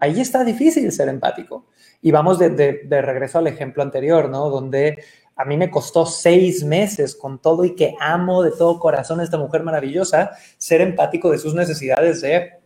Ahí 0.00 0.20
está 0.20 0.42
difícil 0.42 0.90
ser 0.90 1.08
empático. 1.08 1.66
Y 2.02 2.10
vamos 2.10 2.40
de, 2.40 2.50
de 2.50 3.02
regreso 3.02 3.38
al 3.38 3.46
ejemplo 3.46 3.84
anterior, 3.84 4.28
¿no? 4.28 4.50
Donde 4.50 4.98
a 5.36 5.44
mí 5.44 5.56
me 5.56 5.70
costó 5.70 6.06
seis 6.06 6.64
meses 6.64 7.14
con 7.14 7.40
todo 7.40 7.64
y 7.64 7.76
que 7.76 7.94
amo 8.00 8.42
de 8.42 8.50
todo 8.50 8.80
corazón 8.80 9.20
a 9.20 9.22
esta 9.22 9.38
mujer 9.38 9.62
maravillosa, 9.62 10.32
ser 10.56 10.80
empático 10.80 11.30
de 11.30 11.38
sus 11.38 11.54
necesidades 11.54 12.20
de 12.20 12.57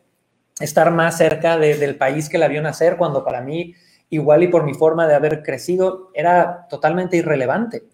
estar 0.60 0.90
más 0.90 1.16
cerca 1.16 1.58
del 1.58 1.96
país 1.96 2.28
que 2.28 2.38
la 2.38 2.48
vio 2.48 2.62
nacer, 2.62 2.96
cuando 2.96 3.24
para 3.24 3.40
mí, 3.40 3.74
igual 4.10 4.42
y 4.42 4.48
por 4.48 4.64
mi 4.64 4.74
forma 4.74 5.06
de 5.06 5.14
haber 5.14 5.42
crecido, 5.42 6.10
era 6.14 6.66
totalmente 6.68 7.16
irrelevante. 7.16 7.84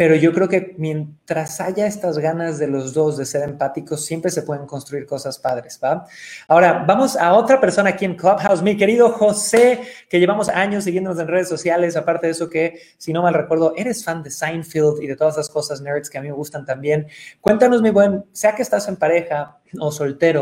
Pero 0.00 0.14
yo 0.14 0.32
creo 0.32 0.48
que 0.48 0.74
mientras 0.78 1.60
haya 1.60 1.86
estas 1.86 2.16
ganas 2.16 2.58
de 2.58 2.68
los 2.68 2.94
dos 2.94 3.18
de 3.18 3.26
ser 3.26 3.42
empáticos, 3.42 4.02
siempre 4.02 4.30
se 4.30 4.40
pueden 4.40 4.64
construir 4.64 5.04
cosas 5.04 5.38
padres, 5.38 5.78
¿va? 5.84 6.06
Ahora, 6.48 6.86
vamos 6.88 7.18
a 7.18 7.34
otra 7.34 7.60
persona 7.60 7.90
aquí 7.90 8.06
en 8.06 8.14
Clubhouse, 8.16 8.62
mi 8.62 8.78
querido 8.78 9.10
José, 9.10 9.82
que 10.08 10.18
llevamos 10.18 10.48
años 10.48 10.84
siguiéndonos 10.84 11.20
en 11.20 11.28
redes 11.28 11.50
sociales, 11.50 11.98
aparte 11.98 12.28
de 12.28 12.32
eso 12.32 12.48
que, 12.48 12.80
si 12.96 13.12
no 13.12 13.20
mal 13.20 13.34
recuerdo, 13.34 13.74
eres 13.76 14.02
fan 14.02 14.22
de 14.22 14.30
Seinfeld 14.30 15.02
y 15.02 15.06
de 15.06 15.16
todas 15.16 15.34
esas 15.34 15.50
cosas 15.50 15.82
nerds 15.82 16.08
que 16.08 16.16
a 16.16 16.22
mí 16.22 16.28
me 16.28 16.34
gustan 16.34 16.64
también. 16.64 17.06
Cuéntanos, 17.42 17.82
mi 17.82 17.90
buen, 17.90 18.24
sea 18.32 18.54
que 18.54 18.62
estás 18.62 18.88
en 18.88 18.96
pareja 18.96 19.58
o 19.78 19.92
soltero, 19.92 20.40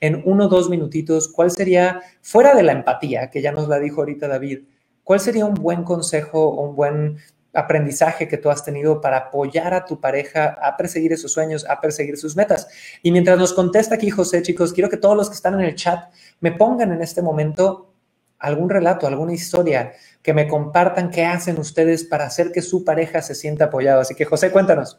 en 0.00 0.20
uno 0.26 0.44
o 0.44 0.48
dos 0.48 0.68
minutitos, 0.68 1.28
¿cuál 1.28 1.50
sería, 1.50 2.02
fuera 2.20 2.54
de 2.54 2.62
la 2.62 2.72
empatía, 2.72 3.30
que 3.30 3.40
ya 3.40 3.52
nos 3.52 3.68
la 3.68 3.78
dijo 3.78 4.02
ahorita 4.02 4.28
David, 4.28 4.64
cuál 5.02 5.20
sería 5.20 5.46
un 5.46 5.54
buen 5.54 5.82
consejo 5.82 6.46
o 6.46 6.68
un 6.68 6.76
buen 6.76 7.16
aprendizaje 7.58 8.28
que 8.28 8.38
tú 8.38 8.50
has 8.50 8.64
tenido 8.64 9.00
para 9.00 9.16
apoyar 9.16 9.74
a 9.74 9.84
tu 9.84 10.00
pareja 10.00 10.56
a 10.62 10.76
perseguir 10.76 11.12
esos 11.12 11.32
sueños, 11.32 11.66
a 11.68 11.80
perseguir 11.80 12.16
sus 12.16 12.36
metas? 12.36 12.68
Y 13.02 13.12
mientras 13.12 13.38
nos 13.38 13.52
contesta 13.52 13.96
aquí 13.96 14.10
José, 14.10 14.42
chicos, 14.42 14.72
quiero 14.72 14.88
que 14.88 14.96
todos 14.96 15.16
los 15.16 15.28
que 15.28 15.34
están 15.34 15.54
en 15.54 15.60
el 15.60 15.74
chat 15.74 16.10
me 16.40 16.52
pongan 16.52 16.92
en 16.92 17.02
este 17.02 17.22
momento 17.22 17.94
algún 18.38 18.70
relato, 18.70 19.06
alguna 19.06 19.34
historia, 19.34 19.92
que 20.22 20.32
me 20.32 20.46
compartan 20.46 21.10
qué 21.10 21.24
hacen 21.24 21.58
ustedes 21.58 22.04
para 22.04 22.26
hacer 22.26 22.52
que 22.52 22.62
su 22.62 22.84
pareja 22.84 23.22
se 23.22 23.34
sienta 23.34 23.66
apoyado. 23.66 24.00
Así 24.00 24.14
que 24.14 24.24
José, 24.24 24.50
cuéntanos. 24.50 24.98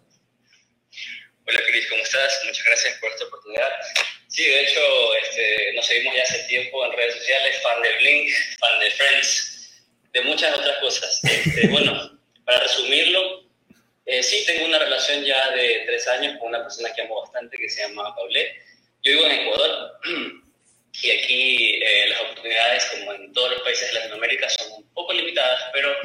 Hola 1.47 1.59
Cris, 1.69 1.89
¿cómo 1.89 2.03
estás? 2.03 2.41
Muchas 2.45 2.65
gracias 2.65 2.97
por 2.99 3.09
esta 3.09 3.25
oportunidad. 3.25 3.69
Sí, 4.27 4.43
de 4.43 4.61
hecho, 4.61 4.79
este, 5.23 5.73
nos 5.73 5.85
seguimos 5.85 6.15
ya 6.15 6.23
hace 6.23 6.43
tiempo 6.47 6.85
en 6.85 6.91
redes 6.91 7.15
sociales, 7.15 7.61
fan 7.63 7.81
de 7.81 7.97
Blink, 7.97 8.29
fan 8.59 8.79
de 8.79 8.91
Friends, 8.91 9.83
de 10.13 10.21
muchas 10.23 10.57
otras 10.57 10.77
cosas. 10.79 11.19
Este, 11.23 11.67
bueno, 11.71 12.18
para 12.49 12.63
resumirlo, 12.63 13.43
eh, 14.07 14.23
sí 14.23 14.43
tengo 14.47 14.65
una 14.65 14.79
relación 14.79 15.23
ya 15.23 15.51
de 15.51 15.83
tres 15.85 16.07
años 16.07 16.35
con 16.39 16.49
una 16.49 16.63
persona 16.63 16.91
que 16.95 17.03
amo 17.03 17.21
bastante 17.21 17.55
que 17.59 17.69
se 17.69 17.87
llama 17.87 18.15
Paulette. 18.15 18.55
Yo 19.03 19.11
vivo 19.11 19.25
en 19.27 19.31
Ecuador 19.33 19.99
y 21.03 21.11
aquí 21.11 21.79
eh, 21.83 22.07
las 22.09 22.21
oportunidades, 22.21 22.85
como 22.85 23.13
en 23.13 23.31
todos 23.33 23.51
los 23.51 23.61
países 23.61 23.87
de 23.89 23.99
Latinoamérica, 23.99 24.49
son 24.49 24.71
un 24.81 24.93
poco 24.95 25.13
limitadas, 25.13 25.61
pero 25.71 25.95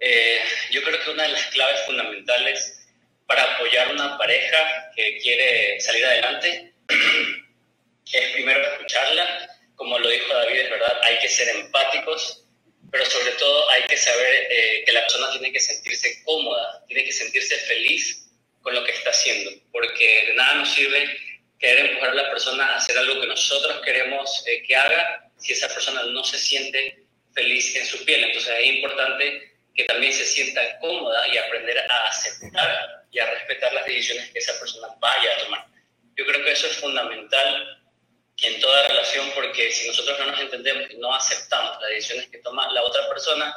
eh, 0.00 0.40
yo 0.70 0.82
creo 0.82 1.02
que 1.02 1.10
una 1.12 1.22
de 1.22 1.30
las 1.30 1.46
claves 1.46 1.80
fundamentales 1.86 2.86
para 3.26 3.54
apoyar 3.54 3.88
a 3.88 3.92
una 3.92 4.18
pareja 4.18 4.90
que 4.94 5.16
quiere 5.16 5.80
salir 5.80 6.04
adelante 6.04 6.74
es 8.12 8.32
primero 8.32 8.60
escucharla, 8.60 9.48
como 9.76 9.98
lo 9.98 10.10
dijo 10.10 10.34
David, 10.34 10.60
es 10.60 10.70
verdad, 10.70 11.00
hay 11.04 11.18
que 11.20 11.28
ser 11.30 11.48
empáticos, 11.56 12.44
pero 12.90 13.06
sobre 13.06 13.32
todo 13.32 13.70
hay 13.70 13.82
que 13.84 13.96
saber 13.96 14.46
eh, 14.50 14.82
que 14.84 14.92
la 14.92 15.02
persona 15.02 15.30
tiene 15.30 15.52
que 15.52 15.60
sentirse 15.60 16.22
cómoda, 16.24 16.84
tiene 16.86 17.04
que 17.04 17.12
sentirse 17.12 17.56
feliz 17.56 18.28
con 18.62 18.74
lo 18.74 18.84
que 18.84 18.92
está 18.92 19.10
haciendo, 19.10 19.50
porque 19.72 20.26
de 20.26 20.34
nada 20.34 20.54
nos 20.54 20.72
sirve 20.72 21.08
querer 21.58 21.86
empujar 21.86 22.10
a 22.10 22.14
la 22.14 22.30
persona 22.30 22.66
a 22.66 22.76
hacer 22.76 22.96
algo 22.98 23.20
que 23.20 23.26
nosotros 23.26 23.80
queremos 23.84 24.42
eh, 24.46 24.62
que 24.66 24.74
haga 24.74 25.30
si 25.38 25.52
esa 25.52 25.68
persona 25.68 26.02
no 26.04 26.24
se 26.24 26.38
siente 26.38 27.04
feliz 27.34 27.76
en 27.76 27.86
su 27.86 28.04
piel. 28.04 28.24
Entonces 28.24 28.54
es 28.58 28.66
importante 28.66 29.52
que 29.74 29.84
también 29.84 30.12
se 30.12 30.24
sienta 30.24 30.78
cómoda 30.78 31.28
y 31.28 31.38
aprender 31.38 31.78
a 31.78 32.08
aceptar 32.08 33.04
y 33.10 33.18
a 33.18 33.30
respetar 33.30 33.72
las 33.72 33.86
decisiones 33.86 34.30
que 34.30 34.38
esa 34.38 34.58
persona 34.58 34.88
vaya 34.98 35.36
a 35.36 35.44
tomar. 35.44 35.66
Yo 36.16 36.26
creo 36.26 36.44
que 36.44 36.52
eso 36.52 36.66
es 36.66 36.76
fundamental 36.76 37.79
en 38.42 38.60
toda 38.60 38.88
relación 38.88 39.30
porque 39.34 39.70
si 39.70 39.86
nosotros 39.88 40.18
no 40.18 40.26
nos 40.26 40.40
entendemos 40.40 40.90
y 40.90 40.96
no 40.96 41.14
aceptamos 41.14 41.80
las 41.80 41.90
decisiones 41.90 42.28
que 42.28 42.38
toma 42.38 42.70
la 42.72 42.82
otra 42.82 43.08
persona, 43.08 43.54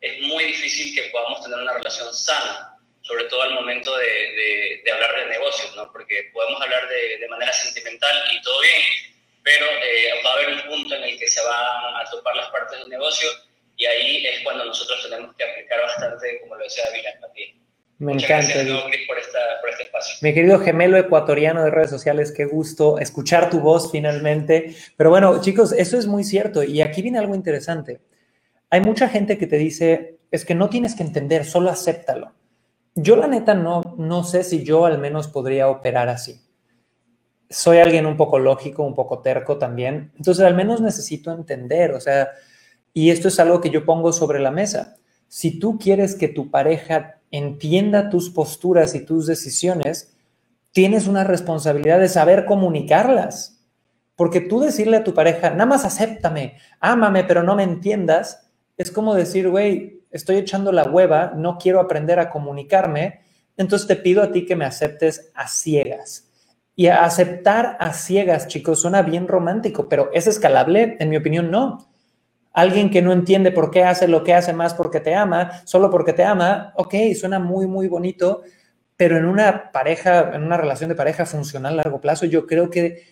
es 0.00 0.20
muy 0.22 0.44
difícil 0.44 0.94
que 0.94 1.10
podamos 1.10 1.42
tener 1.42 1.58
una 1.58 1.72
relación 1.72 2.12
sana, 2.12 2.76
sobre 3.02 3.24
todo 3.24 3.42
al 3.42 3.54
momento 3.54 3.96
de, 3.96 4.82
de, 4.84 4.92
hablar 4.92 5.16
de 5.16 5.26
negocios, 5.26 5.74
¿no? 5.76 5.90
porque 5.92 6.30
podemos 6.32 6.60
hablar 6.60 6.88
de, 6.88 7.18
de, 7.18 7.28
manera 7.28 7.52
sentimental 7.52 8.16
y 8.32 8.42
todo 8.42 8.60
bien, 8.60 8.82
pero 9.42 9.66
eh, 9.66 10.22
va 10.24 10.30
a 10.30 10.34
haber 10.34 10.48
un 10.48 10.62
punto 10.62 10.94
en 10.94 11.04
el 11.04 11.18
que 11.18 11.28
se 11.28 11.42
van 11.44 11.96
a 11.96 12.04
topar 12.10 12.36
las 12.36 12.50
partes 12.50 12.78
del 12.80 12.88
negocio 12.88 13.28
y 13.76 13.86
ahí 13.86 14.26
es 14.26 14.40
cuando 14.42 14.64
nosotros 14.64 15.02
tenemos 15.02 15.34
que 15.36 15.44
aplicar 15.44 15.80
bastante, 15.82 16.40
como 16.40 16.56
lo 16.56 16.64
decía 16.64 16.84
David, 16.86 17.04
la 17.04 17.10
empatía. 17.10 17.54
Me 17.98 18.12
encanta. 18.12 18.52
por, 19.06 19.18
este 19.18 19.82
espacio. 19.82 20.16
Mi 20.20 20.34
querido 20.34 20.58
gemelo 20.58 20.98
ecuatoriano 20.98 21.64
de 21.64 21.70
redes 21.70 21.90
sociales, 21.90 22.32
qué 22.32 22.44
gusto 22.44 22.98
escuchar 22.98 23.48
tu 23.48 23.60
voz 23.60 23.90
finalmente. 23.90 24.74
Pero 24.96 25.10
bueno, 25.10 25.40
chicos, 25.40 25.72
eso 25.72 25.98
es 25.98 26.06
muy 26.06 26.22
cierto. 26.22 26.62
Y 26.62 26.82
aquí 26.82 27.00
viene 27.00 27.18
algo 27.18 27.34
interesante. 27.34 28.00
Hay 28.68 28.80
mucha 28.80 29.08
gente 29.08 29.38
que 29.38 29.46
te 29.46 29.56
dice, 29.56 30.18
es 30.30 30.44
que 30.44 30.54
no 30.54 30.68
tienes 30.68 30.94
que 30.94 31.04
entender, 31.04 31.44
solo 31.44 31.70
acéptalo. 31.70 32.32
Yo 32.94 33.16
la 33.16 33.28
neta 33.28 33.54
no, 33.54 33.82
no 33.96 34.24
sé 34.24 34.44
si 34.44 34.64
yo 34.64 34.86
al 34.86 34.98
menos 34.98 35.28
podría 35.28 35.68
operar 35.68 36.08
así. 36.08 36.40
Soy 37.48 37.78
alguien 37.78 38.06
un 38.06 38.16
poco 38.16 38.38
lógico, 38.38 38.82
un 38.82 38.94
poco 38.94 39.20
terco 39.20 39.56
también. 39.56 40.12
Entonces 40.16 40.44
al 40.44 40.54
menos 40.54 40.80
necesito 40.80 41.32
entender, 41.32 41.92
o 41.92 42.00
sea, 42.00 42.30
y 42.92 43.10
esto 43.10 43.28
es 43.28 43.38
algo 43.38 43.60
que 43.60 43.70
yo 43.70 43.84
pongo 43.84 44.12
sobre 44.12 44.40
la 44.40 44.50
mesa. 44.50 44.96
Si 45.28 45.58
tú 45.58 45.78
quieres 45.78 46.14
que 46.14 46.28
tu 46.28 46.50
pareja 46.50 47.15
entienda 47.30 48.10
tus 48.10 48.30
posturas 48.30 48.94
y 48.94 49.04
tus 49.04 49.26
decisiones, 49.26 50.16
tienes 50.72 51.06
una 51.06 51.24
responsabilidad 51.24 52.00
de 52.00 52.08
saber 52.08 52.44
comunicarlas. 52.44 53.64
Porque 54.14 54.40
tú 54.40 54.60
decirle 54.60 54.98
a 54.98 55.04
tu 55.04 55.14
pareja, 55.14 55.50
nada 55.50 55.66
más 55.66 55.84
acéptame, 55.84 56.58
ámame, 56.80 57.24
pero 57.24 57.42
no 57.42 57.54
me 57.54 57.62
entiendas, 57.62 58.50
es 58.76 58.90
como 58.90 59.14
decir, 59.14 59.48
güey, 59.48 60.02
estoy 60.10 60.36
echando 60.36 60.72
la 60.72 60.84
hueva, 60.84 61.32
no 61.36 61.58
quiero 61.58 61.80
aprender 61.80 62.18
a 62.18 62.30
comunicarme, 62.30 63.20
entonces 63.56 63.88
te 63.88 63.96
pido 63.96 64.22
a 64.22 64.32
ti 64.32 64.46
que 64.46 64.56
me 64.56 64.64
aceptes 64.64 65.30
a 65.34 65.48
ciegas. 65.48 66.30
Y 66.74 66.88
aceptar 66.88 67.76
a 67.80 67.94
ciegas, 67.94 68.48
chicos, 68.48 68.82
suena 68.82 69.00
bien 69.02 69.28
romántico, 69.28 69.88
pero 69.88 70.10
¿es 70.12 70.26
escalable? 70.26 70.96
En 71.00 71.08
mi 71.08 71.16
opinión, 71.16 71.50
no. 71.50 71.88
Alguien 72.56 72.88
que 72.88 73.02
no 73.02 73.12
entiende 73.12 73.52
por 73.52 73.70
qué 73.70 73.84
hace 73.84 74.08
lo 74.08 74.24
que 74.24 74.32
hace 74.32 74.54
más 74.54 74.72
porque 74.72 74.98
te 74.98 75.14
ama, 75.14 75.60
solo 75.66 75.90
porque 75.90 76.14
te 76.14 76.24
ama, 76.24 76.72
ok, 76.76 76.94
suena 77.14 77.38
muy, 77.38 77.66
muy 77.66 77.86
bonito, 77.86 78.44
pero 78.96 79.18
en 79.18 79.26
una 79.26 79.70
pareja, 79.72 80.34
en 80.34 80.42
una 80.42 80.56
relación 80.56 80.88
de 80.88 80.94
pareja 80.94 81.26
funcional 81.26 81.74
a 81.74 81.76
largo 81.82 82.00
plazo, 82.00 82.24
yo 82.24 82.46
creo 82.46 82.70
que 82.70 83.02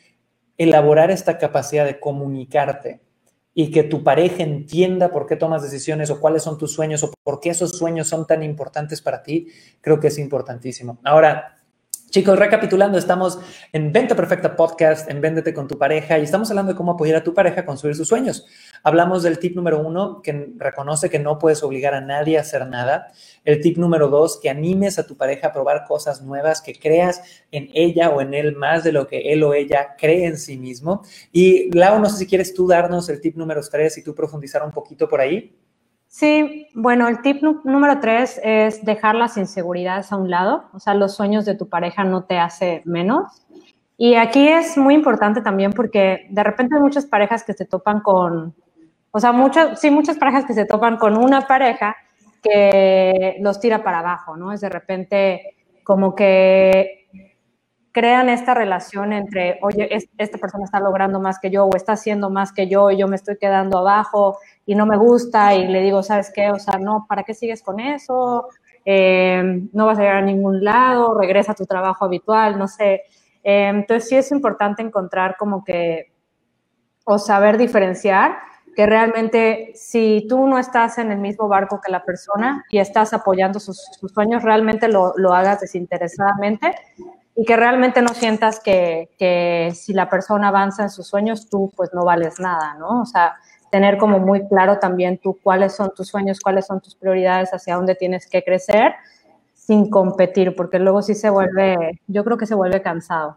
elaborar 0.57 1.11
esta 1.11 1.37
capacidad 1.37 1.85
de 1.85 2.01
comunicarte 2.01 3.03
y 3.53 3.71
que 3.71 3.83
tu 3.83 4.03
pareja 4.03 4.43
entienda 4.43 5.11
por 5.11 5.27
qué 5.27 5.37
tomas 5.37 5.63
decisiones 5.63 6.09
o 6.09 6.21
cuáles 6.21 6.43
son 6.43 6.57
tus 6.57 6.73
sueños 6.73 7.05
o 7.05 7.13
por 7.23 7.39
qué 7.39 7.51
esos 7.51 7.77
sueños 7.77 8.09
son 8.09 8.27
tan 8.27 8.43
importantes 8.43 9.03
para 9.03 9.23
ti, 9.23 9.49
creo 9.83 10.01
que 10.01 10.07
es 10.07 10.19
importantísimo. 10.19 11.01
Ahora, 11.05 11.55
Chicos, 12.15 12.39
recapitulando, 12.39 12.97
estamos 12.97 13.41
en 13.73 13.93
Venta 13.93 14.15
Perfecta 14.15 14.55
Podcast, 14.55 15.11
en 15.11 15.21
Véndete 15.21 15.53
con 15.53 15.67
tu 15.67 15.77
pareja 15.77 16.17
y 16.17 16.23
estamos 16.23 16.49
hablando 16.49 16.71
de 16.71 16.77
cómo 16.77 16.93
apoyar 16.93 17.17
a 17.17 17.25
tu 17.25 17.35
pareja 17.35 17.63
a 17.63 17.67
construir 17.67 17.97
sus 17.97 18.07
sueños. 18.07 18.47
Hablamos 18.85 19.25
del 19.25 19.41
tip 19.41 19.57
número 19.57 19.81
uno, 19.81 20.23
que 20.23 20.53
reconoce 20.57 21.11
que 21.11 21.19
no 21.19 21.41
puedes 21.41 21.65
obligar 21.65 21.93
a 21.93 22.01
nadie 22.01 22.39
a 22.39 22.43
hacer 22.43 22.69
nada. 22.69 23.09
El 23.45 23.61
tip 23.61 23.79
número 23.79 24.07
dos, 24.07 24.39
que 24.41 24.49
animes 24.49 24.97
a 25.01 25.09
tu 25.09 25.17
pareja 25.17 25.49
a 25.49 25.53
probar 25.53 25.87
cosas 25.89 26.23
nuevas, 26.23 26.63
que 26.63 26.79
creas 26.79 27.21
en 27.51 27.69
ella 27.75 28.11
o 28.11 28.21
en 28.21 28.33
él 28.33 28.55
más 28.55 28.85
de 28.85 28.93
lo 28.93 29.09
que 29.09 29.33
él 29.33 29.43
o 29.43 29.53
ella 29.53 29.97
cree 29.99 30.27
en 30.27 30.39
sí 30.39 30.57
mismo. 30.57 31.03
Y 31.33 31.77
Lau, 31.77 31.99
no 31.99 32.09
sé 32.09 32.19
si 32.19 32.27
quieres 32.29 32.55
tú 32.55 32.69
darnos 32.69 33.09
el 33.09 33.21
tip 33.21 33.35
número 33.35 33.61
tres 33.69 33.99
y 33.99 34.05
tú 34.05 34.15
profundizar 34.15 34.63
un 34.63 34.71
poquito 34.71 35.09
por 35.09 35.21
ahí. 35.21 35.53
Sí, 36.17 36.69
bueno, 36.75 37.09
el 37.09 37.23
tip 37.23 37.43
número 37.43 37.99
tres 37.99 38.41
es 38.45 38.85
dejar 38.85 39.17
las 39.17 39.37
inseguridades 39.37 40.13
a 40.13 40.17
un 40.17 40.31
lado, 40.31 40.67
o 40.73 40.79
sea, 40.79 40.95
los 40.95 41.17
sueños 41.17 41.45
de 41.45 41.57
tu 41.57 41.69
pareja 41.69 42.05
no 42.05 42.23
te 42.23 42.39
hace 42.39 42.83
menos. 42.85 43.45
Y 43.97 44.15
aquí 44.15 44.47
es 44.47 44.79
muy 44.79 44.95
importante 44.95 45.41
también 45.41 45.73
porque 45.73 46.29
de 46.31 46.45
repente 46.45 46.77
hay 46.77 46.83
muchas 46.83 47.05
parejas 47.07 47.43
que 47.43 47.53
se 47.53 47.65
topan 47.65 47.99
con, 47.99 48.55
o 49.11 49.19
sea, 49.19 49.33
muchas, 49.33 49.81
sí, 49.81 49.91
muchas 49.91 50.17
parejas 50.17 50.45
que 50.45 50.55
se 50.55 50.67
topan 50.67 50.99
con 50.99 51.17
una 51.17 51.49
pareja 51.49 51.97
que 52.41 53.39
los 53.41 53.59
tira 53.59 53.83
para 53.83 53.99
abajo, 53.99 54.37
¿no? 54.37 54.53
Es 54.53 54.61
de 54.61 54.69
repente 54.69 55.57
como 55.83 56.15
que 56.15 57.09
crean 57.91 58.29
esta 58.29 58.55
relación 58.55 59.13
entre, 59.13 59.59
oye, 59.63 59.89
esta 60.19 60.39
persona 60.39 60.65
está 60.65 60.79
logrando 60.79 61.19
más 61.19 61.41
que 61.41 61.51
yo 61.51 61.65
o 61.65 61.75
está 61.75 61.95
haciendo 61.95 62.31
más 62.31 62.53
que 62.53 62.69
yo 62.69 62.93
y 62.93 62.99
yo 62.99 63.09
me 63.09 63.17
estoy 63.17 63.37
quedando 63.37 63.79
abajo 63.79 64.39
y 64.67 64.75
no 64.75 64.87
me 64.87 64.97
gusta 64.97 65.55
y 65.55 65.69
le 65.69 65.81
digo, 65.83 66.03
¿sabes 66.03 66.33
qué? 66.35 66.51
O 66.51 66.59
sea, 66.59 66.79
no, 66.79 67.07
¿para 67.09 67.23
qué 67.23 67.35
sigues 67.35 67.63
con 67.63 67.81
eso? 67.81 68.49
Eh, 68.85 69.69
no 69.73 69.87
vas 69.87 69.99
a 69.99 70.03
llegar 70.03 70.17
a 70.17 70.23
ningún 70.23 70.63
lado, 70.65 71.19
regresa 71.19 71.53
a 71.53 71.55
tu 71.55 71.67
trabajo 71.67 72.05
habitual, 72.05 72.59
no 72.59 72.69
sé. 72.69 73.03
Eh, 73.43 73.69
entonces 73.69 74.09
sí 74.09 74.17
es 74.17 74.31
importante 74.31 74.83
encontrar 74.83 75.37
como 75.39 75.65
que, 75.65 76.13
o 77.05 77.19
saber 77.19 77.59
diferenciar 77.59 78.37
que 78.75 78.87
realmente 78.87 79.73
si 79.75 80.27
tú 80.29 80.47
no 80.47 80.59
estás 80.59 80.99
en 80.99 81.13
el 81.13 81.19
mismo 81.19 81.49
barco 81.49 81.81
que 81.81 81.93
la 81.93 82.05
persona 82.05 82.65
y 82.71 82.79
estás 82.79 83.13
apoyando 83.13 83.61
sus, 83.61 83.81
sueños, 84.13 84.43
realmente 84.43 84.89
lo, 84.89 85.13
lo 85.17 85.33
hagas 85.33 85.61
desinteresadamente 85.61 86.75
y 87.37 87.45
que 87.45 87.57
realmente 87.57 88.03
no 88.03 88.09
sientas 88.09 88.61
que, 88.61 89.11
que, 89.19 89.73
si 89.75 89.93
la 89.93 90.09
persona 90.09 90.49
avanza 90.49 90.83
en 90.83 90.91
sus 90.91 91.07
sueños, 91.07 91.49
tú 91.49 91.73
pues 91.77 91.91
no 91.93 92.05
vales 92.05 92.39
nada, 92.41 92.75
¿no? 92.75 93.03
O 93.03 93.07
sea, 93.07 93.35
tener 93.75 93.99
como 93.99 94.21
muy 94.21 94.47
claro 94.47 94.79
también 94.79 95.19
tú 95.19 95.37
cuáles 95.43 95.75
son 95.75 95.93
tus 95.97 96.07
sueños, 96.07 96.39
cuáles 96.39 96.65
son 96.65 96.81
tus 96.81 96.95
prioridades, 96.95 97.51
hacia 97.51 97.75
dónde 97.75 97.97
tienes 97.97 98.29
que 98.29 98.45
crecer 98.45 98.93
sin 99.53 99.91
competir, 99.91 100.55
porque 100.55 100.79
luego 100.79 101.03
sí 101.03 101.17
se 101.17 101.29
vuelve, 101.29 102.01
yo 102.07 102.23
creo 102.23 102.39
que 102.39 102.47
se 102.47 102.55
vuelve 102.55 102.83
cansado. 102.83 103.37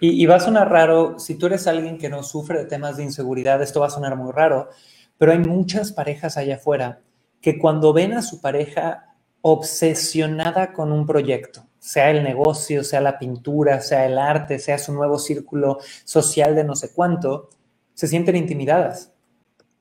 Y, 0.00 0.26
va 0.26 0.34
a 0.34 0.40
sonar 0.40 0.68
raro, 0.68 1.20
si 1.20 1.36
tú 1.36 1.46
eres 1.46 1.68
alguien 1.68 1.96
que 1.96 2.08
no 2.08 2.24
sufre 2.24 2.58
de 2.58 2.64
temas 2.64 2.96
de 2.96 3.04
inseguridad, 3.04 3.62
esto 3.62 3.78
va 3.78 3.86
a 3.86 3.90
sonar 3.90 4.16
muy 4.16 4.32
raro, 4.32 4.68
pero 5.16 5.30
hay 5.30 5.38
muchas 5.38 5.92
parejas 5.92 6.36
allá 6.36 6.56
afuera 6.56 7.02
que 7.40 7.56
cuando 7.56 7.92
ven 7.92 8.14
a 8.14 8.22
su 8.22 8.40
pareja 8.40 9.14
obsesionada 9.42 10.72
con 10.72 10.90
un 10.90 11.06
proyecto, 11.06 11.62
sea 11.78 12.10
el 12.10 12.24
negocio, 12.24 12.82
sea 12.82 13.00
la 13.00 13.16
pintura, 13.16 13.80
sea 13.80 14.06
el 14.06 14.18
arte, 14.18 14.58
sea 14.58 14.76
su 14.76 14.92
nuevo 14.92 15.20
círculo 15.20 15.78
social 16.04 16.56
de 16.56 16.64
no 16.64 16.74
sé 16.74 16.92
cuánto, 16.92 17.50
se 17.94 18.08
sienten 18.08 18.34
intimidadas. 18.34 19.12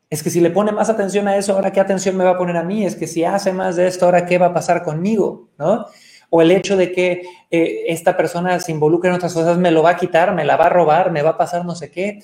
Es 0.10 0.22
que 0.22 0.30
si 0.30 0.40
le 0.40 0.52
pone 0.52 0.72
más 0.72 0.90
atención 0.90 1.28
a 1.28 1.36
eso, 1.36 1.54
ahora 1.54 1.72
qué 1.72 1.80
atención 1.80 2.16
me 2.16 2.24
va 2.24 2.32
a 2.32 2.38
poner 2.38 2.58
a 2.58 2.64
mí. 2.64 2.86
Es 2.86 2.96
que 2.96 3.08
si 3.08 3.24
hace 3.24 3.52
más 3.52 3.76
de 3.76 3.88
esto, 3.88 4.06
ahora 4.06 4.26
qué 4.26 4.38
va 4.38 4.48
a 4.48 4.54
pasar 4.54 4.84
conmigo, 4.84 5.50
¿no? 5.58 5.86
O 6.30 6.42
el 6.42 6.52
hecho 6.52 6.78
de 6.78 6.92
que 6.92 7.24
eh, 7.52 7.86
esta 7.88 8.18
persona 8.18 8.60
se 8.60 8.72
involucre 8.72 9.10
en 9.10 9.16
otras 9.16 9.34
cosas, 9.34 9.58
me 9.58 9.72
lo 9.72 9.84
va 9.84 9.92
a 9.92 9.98
quitar, 9.98 10.34
me 10.34 10.46
la 10.46 10.58
va 10.58 10.66
a 10.66 10.70
robar, 10.70 11.12
me 11.12 11.22
va 11.22 11.32
a 11.32 11.38
pasar 11.38 11.66
no 11.66 11.76
sé 11.76 11.92
qué. 11.92 12.20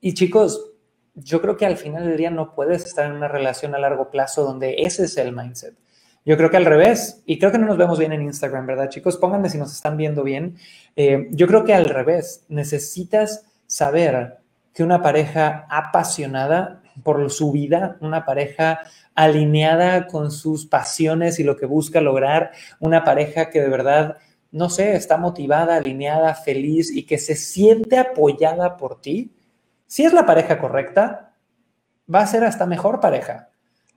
Y 0.00 0.14
chicos, 0.14 0.72
yo 1.14 1.40
creo 1.40 1.56
que 1.56 1.66
al 1.66 1.76
final 1.76 2.06
del 2.06 2.16
día 2.16 2.30
no 2.30 2.54
puedes 2.54 2.84
estar 2.84 3.06
en 3.06 3.12
una 3.12 3.28
relación 3.28 3.74
a 3.74 3.78
largo 3.78 4.10
plazo 4.10 4.44
donde 4.44 4.76
ese 4.78 5.04
es 5.04 5.16
el 5.16 5.32
mindset. 5.32 5.74
Yo 6.24 6.36
creo 6.36 6.50
que 6.50 6.56
al 6.56 6.64
revés, 6.64 7.22
y 7.24 7.38
creo 7.38 7.52
que 7.52 7.58
no 7.58 7.66
nos 7.66 7.76
vemos 7.76 7.98
bien 7.98 8.12
en 8.12 8.22
Instagram, 8.22 8.66
¿verdad, 8.66 8.88
chicos? 8.88 9.16
Pónganme 9.16 9.48
si 9.48 9.58
nos 9.58 9.72
están 9.72 9.96
viendo 9.96 10.24
bien. 10.24 10.56
Eh, 10.96 11.28
yo 11.30 11.46
creo 11.46 11.64
que 11.64 11.72
al 11.72 11.84
revés, 11.84 12.44
necesitas 12.48 13.46
saber 13.66 14.38
que 14.74 14.82
una 14.82 15.02
pareja 15.02 15.66
apasionada 15.70 16.82
por 17.02 17.30
su 17.30 17.52
vida, 17.52 17.96
una 18.00 18.24
pareja 18.24 18.80
alineada 19.14 20.06
con 20.06 20.30
sus 20.30 20.66
pasiones 20.66 21.38
y 21.38 21.44
lo 21.44 21.56
que 21.56 21.66
busca 21.66 22.00
lograr, 22.00 22.52
una 22.80 23.04
pareja 23.04 23.50
que 23.50 23.60
de 23.60 23.68
verdad, 23.68 24.18
no 24.52 24.70
sé, 24.70 24.94
está 24.94 25.16
motivada, 25.16 25.76
alineada, 25.76 26.34
feliz 26.34 26.90
y 26.94 27.04
que 27.04 27.18
se 27.18 27.36
siente 27.36 27.98
apoyada 27.98 28.76
por 28.76 29.00
ti, 29.00 29.32
si 29.86 30.04
es 30.04 30.12
la 30.12 30.26
pareja 30.26 30.58
correcta, 30.58 31.32
va 32.12 32.20
a 32.20 32.26
ser 32.26 32.44
hasta 32.44 32.66
mejor 32.66 33.00
pareja 33.00 33.50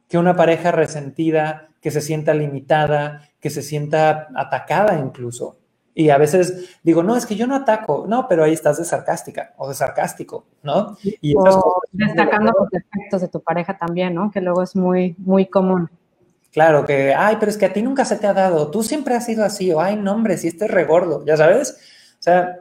que 0.09 0.17
una 0.17 0.35
pareja 0.35 0.71
resentida, 0.71 1.69
que 1.81 1.91
se 1.91 2.01
sienta 2.01 2.33
limitada, 2.33 3.29
que 3.39 3.49
se 3.49 3.61
sienta 3.61 4.27
atacada 4.35 4.97
incluso. 4.97 5.59
Y 5.99 6.11
a 6.11 6.17
veces 6.17 6.77
digo, 6.81 7.03
no, 7.03 7.17
es 7.17 7.25
que 7.25 7.35
yo 7.35 7.45
no 7.45 7.57
ataco, 7.57 8.05
no, 8.07 8.25
pero 8.29 8.45
ahí 8.45 8.53
estás 8.53 8.77
de 8.77 8.85
sarcástica 8.85 9.53
o 9.57 9.67
de 9.67 9.75
sarcástico, 9.75 10.45
¿no? 10.63 10.97
Y 11.03 11.35
o 11.35 11.81
destacando 11.91 12.53
los 12.57 12.69
defectos 12.69 13.19
de 13.19 13.27
tu 13.27 13.41
pareja 13.41 13.77
también, 13.77 14.15
¿no? 14.15 14.31
Que 14.31 14.39
luego 14.39 14.63
es 14.63 14.77
muy, 14.77 15.13
muy 15.17 15.47
común. 15.47 15.89
Claro, 16.53 16.85
que, 16.85 17.13
ay, 17.13 17.35
pero 17.37 17.51
es 17.51 17.57
que 17.57 17.65
a 17.65 17.73
ti 17.73 17.81
nunca 17.81 18.05
se 18.05 18.15
te 18.15 18.27
ha 18.27 18.33
dado, 18.33 18.71
tú 18.71 18.81
siempre 18.81 19.13
has 19.13 19.25
sido 19.25 19.43
así, 19.43 19.73
o 19.73 19.81
ay, 19.81 19.97
no, 19.97 20.13
hombre, 20.13 20.37
si 20.37 20.47
este 20.47 20.65
es 20.65 20.71
regordo, 20.71 21.25
ya 21.25 21.35
sabes. 21.35 21.71
O 22.17 22.23
sea, 22.23 22.59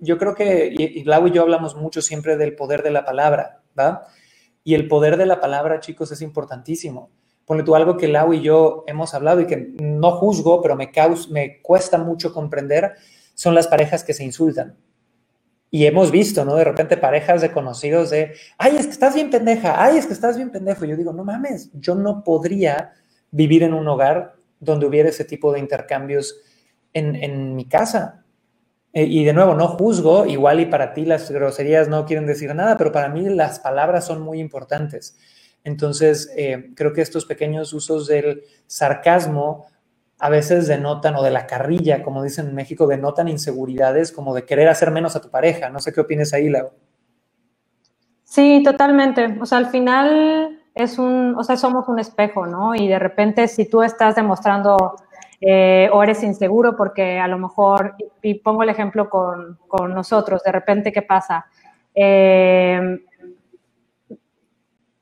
yo 0.00 0.18
creo 0.18 0.34
que, 0.34 0.74
y, 0.76 0.98
y 0.98 1.04
Lau 1.04 1.28
y 1.28 1.30
yo 1.30 1.42
hablamos 1.42 1.76
mucho 1.76 2.02
siempre 2.02 2.36
del 2.36 2.56
poder 2.56 2.82
de 2.82 2.90
la 2.90 3.04
palabra, 3.04 3.60
¿va? 3.78 4.08
Y 4.64 4.74
el 4.74 4.88
poder 4.88 5.16
de 5.16 5.26
la 5.26 5.38
palabra, 5.38 5.78
chicos, 5.78 6.10
es 6.10 6.22
importantísimo. 6.22 7.08
Ponle 7.50 7.64
tú 7.64 7.74
algo 7.74 7.96
que 7.96 8.06
Lau 8.06 8.32
y 8.32 8.42
yo 8.42 8.84
hemos 8.86 9.12
hablado 9.12 9.40
y 9.40 9.46
que 9.48 9.74
no 9.80 10.12
juzgo, 10.12 10.62
pero 10.62 10.76
me, 10.76 11.60
cuesta 11.60 11.98
mucho 11.98 12.32
comprender, 12.32 12.92
son 13.34 13.56
las 13.56 13.66
parejas 13.66 14.04
que 14.04 14.14
se 14.14 14.22
insultan. 14.22 14.76
Y 15.68 15.84
hemos 15.86 16.12
visto, 16.12 16.44
¿no? 16.44 16.54
De 16.54 16.62
repente 16.62 16.96
parejas 16.96 17.40
de 17.40 17.50
conocidos 17.50 18.10
de, 18.10 18.34
ay, 18.56 18.76
es 18.76 18.86
que 18.86 18.92
estás 18.92 19.16
bien 19.16 19.30
pendeja, 19.30 19.82
ay, 19.82 19.96
es 19.96 20.06
que 20.06 20.12
estás 20.12 20.36
bien 20.36 20.52
pendejo. 20.52 20.84
Yo 20.84 20.96
digo, 20.96 21.12
no 21.12 21.24
mames, 21.24 21.72
yo 21.72 21.96
no 21.96 22.22
podría 22.22 22.92
vivir 23.32 23.64
en 23.64 23.74
un 23.74 23.88
hogar 23.88 24.36
donde 24.60 24.86
hubiera 24.86 25.08
ese 25.08 25.24
tipo 25.24 25.52
de 25.52 25.58
intercambios 25.58 26.40
en, 26.92 27.16
en 27.16 27.56
mi 27.56 27.64
casa. 27.64 28.24
Eh, 28.92 29.06
y 29.06 29.24
de 29.24 29.32
nuevo, 29.32 29.56
no 29.56 29.66
juzgo, 29.66 30.24
igual 30.24 30.60
y 30.60 30.66
para 30.66 30.94
ti 30.94 31.04
las 31.04 31.28
groserías 31.28 31.88
no 31.88 32.06
quieren 32.06 32.26
decir 32.26 32.54
nada, 32.54 32.78
pero 32.78 32.92
para 32.92 33.08
mí 33.08 33.28
las 33.28 33.58
palabras 33.58 34.04
son 34.04 34.22
muy 34.22 34.38
importantes. 34.38 35.16
Entonces, 35.64 36.32
eh, 36.36 36.70
creo 36.74 36.92
que 36.92 37.02
estos 37.02 37.26
pequeños 37.26 37.72
usos 37.72 38.06
del 38.06 38.42
sarcasmo 38.66 39.66
a 40.18 40.28
veces 40.28 40.66
denotan, 40.66 41.16
o 41.16 41.22
de 41.22 41.30
la 41.30 41.46
carrilla, 41.46 42.02
como 42.02 42.22
dicen 42.22 42.48
en 42.48 42.54
México, 42.54 42.86
denotan 42.86 43.28
inseguridades 43.28 44.12
como 44.12 44.34
de 44.34 44.44
querer 44.44 44.68
hacer 44.68 44.90
menos 44.90 45.16
a 45.16 45.22
tu 45.22 45.30
pareja. 45.30 45.70
No 45.70 45.80
sé 45.80 45.92
qué 45.92 46.00
opinas 46.02 46.34
ahí, 46.34 46.50
Lau. 46.50 46.70
Sí, 48.24 48.62
totalmente. 48.62 49.38
O 49.40 49.46
sea, 49.46 49.58
al 49.58 49.66
final 49.66 50.60
es 50.74 50.98
un, 50.98 51.34
o 51.36 51.42
sea, 51.42 51.56
somos 51.56 51.88
un 51.88 51.98
espejo, 51.98 52.46
¿no? 52.46 52.74
Y 52.74 52.86
de 52.86 52.98
repente 52.98 53.48
si 53.48 53.68
tú 53.68 53.82
estás 53.82 54.14
demostrando 54.14 54.96
eh, 55.40 55.88
o 55.92 56.02
eres 56.02 56.22
inseguro 56.22 56.76
porque 56.76 57.18
a 57.18 57.26
lo 57.26 57.38
mejor, 57.38 57.94
y, 58.22 58.34
pongo 58.34 58.62
el 58.62 58.68
ejemplo 58.68 59.08
con, 59.08 59.58
con, 59.66 59.94
nosotros, 59.94 60.42
de 60.44 60.52
repente, 60.52 60.92
¿qué 60.92 61.02
pasa? 61.02 61.46
Eh, 61.94 63.00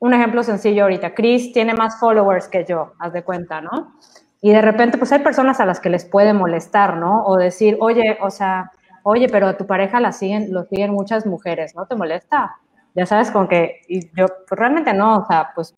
un 0.01 0.15
ejemplo 0.15 0.43
sencillo 0.43 0.85
ahorita, 0.85 1.15
Chris 1.15 1.53
tiene 1.53 1.75
más 1.75 1.99
followers 1.99 2.49
que 2.49 2.65
yo, 2.65 2.93
haz 2.99 3.13
de 3.13 3.23
cuenta, 3.23 3.61
¿no? 3.61 3.95
Y 4.41 4.53
de 4.53 4.63
repente, 4.63 4.99
pues 4.99 5.11
hay 5.13 5.19
personas 5.21 5.59
a 5.59 5.67
las 5.67 5.81
que 5.81 5.91
les 5.91 6.05
puede 6.05 6.33
molestar, 6.33 6.97
¿no? 6.97 7.25
O 7.25 7.37
decir, 7.37 7.77
oye, 7.81 8.19
o 8.21 8.31
sea, 8.31 8.71
oye, 9.03 9.29
pero 9.29 9.49
a 9.49 9.57
tu 9.57 9.67
pareja 9.67 9.99
la 9.99 10.13
siguen, 10.13 10.53
lo 10.53 10.65
siguen 10.65 10.93
muchas 10.93 11.27
mujeres, 11.27 11.75
¿no 11.75 11.87
te 11.87 11.97
molesta? 11.97 12.57
Ya 12.95 13.07
sabes, 13.07 13.31
con 13.31 13.49
que, 13.49 13.81
y 13.89 14.07
yo, 14.17 14.27
pues 14.49 14.59
realmente 14.59 14.95
no, 14.95 15.19
o 15.19 15.27
sea, 15.27 15.51
pues 15.55 15.75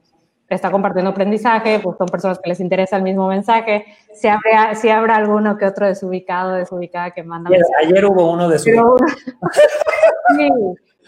está 0.48 0.70
compartiendo 0.70 1.10
aprendizaje, 1.12 1.80
pues 1.80 1.96
son 1.96 2.08
personas 2.08 2.38
que 2.38 2.48
les 2.50 2.60
interesa 2.60 2.96
el 2.96 3.02
mismo 3.02 3.28
mensaje. 3.28 3.86
Si 4.12 4.28
habrá, 4.28 4.74
si 4.74 4.88
habrá 4.88 5.16
alguno 5.16 5.56
que 5.56 5.64
otro 5.64 5.86
desubicado, 5.86 6.52
desubicada 6.52 7.12
que 7.12 7.22
manda. 7.22 7.50
Ayer, 7.82 8.04
hubo 8.04 8.32
uno 8.32 8.48
desubicado. 8.48 8.96
sí, 10.36 10.50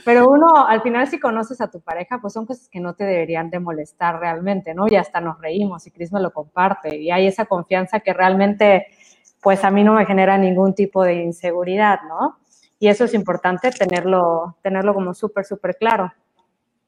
pero 0.04 0.28
uno, 0.28 0.66
al 0.66 0.82
final, 0.82 1.06
si 1.08 1.18
conoces 1.20 1.60
a 1.60 1.70
tu 1.70 1.80
pareja, 1.80 2.18
pues 2.20 2.32
son 2.32 2.46
cosas 2.46 2.68
que 2.68 2.80
no 2.80 2.94
te 2.94 3.04
deberían 3.04 3.50
de 3.50 3.60
molestar 3.60 4.18
realmente, 4.18 4.74
¿no? 4.74 4.86
Y 4.88 4.96
hasta 4.96 5.20
nos 5.20 5.40
reímos 5.40 5.86
y 5.86 5.90
Cris 5.90 6.12
me 6.12 6.20
lo 6.20 6.32
comparte. 6.32 6.96
Y 6.96 7.10
hay 7.10 7.26
esa 7.26 7.44
confianza 7.46 8.00
que 8.00 8.12
realmente, 8.12 8.86
pues 9.40 9.64
a 9.64 9.70
mí 9.70 9.84
no 9.84 9.94
me 9.94 10.06
genera 10.06 10.38
ningún 10.38 10.74
tipo 10.74 11.04
de 11.04 11.14
inseguridad, 11.14 12.00
¿no? 12.08 12.38
Y 12.78 12.88
eso 12.88 13.04
es 13.04 13.14
importante 13.14 13.70
tenerlo, 13.70 14.56
tenerlo 14.62 14.94
como 14.94 15.14
súper, 15.14 15.44
súper 15.44 15.76
claro. 15.76 16.12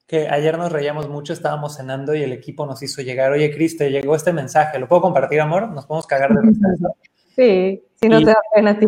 que 0.06 0.28
ayer 0.28 0.58
nos 0.58 0.72
reíamos 0.72 1.08
mucho, 1.08 1.32
estábamos 1.32 1.76
cenando 1.76 2.14
y 2.14 2.22
el 2.22 2.32
equipo 2.32 2.66
nos 2.66 2.82
hizo 2.82 3.00
llegar, 3.00 3.32
oye, 3.32 3.54
Cris, 3.54 3.76
te 3.76 3.90
llegó 3.90 4.16
este 4.16 4.32
mensaje, 4.32 4.78
¿lo 4.78 4.88
puedo 4.88 5.02
compartir, 5.02 5.40
amor? 5.40 5.68
Nos 5.70 5.86
podemos 5.86 6.06
cagar 6.06 6.34
de 6.34 6.42
risa. 6.42 6.68
Sí, 7.34 7.82
si 7.94 8.08
no 8.08 8.18
te 8.20 8.26
da 8.26 8.36
pena 8.54 8.70
a 8.72 8.78
ti. 8.78 8.86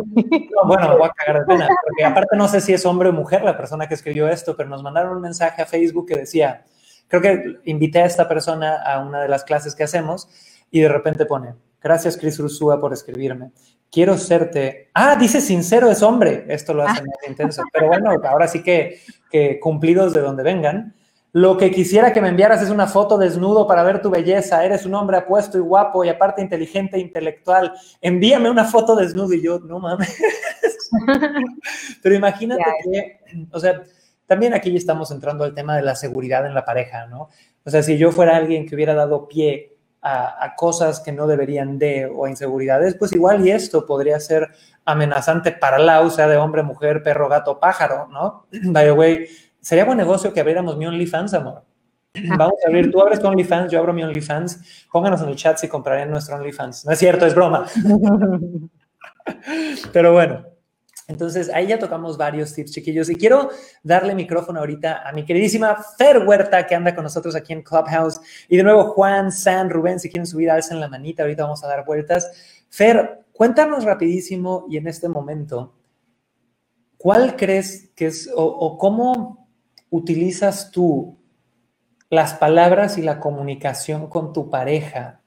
bueno, 0.66 0.88
me 0.88 0.96
voy 0.96 1.08
a 1.08 1.12
cagar 1.12 1.40
de 1.40 1.46
pena, 1.46 1.68
porque 1.84 2.04
aparte 2.04 2.36
no 2.36 2.48
sé 2.48 2.60
si 2.60 2.72
es 2.72 2.84
hombre 2.86 3.08
o 3.08 3.12
mujer 3.12 3.42
la 3.42 3.56
persona 3.56 3.88
que 3.88 3.94
escribió 3.94 4.28
esto, 4.28 4.56
pero 4.56 4.68
nos 4.68 4.82
mandaron 4.82 5.16
un 5.16 5.22
mensaje 5.22 5.62
a 5.62 5.66
Facebook 5.66 6.06
que 6.06 6.16
decía, 6.16 6.64
creo 7.08 7.22
que 7.22 7.56
invité 7.64 8.00
a 8.00 8.06
esta 8.06 8.28
persona 8.28 8.82
a 8.82 9.00
una 9.00 9.22
de 9.22 9.28
las 9.28 9.44
clases 9.44 9.74
que 9.74 9.84
hacemos 9.84 10.28
y 10.70 10.80
de 10.80 10.88
repente 10.88 11.26
pone, 11.26 11.54
gracias 11.80 12.16
Cris 12.16 12.38
Rusúa 12.38 12.80
por 12.80 12.92
escribirme. 12.92 13.52
Quiero 13.90 14.18
serte. 14.18 14.90
Ah, 14.94 15.16
dice 15.16 15.40
sincero 15.40 15.90
es 15.90 16.02
hombre. 16.02 16.44
Esto 16.48 16.74
lo 16.74 16.82
hace 16.82 17.02
más 17.02 17.16
intenso. 17.28 17.62
Pero 17.72 17.86
bueno, 17.86 18.10
ahora 18.24 18.48
sí 18.48 18.62
que, 18.62 19.00
que 19.30 19.60
cumplidos 19.60 20.12
de 20.12 20.20
donde 20.20 20.42
vengan. 20.42 20.94
Lo 21.36 21.58
que 21.58 21.70
quisiera 21.70 22.14
que 22.14 22.22
me 22.22 22.30
enviaras 22.30 22.62
es 22.62 22.70
una 22.70 22.86
foto 22.86 23.18
desnudo 23.18 23.66
para 23.66 23.82
ver 23.82 24.00
tu 24.00 24.08
belleza. 24.08 24.64
Eres 24.64 24.86
un 24.86 24.94
hombre 24.94 25.18
apuesto 25.18 25.58
y 25.58 25.60
guapo 25.60 26.02
y 26.02 26.08
aparte 26.08 26.40
inteligente 26.40 26.96
e 26.96 27.00
intelectual. 27.00 27.74
Envíame 28.00 28.48
una 28.48 28.64
foto 28.64 28.96
desnudo 28.96 29.34
y 29.34 29.42
yo, 29.42 29.58
no 29.58 29.78
mames. 29.78 30.16
Pero 32.02 32.14
imagínate 32.14 32.64
que, 32.82 33.20
o 33.52 33.60
sea, 33.60 33.82
también 34.24 34.54
aquí 34.54 34.70
ya 34.70 34.78
estamos 34.78 35.10
entrando 35.10 35.44
al 35.44 35.52
tema 35.52 35.76
de 35.76 35.82
la 35.82 35.94
seguridad 35.94 36.46
en 36.46 36.54
la 36.54 36.64
pareja, 36.64 37.04
¿no? 37.04 37.28
O 37.66 37.70
sea, 37.70 37.82
si 37.82 37.98
yo 37.98 38.12
fuera 38.12 38.34
alguien 38.34 38.66
que 38.66 38.74
hubiera 38.74 38.94
dado 38.94 39.28
pie 39.28 39.76
a, 40.00 40.42
a, 40.42 40.54
cosas 40.54 41.00
que 41.00 41.12
no 41.12 41.26
deberían 41.26 41.78
de 41.78 42.06
o 42.06 42.24
a 42.24 42.30
inseguridades, 42.30 42.94
pues 42.94 43.12
igual 43.12 43.46
y 43.46 43.50
esto 43.50 43.84
podría 43.84 44.18
ser 44.20 44.48
amenazante 44.86 45.52
para 45.52 45.78
la, 45.78 46.00
o 46.00 46.08
sea, 46.08 46.28
de 46.28 46.38
hombre, 46.38 46.62
mujer, 46.62 47.02
perro, 47.02 47.28
gato, 47.28 47.60
pájaro, 47.60 48.06
¿no? 48.06 48.46
By 48.72 48.86
the 48.86 48.92
way, 48.92 49.26
sería 49.66 49.84
buen 49.84 49.98
negocio 49.98 50.32
que 50.32 50.38
abriéramos 50.38 50.76
mi 50.76 50.86
OnlyFans, 50.86 51.34
amor. 51.34 51.64
Vamos 52.38 52.54
a 52.64 52.68
abrir, 52.68 52.88
tú 52.88 53.00
abres 53.00 53.18
tu 53.18 53.26
OnlyFans, 53.26 53.72
yo 53.72 53.80
abro 53.80 53.92
mi 53.92 54.04
OnlyFans. 54.04 54.86
Pónganos 54.92 55.20
en 55.22 55.28
el 55.30 55.34
chat 55.34 55.58
si 55.58 55.66
comprarían 55.66 56.08
nuestro 56.08 56.36
OnlyFans. 56.36 56.86
No 56.86 56.92
es 56.92 56.98
cierto, 57.00 57.26
es 57.26 57.34
broma. 57.34 57.66
Pero 59.92 60.12
bueno, 60.12 60.46
entonces 61.08 61.50
ahí 61.52 61.66
ya 61.66 61.80
tocamos 61.80 62.16
varios 62.16 62.54
tips, 62.54 62.70
chiquillos. 62.70 63.10
Y 63.10 63.16
quiero 63.16 63.50
darle 63.82 64.14
micrófono 64.14 64.60
ahorita 64.60 65.02
a 65.02 65.12
mi 65.12 65.24
queridísima 65.24 65.76
Fer 65.98 66.18
Huerta, 66.18 66.64
que 66.64 66.76
anda 66.76 66.94
con 66.94 67.02
nosotros 67.02 67.34
aquí 67.34 67.52
en 67.52 67.62
Clubhouse. 67.62 68.20
Y 68.48 68.56
de 68.58 68.62
nuevo, 68.62 68.84
Juan, 68.84 69.32
San, 69.32 69.68
Rubén, 69.68 69.98
si 69.98 70.10
quieren 70.10 70.28
subir, 70.28 70.48
alzan 70.48 70.78
la 70.78 70.86
manita. 70.86 71.24
Ahorita 71.24 71.42
vamos 71.42 71.64
a 71.64 71.66
dar 71.66 71.84
vueltas. 71.84 72.30
Fer, 72.70 73.24
cuéntanos 73.32 73.82
rapidísimo 73.82 74.66
y 74.70 74.76
en 74.76 74.86
este 74.86 75.08
momento, 75.08 75.74
¿cuál 76.96 77.34
crees 77.34 77.90
que 77.96 78.06
es 78.06 78.30
o, 78.32 78.44
o 78.44 78.78
cómo 78.78 79.45
utilizas 79.90 80.70
tú 80.70 81.18
las 82.10 82.34
palabras 82.34 82.98
y 82.98 83.02
la 83.02 83.18
comunicación 83.20 84.08
con 84.08 84.32
tu 84.32 84.50
pareja 84.50 85.22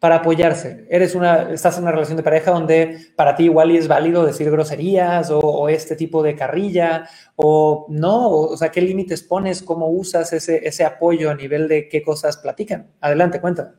para 0.00 0.16
apoyarse? 0.16 0.86
Eres 0.90 1.14
una, 1.14 1.52
estás 1.52 1.76
en 1.76 1.84
una 1.84 1.92
relación 1.92 2.16
de 2.16 2.22
pareja 2.22 2.50
donde 2.50 2.98
para 3.16 3.36
ti 3.36 3.44
igual 3.44 3.70
y 3.70 3.76
es 3.76 3.88
válido 3.88 4.24
decir 4.24 4.50
groserías 4.50 5.30
o, 5.30 5.68
este 5.68 5.96
tipo 5.96 6.22
de 6.22 6.36
carrilla 6.36 7.08
o 7.36 7.86
no, 7.88 8.30
o, 8.30 8.56
sea, 8.56 8.70
¿qué 8.70 8.80
límites 8.80 9.22
pones? 9.22 9.62
¿Cómo 9.62 9.88
usas 9.88 10.32
ese, 10.32 10.66
ese 10.66 10.84
apoyo 10.84 11.30
a 11.30 11.34
nivel 11.34 11.68
de 11.68 11.88
qué 11.88 12.02
cosas 12.02 12.36
platican? 12.36 12.94
Adelante, 13.00 13.40
cuenta. 13.40 13.74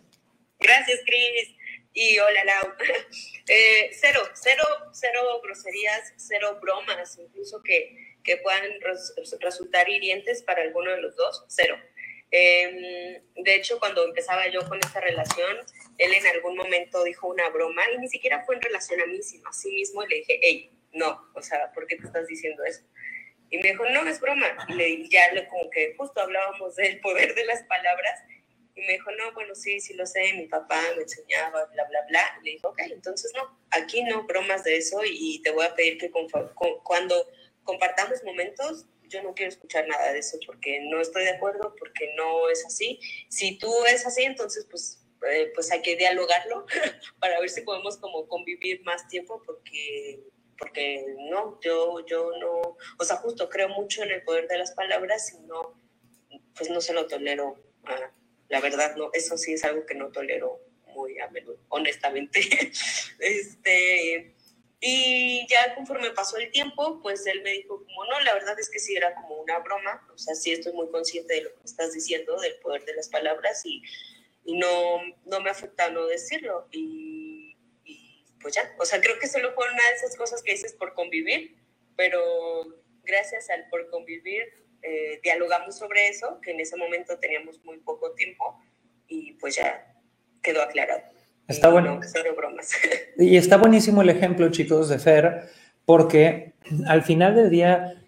Gracias, 0.60 1.00
Cris. 1.06 1.56
Y 1.94 2.20
hola, 2.20 2.44
Lau. 2.46 2.74
Eh, 3.48 3.92
cero, 3.94 4.22
cero, 4.34 4.64
cero 4.92 5.22
groserías, 5.44 6.14
cero 6.16 6.58
bromas, 6.60 7.16
incluso 7.20 7.62
que, 7.62 8.15
que 8.26 8.38
puedan 8.38 8.82
res, 8.82 9.14
resultar 9.40 9.88
hirientes 9.88 10.42
para 10.44 10.64
alguno 10.64 10.92
de 10.92 11.02
los 11.02 11.16
dos, 11.16 11.46
cero. 11.48 11.78
Eh, 12.32 13.22
de 13.36 13.56
hecho, 13.56 13.80
cuando 13.80 14.04
empezaba 14.04 14.50
yo 14.50 14.68
con 14.68 14.80
esta 14.80 15.00
relación, 15.00 15.58
él 15.98 16.14
en 16.14 16.28
algún 16.28 16.58
momento 16.58 17.04
dijo 17.04 17.28
una 17.28 17.50
broma 17.50 17.84
y 17.94 18.00
ni 18.00 18.10
siquiera 18.10 18.44
fue 18.46 18.56
en 18.56 18.62
relación 18.62 19.00
a 19.00 19.06
mí, 19.06 19.22
sino 19.22 19.48
a 19.48 19.54
sí 19.54 19.72
mismo 19.72 20.04
y 20.04 20.10
le 20.10 20.16
dije, 20.18 20.40
hey, 20.42 20.72
no, 20.92 21.30
o 21.34 21.42
sea, 21.42 21.72
¿por 21.74 21.88
qué 21.88 21.98
te 21.98 22.08
estás 22.08 22.28
diciendo 22.28 22.64
eso? 22.64 22.82
Y 23.50 23.58
me 23.60 23.70
dijo, 23.70 23.86
no, 23.90 24.08
es 24.10 24.20
broma. 24.20 24.48
Y 24.68 24.74
le, 24.74 25.08
ya 25.08 25.32
le, 25.32 25.48
como 25.48 25.70
que 25.70 25.94
justo 25.96 26.20
hablábamos 26.20 26.76
del 26.76 27.00
poder 27.00 27.36
de 27.36 27.46
las 27.46 27.64
palabras 27.64 28.20
y 28.76 28.82
me 28.82 28.94
dijo, 28.94 29.12
no, 29.12 29.32
bueno, 29.34 29.56
sí, 29.56 29.80
sí 29.80 29.94
lo 29.94 30.06
sé, 30.06 30.34
mi 30.34 30.48
papá 30.48 30.82
me 30.98 31.04
enseñaba, 31.04 31.66
bla, 31.68 31.86
bla, 31.86 32.00
bla. 32.10 32.40
Y 32.42 32.46
le 32.46 32.52
dijo, 32.54 32.70
ok, 32.70 32.80
entonces 32.92 33.32
no, 33.36 33.58
aquí 33.72 34.04
no 34.04 34.24
bromas 34.24 34.64
de 34.64 34.78
eso 34.78 35.00
y 35.06 35.42
te 35.44 35.52
voy 35.52 35.66
a 35.66 35.76
pedir 35.76 35.98
que 35.98 36.12
con, 36.12 36.28
con, 36.28 36.80
cuando 36.84 37.30
compartamos 37.66 38.24
momentos, 38.24 38.86
yo 39.10 39.22
no 39.22 39.34
quiero 39.34 39.50
escuchar 39.50 39.86
nada 39.88 40.14
de 40.14 40.20
eso 40.20 40.38
porque 40.46 40.80
no 40.90 41.02
estoy 41.02 41.26
de 41.26 41.32
acuerdo, 41.32 41.76
porque 41.78 42.14
no 42.16 42.50
es 42.50 42.66
así. 42.66 43.00
Si 43.30 43.58
tú 43.58 43.70
es 43.86 44.06
así, 44.06 44.24
entonces 44.24 44.66
pues, 44.72 45.06
eh, 45.30 45.52
pues 45.54 45.70
hay 45.72 45.82
que 45.82 45.98
dialogarlo 45.98 46.66
para 47.20 47.40
ver 47.42 47.50
si 47.50 47.62
podemos 47.62 47.98
como 47.98 48.28
convivir 48.28 48.82
más 48.84 49.08
tiempo 49.10 49.44
porque 49.46 50.24
porque 50.58 51.06
no, 51.30 51.60
yo, 51.60 52.06
yo 52.06 52.32
no, 52.40 52.78
o 52.98 53.04
sea, 53.04 53.18
justo 53.18 53.50
creo 53.50 53.68
mucho 53.68 54.04
en 54.04 54.12
el 54.12 54.24
poder 54.24 54.48
de 54.48 54.58
las 54.58 54.72
palabras 54.72 55.34
y 55.34 55.40
no, 55.40 55.78
pues 56.56 56.70
no 56.70 56.80
se 56.80 56.94
lo 56.94 57.08
tolero 57.08 57.62
la 58.50 58.62
verdad, 58.62 58.96
no, 58.96 59.10
eso 59.14 59.38
sí 59.38 59.54
es 59.54 59.64
algo 59.64 59.86
que 59.86 59.96
no 59.96 60.12
tolero 60.12 60.60
muy 60.88 61.20
a 61.20 61.30
menudo, 61.30 61.60
honestamente. 61.70 62.40
este, 63.20 64.35
y 64.88 65.48
ya 65.50 65.74
conforme 65.74 66.12
pasó 66.12 66.38
el 66.38 66.52
tiempo, 66.52 67.00
pues 67.02 67.26
él 67.26 67.42
me 67.42 67.54
dijo 67.54 67.84
como, 67.84 68.06
no, 68.06 68.20
la 68.20 68.36
verdad 68.36 68.60
es 68.60 68.70
que 68.70 68.78
sí 68.78 68.96
era 68.96 69.16
como 69.16 69.42
una 69.42 69.58
broma, 69.58 70.08
o 70.14 70.18
sea, 70.20 70.36
sí 70.36 70.52
estoy 70.52 70.74
muy 70.74 70.92
consciente 70.92 71.34
de 71.34 71.42
lo 71.42 71.50
que 71.56 71.64
estás 71.64 71.92
diciendo, 71.92 72.40
del 72.40 72.56
poder 72.60 72.86
de 72.86 72.94
las 72.94 73.10
palabras 73.10 73.66
y, 73.66 73.82
y 74.44 74.56
no, 74.60 75.02
no 75.26 75.40
me 75.40 75.50
afecta 75.50 75.90
no 75.90 76.06
decirlo. 76.06 76.68
Y, 76.70 77.58
pues 78.40 78.54
ya, 78.54 78.76
o 78.78 78.86
sea, 78.86 79.02
creo 79.02 79.18
que 79.18 79.28
solo 79.28 79.56
fue 79.56 79.66
una 79.68 79.90
de 79.90 79.96
esas 79.96 80.16
cosas 80.16 80.44
que 80.44 80.52
dices 80.52 80.74
por 80.74 80.94
convivir, 80.94 81.58
pero 81.96 82.22
gracias 83.02 83.50
al 83.50 83.68
por 83.70 83.90
convivir 83.90 84.54
eh, 84.84 85.20
dialogamos 85.24 85.80
sobre 85.80 86.10
eso, 86.10 86.40
que 86.42 86.52
en 86.52 86.60
ese 86.60 86.78
momento 86.78 87.18
teníamos 87.18 87.60
muy 87.64 87.80
poco 87.80 88.14
tiempo 88.14 88.62
y 89.08 89.34
pues 89.34 89.56
ya 89.56 89.96
quedó 90.44 90.62
aclarado. 90.62 91.15
Está 91.48 91.70
bueno. 91.70 92.00
No, 92.00 92.36
bromas. 92.36 92.72
Y 93.18 93.38
está 93.38 93.58
buenísimo 93.58 94.02
el 94.02 94.10
ejemplo, 94.10 94.50
chicos, 94.50 94.90
de 94.90 95.00
Fer, 95.00 95.44
porque 95.86 96.54
al 96.88 97.04
final 97.04 97.36
del 97.36 97.50
día 97.50 98.02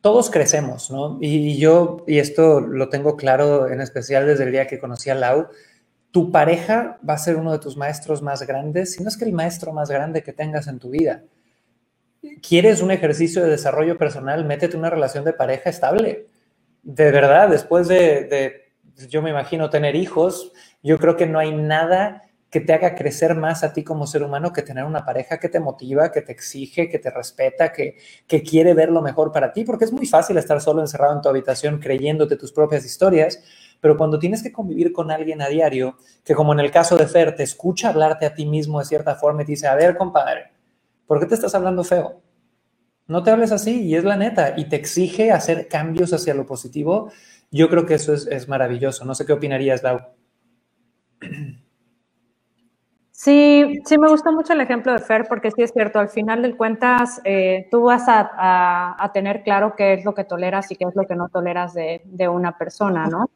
todos 0.00 0.30
crecemos, 0.30 0.90
¿no? 0.90 1.18
Y 1.20 1.58
yo, 1.58 2.04
y 2.08 2.18
esto 2.18 2.60
lo 2.60 2.88
tengo 2.88 3.16
claro 3.16 3.68
en 3.68 3.80
especial 3.80 4.26
desde 4.26 4.44
el 4.44 4.52
día 4.52 4.66
que 4.66 4.78
conocí 4.78 5.10
a 5.10 5.14
Lau, 5.14 5.48
tu 6.10 6.32
pareja 6.32 6.98
va 7.08 7.14
a 7.14 7.18
ser 7.18 7.36
uno 7.36 7.52
de 7.52 7.58
tus 7.58 7.76
maestros 7.76 8.22
más 8.22 8.42
grandes, 8.46 8.94
si 8.94 9.02
no 9.02 9.08
es 9.08 9.16
que 9.16 9.24
el 9.24 9.32
maestro 9.32 9.72
más 9.72 9.90
grande 9.90 10.22
que 10.22 10.32
tengas 10.32 10.66
en 10.66 10.78
tu 10.78 10.90
vida. 10.90 11.22
¿Quieres 12.46 12.82
un 12.82 12.90
ejercicio 12.90 13.44
de 13.44 13.50
desarrollo 13.50 13.96
personal? 13.96 14.44
Métete 14.44 14.76
una 14.76 14.90
relación 14.90 15.24
de 15.24 15.32
pareja 15.32 15.70
estable. 15.70 16.26
De 16.82 17.10
verdad, 17.12 17.48
después 17.48 17.86
de, 17.86 18.24
de, 18.24 19.08
yo 19.08 19.22
me 19.22 19.30
imagino, 19.30 19.70
tener 19.70 19.94
hijos, 19.94 20.52
yo 20.82 20.98
creo 20.98 21.16
que 21.16 21.26
no 21.26 21.38
hay 21.38 21.52
nada 21.52 22.22
que 22.50 22.60
te 22.60 22.72
haga 22.72 22.96
crecer 22.96 23.36
más 23.36 23.62
a 23.62 23.72
ti 23.72 23.84
como 23.84 24.06
ser 24.06 24.24
humano 24.24 24.52
que 24.52 24.62
tener 24.62 24.84
una 24.84 25.04
pareja 25.04 25.38
que 25.38 25.48
te 25.48 25.60
motiva, 25.60 26.10
que 26.10 26.20
te 26.20 26.32
exige, 26.32 26.88
que 26.88 26.98
te 26.98 27.10
respeta, 27.10 27.72
que, 27.72 27.96
que 28.26 28.42
quiere 28.42 28.74
ver 28.74 28.90
lo 28.90 29.02
mejor 29.02 29.30
para 29.30 29.52
ti, 29.52 29.64
porque 29.64 29.84
es 29.84 29.92
muy 29.92 30.06
fácil 30.06 30.36
estar 30.36 30.60
solo 30.60 30.80
encerrado 30.80 31.14
en 31.14 31.20
tu 31.22 31.28
habitación 31.28 31.78
creyéndote 31.78 32.36
tus 32.36 32.52
propias 32.52 32.84
historias, 32.84 33.42
pero 33.80 33.96
cuando 33.96 34.18
tienes 34.18 34.42
que 34.42 34.52
convivir 34.52 34.92
con 34.92 35.12
alguien 35.12 35.40
a 35.42 35.48
diario, 35.48 35.96
que 36.24 36.34
como 36.34 36.52
en 36.52 36.60
el 36.60 36.72
caso 36.72 36.96
de 36.96 37.06
Fer, 37.06 37.36
te 37.36 37.44
escucha 37.44 37.90
hablarte 37.90 38.26
a 38.26 38.34
ti 38.34 38.46
mismo 38.46 38.80
de 38.80 38.84
cierta 38.84 39.14
forma 39.14 39.42
y 39.42 39.46
te 39.46 39.52
dice, 39.52 39.68
a 39.68 39.76
ver, 39.76 39.96
compadre, 39.96 40.50
¿por 41.06 41.20
qué 41.20 41.26
te 41.26 41.34
estás 41.34 41.54
hablando 41.54 41.84
feo? 41.84 42.20
No 43.06 43.22
te 43.22 43.30
hables 43.30 43.52
así 43.52 43.82
y 43.82 43.94
es 43.94 44.04
la 44.04 44.16
neta 44.16 44.54
y 44.56 44.68
te 44.68 44.76
exige 44.76 45.32
hacer 45.32 45.68
cambios 45.68 46.12
hacia 46.12 46.34
lo 46.34 46.46
positivo. 46.46 47.10
Yo 47.50 47.68
creo 47.68 47.86
que 47.86 47.94
eso 47.94 48.12
es, 48.12 48.26
es 48.26 48.48
maravilloso. 48.48 49.04
No 49.04 49.14
sé 49.14 49.26
qué 49.26 49.32
opinarías, 49.32 49.82
Lau. 49.82 50.00
Sí, 53.22 53.82
sí, 53.84 53.98
me 53.98 54.08
gusta 54.08 54.30
mucho 54.30 54.54
el 54.54 54.62
ejemplo 54.62 54.92
de 54.92 54.98
Fer 54.98 55.26
porque 55.28 55.50
sí 55.50 55.60
es 55.60 55.72
cierto, 55.72 55.98
al 55.98 56.08
final 56.08 56.40
del 56.40 56.56
cuentas 56.56 57.20
eh, 57.24 57.68
tú 57.70 57.82
vas 57.82 58.08
a, 58.08 58.96
a, 58.98 59.12
tener 59.12 59.42
claro 59.42 59.74
qué 59.76 59.92
es 59.92 60.06
lo 60.06 60.14
que 60.14 60.24
toleras 60.24 60.70
y 60.70 60.76
qué 60.76 60.86
es 60.86 60.96
lo 60.96 61.06
que 61.06 61.14
no 61.16 61.28
toleras 61.28 61.74
de, 61.74 62.00
de 62.06 62.28
una 62.28 62.56
persona, 62.56 63.08
¿no? 63.08 63.28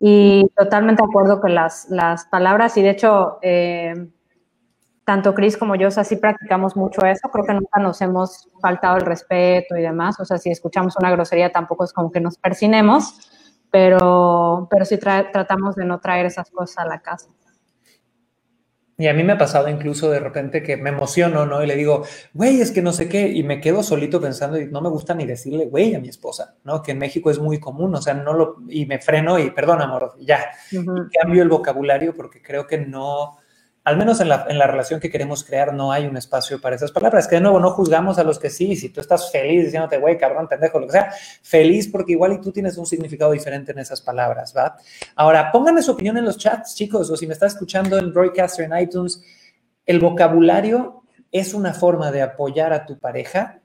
Y 0.00 0.50
totalmente 0.56 1.02
de 1.04 1.08
acuerdo 1.08 1.40
con 1.40 1.54
las, 1.54 1.88
las 1.88 2.26
palabras 2.26 2.76
y 2.76 2.82
de 2.82 2.90
hecho, 2.90 3.38
eh, 3.42 4.08
tanto 5.04 5.34
Chris 5.36 5.56
como 5.56 5.76
yo, 5.76 5.86
o 5.86 6.20
practicamos 6.20 6.76
mucho 6.76 7.06
eso, 7.06 7.28
creo 7.28 7.44
que 7.44 7.54
nunca 7.54 7.78
nos 7.78 8.00
hemos 8.02 8.48
faltado 8.60 8.96
el 8.96 9.02
respeto 9.02 9.76
y 9.76 9.82
demás, 9.82 10.18
o 10.18 10.24
sea, 10.24 10.38
si 10.38 10.50
escuchamos 10.50 10.96
una 10.98 11.12
grosería 11.12 11.52
tampoco 11.52 11.84
es 11.84 11.92
como 11.92 12.10
que 12.10 12.18
nos 12.18 12.38
persinemos, 12.38 13.30
pero, 13.70 14.66
pero 14.68 14.84
sí 14.84 14.98
tra 14.98 15.30
tratamos 15.30 15.76
de 15.76 15.84
no 15.84 16.00
traer 16.00 16.26
esas 16.26 16.50
cosas 16.50 16.78
a 16.78 16.88
la 16.88 16.98
casa. 17.02 17.28
Y 19.02 19.08
a 19.08 19.14
mí 19.14 19.24
me 19.24 19.32
ha 19.32 19.38
pasado 19.38 19.68
incluso 19.68 20.12
de 20.12 20.20
repente 20.20 20.62
que 20.62 20.76
me 20.76 20.90
emociono, 20.90 21.44
¿no? 21.44 21.60
Y 21.60 21.66
le 21.66 21.74
digo, 21.74 22.04
güey, 22.34 22.60
es 22.60 22.70
que 22.70 22.82
no 22.82 22.92
sé 22.92 23.08
qué, 23.08 23.26
y 23.26 23.42
me 23.42 23.60
quedo 23.60 23.82
solito 23.82 24.20
pensando 24.20 24.60
y 24.60 24.66
no 24.66 24.80
me 24.80 24.90
gusta 24.90 25.12
ni 25.12 25.26
decirle, 25.26 25.66
güey, 25.66 25.96
a 25.96 25.98
mi 25.98 26.08
esposa, 26.08 26.54
¿no? 26.62 26.84
Que 26.84 26.92
en 26.92 26.98
México 26.98 27.28
es 27.28 27.40
muy 27.40 27.58
común, 27.58 27.92
o 27.96 28.00
sea, 28.00 28.14
no 28.14 28.32
lo, 28.32 28.58
y 28.68 28.86
me 28.86 29.00
freno 29.00 29.40
y 29.40 29.50
perdón, 29.50 29.82
amor, 29.82 30.14
ya. 30.20 30.52
y 30.70 30.76
cambio 31.18 31.42
el 31.42 31.48
vocabulario 31.48 32.14
porque 32.14 32.40
creo 32.40 32.64
que 32.68 32.78
no, 32.78 33.38
al 33.84 33.96
menos 33.96 34.20
en 34.20 34.28
la, 34.28 34.46
en 34.48 34.58
la, 34.58 34.68
relación 34.68 35.00
que 35.00 35.10
queremos 35.10 35.42
crear, 35.42 35.74
no 35.74 35.90
hay 35.90 36.06
un 36.06 36.16
espacio 36.16 36.60
para 36.60 36.76
esas 36.76 36.92
palabras. 36.92 37.26
Que 37.26 37.36
de 37.36 37.40
nuevo, 37.40 37.58
no 37.58 37.70
juzgamos 37.70 38.16
a 38.18 38.24
los 38.24 38.38
que 38.38 38.48
sí. 38.48 38.76
Si 38.76 38.90
tú 38.90 39.00
estás 39.00 39.32
feliz 39.32 39.64
diciéndote, 39.64 39.98
güey, 39.98 40.16
cabrón, 40.16 40.46
pendejo, 40.46 40.78
lo 40.78 40.86
que 40.86 40.92
sea, 40.92 41.12
feliz 41.42 41.88
porque 41.88 42.12
igual 42.12 42.34
y 42.34 42.40
tú 42.40 42.52
tienes 42.52 42.78
un 42.78 42.86
significado 42.86 43.32
diferente 43.32 43.72
en 43.72 43.80
esas 43.80 44.00
palabras, 44.00 44.54
¿va? 44.56 44.76
Ahora, 45.16 45.50
pónganme 45.50 45.82
su 45.82 45.92
opinión 45.92 46.16
en 46.16 46.24
los 46.24 46.38
chats, 46.38 46.76
chicos, 46.76 47.10
o 47.10 47.16
si 47.16 47.26
me 47.26 47.32
estás 47.32 47.54
escuchando 47.54 47.98
en 47.98 48.12
Broadcaster 48.12 48.70
en 48.70 48.78
iTunes, 48.78 49.20
el 49.84 49.98
vocabulario 49.98 51.02
es 51.32 51.52
una 51.52 51.74
forma 51.74 52.12
de 52.12 52.22
apoyar 52.22 52.72
a 52.72 52.86
tu 52.86 53.00
pareja. 53.00 53.58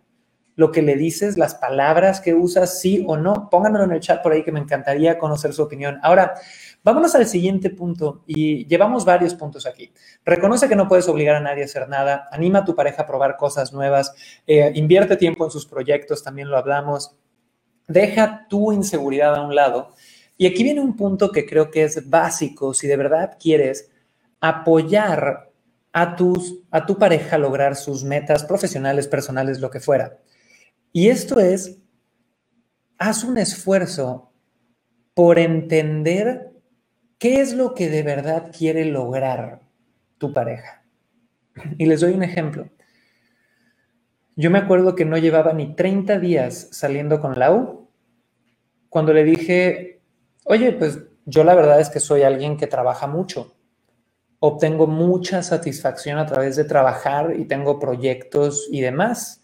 Lo 0.55 0.71
que 0.71 0.81
le 0.81 0.95
dices, 0.95 1.37
las 1.37 1.53
palabras 1.53 2.21
que 2.21 2.33
usas, 2.33 2.79
sí 2.79 3.05
o 3.07 3.17
no, 3.17 3.49
pónganmelo 3.51 3.85
en 3.85 3.91
el 3.91 3.99
chat 3.99 4.23
por 4.23 4.31
ahí 4.31 4.43
que 4.43 4.51
me 4.51 4.59
encantaría 4.59 5.19
conocer 5.19 5.53
su 5.53 5.61
opinión. 5.61 5.99
Ahora, 6.01 6.33
Vámonos 6.87 7.15
al 7.15 7.27
siguiente 7.27 7.69
punto 7.69 8.23
y 8.25 8.65
llevamos 8.65 9.03
varios 9.03 9.35
puntos 9.35 9.65
aquí. 9.65 9.91
Reconoce 10.23 10.69
que 10.69 10.75
no 10.77 10.87
puedes 10.87 11.09
obligar 11.09 11.35
a 11.35 11.41
nadie 11.41 11.63
a 11.63 11.65
hacer 11.65 11.89
nada, 11.89 12.29
anima 12.31 12.59
a 12.59 12.63
tu 12.63 12.75
pareja 12.75 13.01
a 13.01 13.05
probar 13.05 13.35
cosas 13.35 13.73
nuevas, 13.73 14.15
eh, 14.47 14.71
invierte 14.73 15.17
tiempo 15.17 15.43
en 15.43 15.51
sus 15.51 15.65
proyectos, 15.65 16.23
también 16.23 16.49
lo 16.49 16.55
hablamos, 16.55 17.11
deja 17.89 18.47
tu 18.47 18.71
inseguridad 18.71 19.35
a 19.35 19.41
un 19.41 19.53
lado. 19.53 19.95
Y 20.37 20.47
aquí 20.47 20.63
viene 20.63 20.79
un 20.79 20.95
punto 20.95 21.29
que 21.29 21.45
creo 21.45 21.71
que 21.71 21.83
es 21.83 22.09
básico 22.09 22.73
si 22.73 22.87
de 22.87 22.95
verdad 22.95 23.35
quieres 23.37 23.91
apoyar 24.39 25.51
a, 25.91 26.15
tus, 26.15 26.59
a 26.71 26.85
tu 26.85 26.97
pareja 26.97 27.35
a 27.35 27.39
lograr 27.39 27.75
sus 27.75 28.05
metas 28.05 28.45
profesionales, 28.45 29.09
personales, 29.09 29.59
lo 29.59 29.69
que 29.69 29.81
fuera. 29.81 30.19
Y 30.93 31.09
esto 31.09 31.41
es, 31.41 31.79
haz 32.97 33.25
un 33.25 33.37
esfuerzo 33.37 34.31
por 35.13 35.37
entender 35.37 36.53
¿Qué 37.19 37.41
es 37.41 37.53
lo 37.53 37.73
que 37.73 37.89
de 37.89 38.03
verdad 38.03 38.51
quiere 38.55 38.85
lograr 38.85 39.61
tu 40.19 40.33
pareja? 40.33 40.83
Y 41.79 41.87
les 41.87 42.01
doy 42.01 42.13
un 42.13 42.21
ejemplo. 42.21 42.69
Yo 44.35 44.51
me 44.51 44.59
acuerdo 44.59 44.93
que 44.93 45.05
no 45.05 45.17
llevaba 45.17 45.53
ni 45.53 45.75
30 45.75 46.19
días 46.19 46.67
saliendo 46.71 47.19
con 47.19 47.39
Lau 47.39 47.89
cuando 48.89 49.13
le 49.13 49.23
dije, 49.23 50.01
oye, 50.43 50.73
pues 50.73 50.99
yo 51.25 51.43
la 51.43 51.55
verdad 51.55 51.79
es 51.79 51.89
que 51.89 51.99
soy 51.99 52.21
alguien 52.21 52.55
que 52.55 52.67
trabaja 52.67 53.07
mucho. 53.07 53.55
Obtengo 54.39 54.85
mucha 54.85 55.41
satisfacción 55.41 56.19
a 56.19 56.27
través 56.27 56.55
de 56.55 56.65
trabajar 56.65 57.33
y 57.35 57.45
tengo 57.45 57.79
proyectos 57.79 58.67
y 58.71 58.81
demás. 58.81 59.41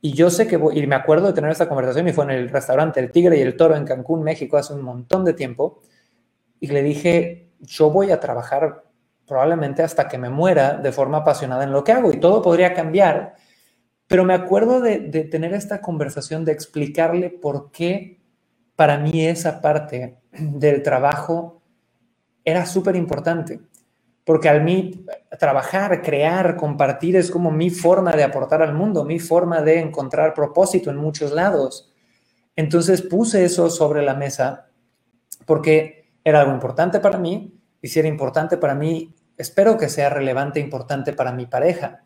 Y 0.00 0.12
yo 0.12 0.30
sé 0.30 0.46
que, 0.46 0.56
voy, 0.58 0.78
y 0.78 0.86
me 0.86 0.94
acuerdo 0.94 1.26
de 1.26 1.32
tener 1.32 1.50
esta 1.50 1.68
conversación 1.68 2.06
y 2.06 2.12
fue 2.12 2.24
en 2.24 2.30
el 2.30 2.48
restaurante 2.50 3.00
El 3.00 3.10
Tigre 3.10 3.36
y 3.36 3.40
el 3.40 3.56
Toro 3.56 3.74
en 3.74 3.84
Cancún, 3.84 4.22
México, 4.22 4.56
hace 4.56 4.74
un 4.74 4.82
montón 4.82 5.24
de 5.24 5.32
tiempo 5.32 5.82
y 6.64 6.66
le 6.66 6.82
dije, 6.82 7.50
yo 7.60 7.90
voy 7.90 8.10
a 8.10 8.20
trabajar 8.20 8.84
probablemente 9.26 9.82
hasta 9.82 10.08
que 10.08 10.16
me 10.16 10.30
muera 10.30 10.78
de 10.78 10.92
forma 10.92 11.18
apasionada 11.18 11.62
en 11.62 11.72
lo 11.72 11.84
que 11.84 11.92
hago 11.92 12.10
y 12.10 12.18
todo 12.18 12.40
podría 12.40 12.72
cambiar, 12.72 13.34
pero 14.06 14.24
me 14.24 14.32
acuerdo 14.32 14.80
de, 14.80 14.98
tener 15.30 15.52
esta 15.52 15.82
conversación, 15.82 16.46
de 16.46 16.52
explicarle 16.52 17.28
por 17.28 17.70
qué 17.70 18.18
para 18.76 18.96
mí 18.96 19.26
esa 19.26 19.60
parte 19.60 20.16
del 20.32 20.82
trabajo 20.82 21.60
era 22.46 22.64
súper 22.64 22.96
importante, 22.96 23.60
porque 24.24 24.48
al 24.48 24.64
mí 24.64 25.04
trabajar, 25.38 26.00
crear, 26.00 26.56
compartir 26.56 27.16
es 27.16 27.30
como 27.30 27.50
mi 27.50 27.68
forma 27.68 28.12
de 28.12 28.24
aportar 28.24 28.62
al 28.62 28.72
mundo, 28.72 29.04
mi 29.04 29.18
forma 29.18 29.60
de 29.60 29.80
encontrar 29.80 30.32
propósito 30.32 30.88
en 30.88 30.96
muchos 30.96 31.30
lados. 31.30 31.92
Entonces 32.56 33.02
puse 33.02 33.44
eso 33.44 33.68
sobre 33.68 34.00
la 34.00 34.14
mesa 34.14 34.70
porque 35.46 36.03
era 36.24 36.40
algo 36.40 36.52
importante 36.52 36.98
para 36.98 37.18
mí 37.18 37.54
y 37.82 37.88
si 37.88 37.98
era 37.98 38.08
importante 38.08 38.56
para 38.56 38.74
mí, 38.74 39.14
espero 39.36 39.76
que 39.76 39.88
sea 39.88 40.08
relevante 40.08 40.58
e 40.58 40.62
importante 40.62 41.12
para 41.12 41.32
mi 41.32 41.46
pareja. 41.46 42.02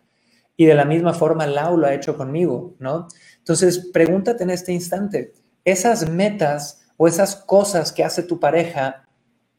Y 0.57 0.67
de 0.67 0.75
la 0.75 0.85
misma 0.85 1.15
forma, 1.15 1.47
Lau 1.47 1.77
lo 1.77 1.87
ha 1.87 1.95
hecho 1.95 2.17
conmigo, 2.17 2.75
¿no? 2.81 3.07
Entonces, 3.39 3.91
pregúntate 3.93 4.43
en 4.43 4.51
este 4.51 4.73
instante, 4.73 5.33
esas 5.65 6.11
metas 6.11 6.83
o 6.97 7.07
esas 7.07 7.37
cosas 7.37 7.93
que 7.93 8.03
hace 8.03 8.25
tu 8.25 8.41
pareja, 8.41 9.07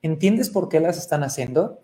¿entiendes 0.01 0.49
por 0.49 0.67
qué 0.67 0.81
las 0.81 0.97
están 0.97 1.23
haciendo? 1.23 1.79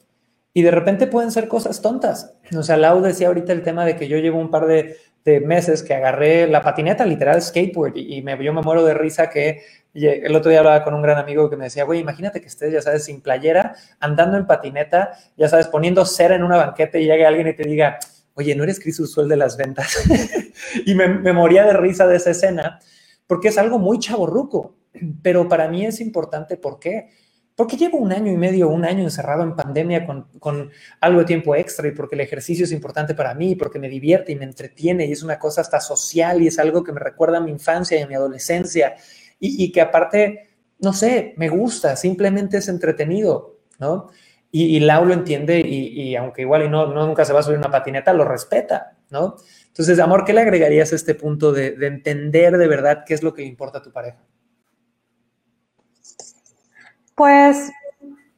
Y 0.54 0.64
de 0.64 0.72
repente 0.72 1.08
pueden 1.08 1.32
ser 1.32 1.48
cosas 1.48 1.82
tontas. 1.82 2.36
O 2.58 2.64
sea, 2.64 2.76
Lau 2.76 3.02
decía 3.02 3.28
ahorita 3.28 3.54
el 3.54 3.64
tema 3.64 3.86
de 3.86 3.96
que 3.96 4.10
yo 4.10 4.18
llevo 4.18 4.40
un 4.40 4.52
par 4.52 4.68
de, 4.68 4.98
meses 5.26 5.82
que 5.82 5.94
agarré 5.94 6.48
la 6.48 6.62
patineta, 6.62 7.06
literal 7.06 7.42
skateboard, 7.42 7.94
y, 7.96 8.24
yo 8.24 8.54
me 8.54 8.62
muero 8.62 8.86
de 8.86 8.94
risa 8.94 9.30
que 9.30 9.64
el 9.94 10.36
otro 10.36 10.52
día 10.52 10.60
hablaba 10.60 10.84
con 10.84 10.94
un 10.94 11.02
gran 11.02 11.18
amigo 11.18 11.50
que 11.50 11.58
me 11.58 11.66
decía, 11.66 11.84
güey, 11.84 12.00
imagínate 12.00 12.42
que 12.42 12.48
estés, 12.48 12.72
ya 12.72 12.82
sabes, 12.82 13.06
sin 13.06 13.22
playera, 13.22 13.76
andando 14.00 14.38
en 14.38 14.46
patineta, 14.46 15.14
ya 15.36 15.48
sabes, 15.50 15.68
poniendo 15.68 16.06
cera 16.06 16.36
en 16.36 16.44
una 16.44 16.58
banqueta 16.58 17.00
y 17.00 17.06
llegue 17.06 17.26
alguien 17.26 17.48
y 17.48 17.56
te 17.56 17.64
diga, 17.64 17.98
oye, 18.36 18.54
¿no 18.56 18.64
eres 18.64 18.80
Chris 18.80 19.00
Usual 19.00 19.28
de 19.28 19.38
las 19.38 19.58
ventas? 19.58 19.98
y 20.86 20.94
me, 20.94 21.08
me, 21.08 21.34
moría 21.34 21.66
de 21.66 21.74
risa 21.74 22.06
de 22.06 22.18
esa 22.18 22.32
escena, 22.32 22.80
porque 23.26 23.48
es 23.48 23.58
algo 23.58 23.80
muy 23.80 23.98
chaborruco, 24.00 24.76
pero 25.24 25.48
para 25.48 25.68
mí 25.70 25.86
es 25.86 26.02
importante, 26.02 26.58
¿por 26.58 26.78
qué? 26.78 27.10
Porque 27.56 27.78
llevo 27.78 27.98
un 27.98 28.12
año 28.12 28.34
y 28.34 28.38
medio, 28.38 28.68
un 28.68 28.84
año 28.84 29.04
encerrado 29.04 29.42
en 29.44 29.56
pandemia 29.56 30.06
con, 30.06 30.72
algo 31.00 31.20
de 31.20 31.26
tiempo 31.26 31.56
extra 31.56 31.88
y 31.88 31.92
porque 31.92 32.16
el 32.16 32.22
ejercicio 32.22 32.66
es 32.66 32.72
importante 32.74 33.16
para 33.16 33.34
mí, 33.34 33.56
porque 33.56 33.80
me 33.80 33.88
divierte 33.88 34.34
y 34.34 34.36
me 34.36 34.44
entretiene 34.44 35.06
y 35.06 35.14
es 35.14 35.24
una 35.24 35.40
cosa 35.40 35.62
hasta 35.62 35.80
social 35.80 36.42
y 36.42 36.48
es 36.48 36.60
algo 36.60 36.84
que 36.84 36.92
me 36.92 37.00
recuerda 37.00 37.38
a 37.38 37.42
mi 37.42 37.52
infancia 37.52 37.98
y 37.98 38.02
a 38.02 38.08
mi 38.08 38.14
adolescencia 38.14 38.96
y, 39.40 39.72
que 39.72 39.80
aparte, 39.80 40.50
no 40.80 40.92
sé, 40.92 41.34
me 41.38 41.48
gusta, 41.48 41.96
simplemente 41.96 42.58
es 42.58 42.68
entretenido, 42.68 43.60
¿no? 43.80 44.10
Y, 44.52 44.80
Lau 44.80 45.06
lo 45.06 45.14
entiende 45.14 45.60
y, 45.60 46.16
aunque 46.16 46.42
igual 46.42 46.64
y 46.64 46.70
no, 46.70 46.88
no, 46.88 47.06
nunca 47.06 47.26
se 47.26 47.34
va 47.34 47.40
a 47.40 47.44
subir 47.44 47.58
una 47.58 47.72
patineta, 47.72 48.14
lo 48.14 48.26
respeta, 48.26 48.98
¿no? 49.10 49.36
Entonces, 49.68 50.00
amor, 50.00 50.26
¿qué 50.26 50.34
le 50.34 50.42
agregarías 50.42 50.92
a 50.94 50.96
este 50.96 51.16
punto 51.16 51.52
de, 51.52 51.72
de 51.72 51.88
entender 51.88 52.58
de 52.58 52.68
verdad 52.68 53.04
qué 53.06 53.14
es 53.14 53.24
lo 53.24 53.34
que 53.34 53.44
le 53.44 53.50
importa 53.50 53.80
a 53.80 53.82
tu 53.82 53.92
pareja? 53.92 54.18
Pues 57.16 57.72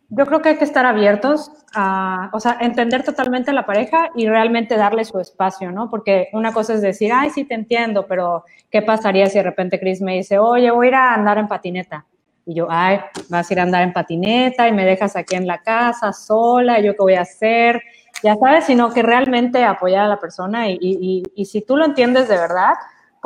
yo 0.09 0.25
creo 0.25 0.41
que 0.41 0.49
hay 0.49 0.57
que 0.57 0.63
estar 0.63 0.85
abiertos 0.85 1.51
a, 1.73 2.29
o 2.31 2.39
sea, 2.39 2.57
entender 2.61 3.03
totalmente 3.03 3.51
a 3.51 3.53
la 3.53 3.65
pareja 3.65 4.09
y 4.15 4.27
realmente 4.27 4.77
darle 4.77 5.03
su 5.03 5.19
espacio, 5.19 5.71
¿no? 5.71 5.89
Porque 5.89 6.29
una 6.33 6.53
cosa 6.53 6.75
es 6.75 6.81
decir, 6.81 7.11
ay, 7.13 7.29
sí 7.31 7.43
te 7.43 7.55
entiendo, 7.55 8.05
pero 8.07 8.45
¿qué 8.71 8.81
pasaría 8.81 9.25
si 9.27 9.37
de 9.37 9.43
repente 9.43 9.79
Chris 9.79 10.01
me 10.01 10.15
dice, 10.15 10.39
oye, 10.39 10.71
voy 10.71 10.87
a 10.87 10.89
ir 10.89 10.95
a 10.95 11.13
andar 11.13 11.37
en 11.37 11.47
patineta? 11.47 12.05
Y 12.45 12.55
yo, 12.55 12.67
ay, 12.69 12.99
vas 13.29 13.49
a 13.49 13.53
ir 13.53 13.59
a 13.59 13.63
andar 13.63 13.83
en 13.83 13.91
patineta 13.91 14.67
y 14.67 14.71
me 14.71 14.85
dejas 14.85 15.15
aquí 15.17 15.35
en 15.35 15.45
la 15.45 15.57
casa 15.61 16.13
sola, 16.13 16.79
¿yo 16.79 16.93
qué 16.93 17.01
voy 17.01 17.15
a 17.15 17.21
hacer? 17.21 17.81
Ya 18.23 18.35
sabes, 18.37 18.65
sino 18.65 18.93
que 18.93 19.03
realmente 19.03 19.63
apoyar 19.63 20.05
a 20.05 20.07
la 20.07 20.19
persona 20.19 20.69
y, 20.69 20.77
y, 20.79 21.23
y 21.35 21.45
si 21.45 21.61
tú 21.61 21.75
lo 21.75 21.83
entiendes 21.83 22.29
de 22.29 22.37
verdad, 22.37 22.73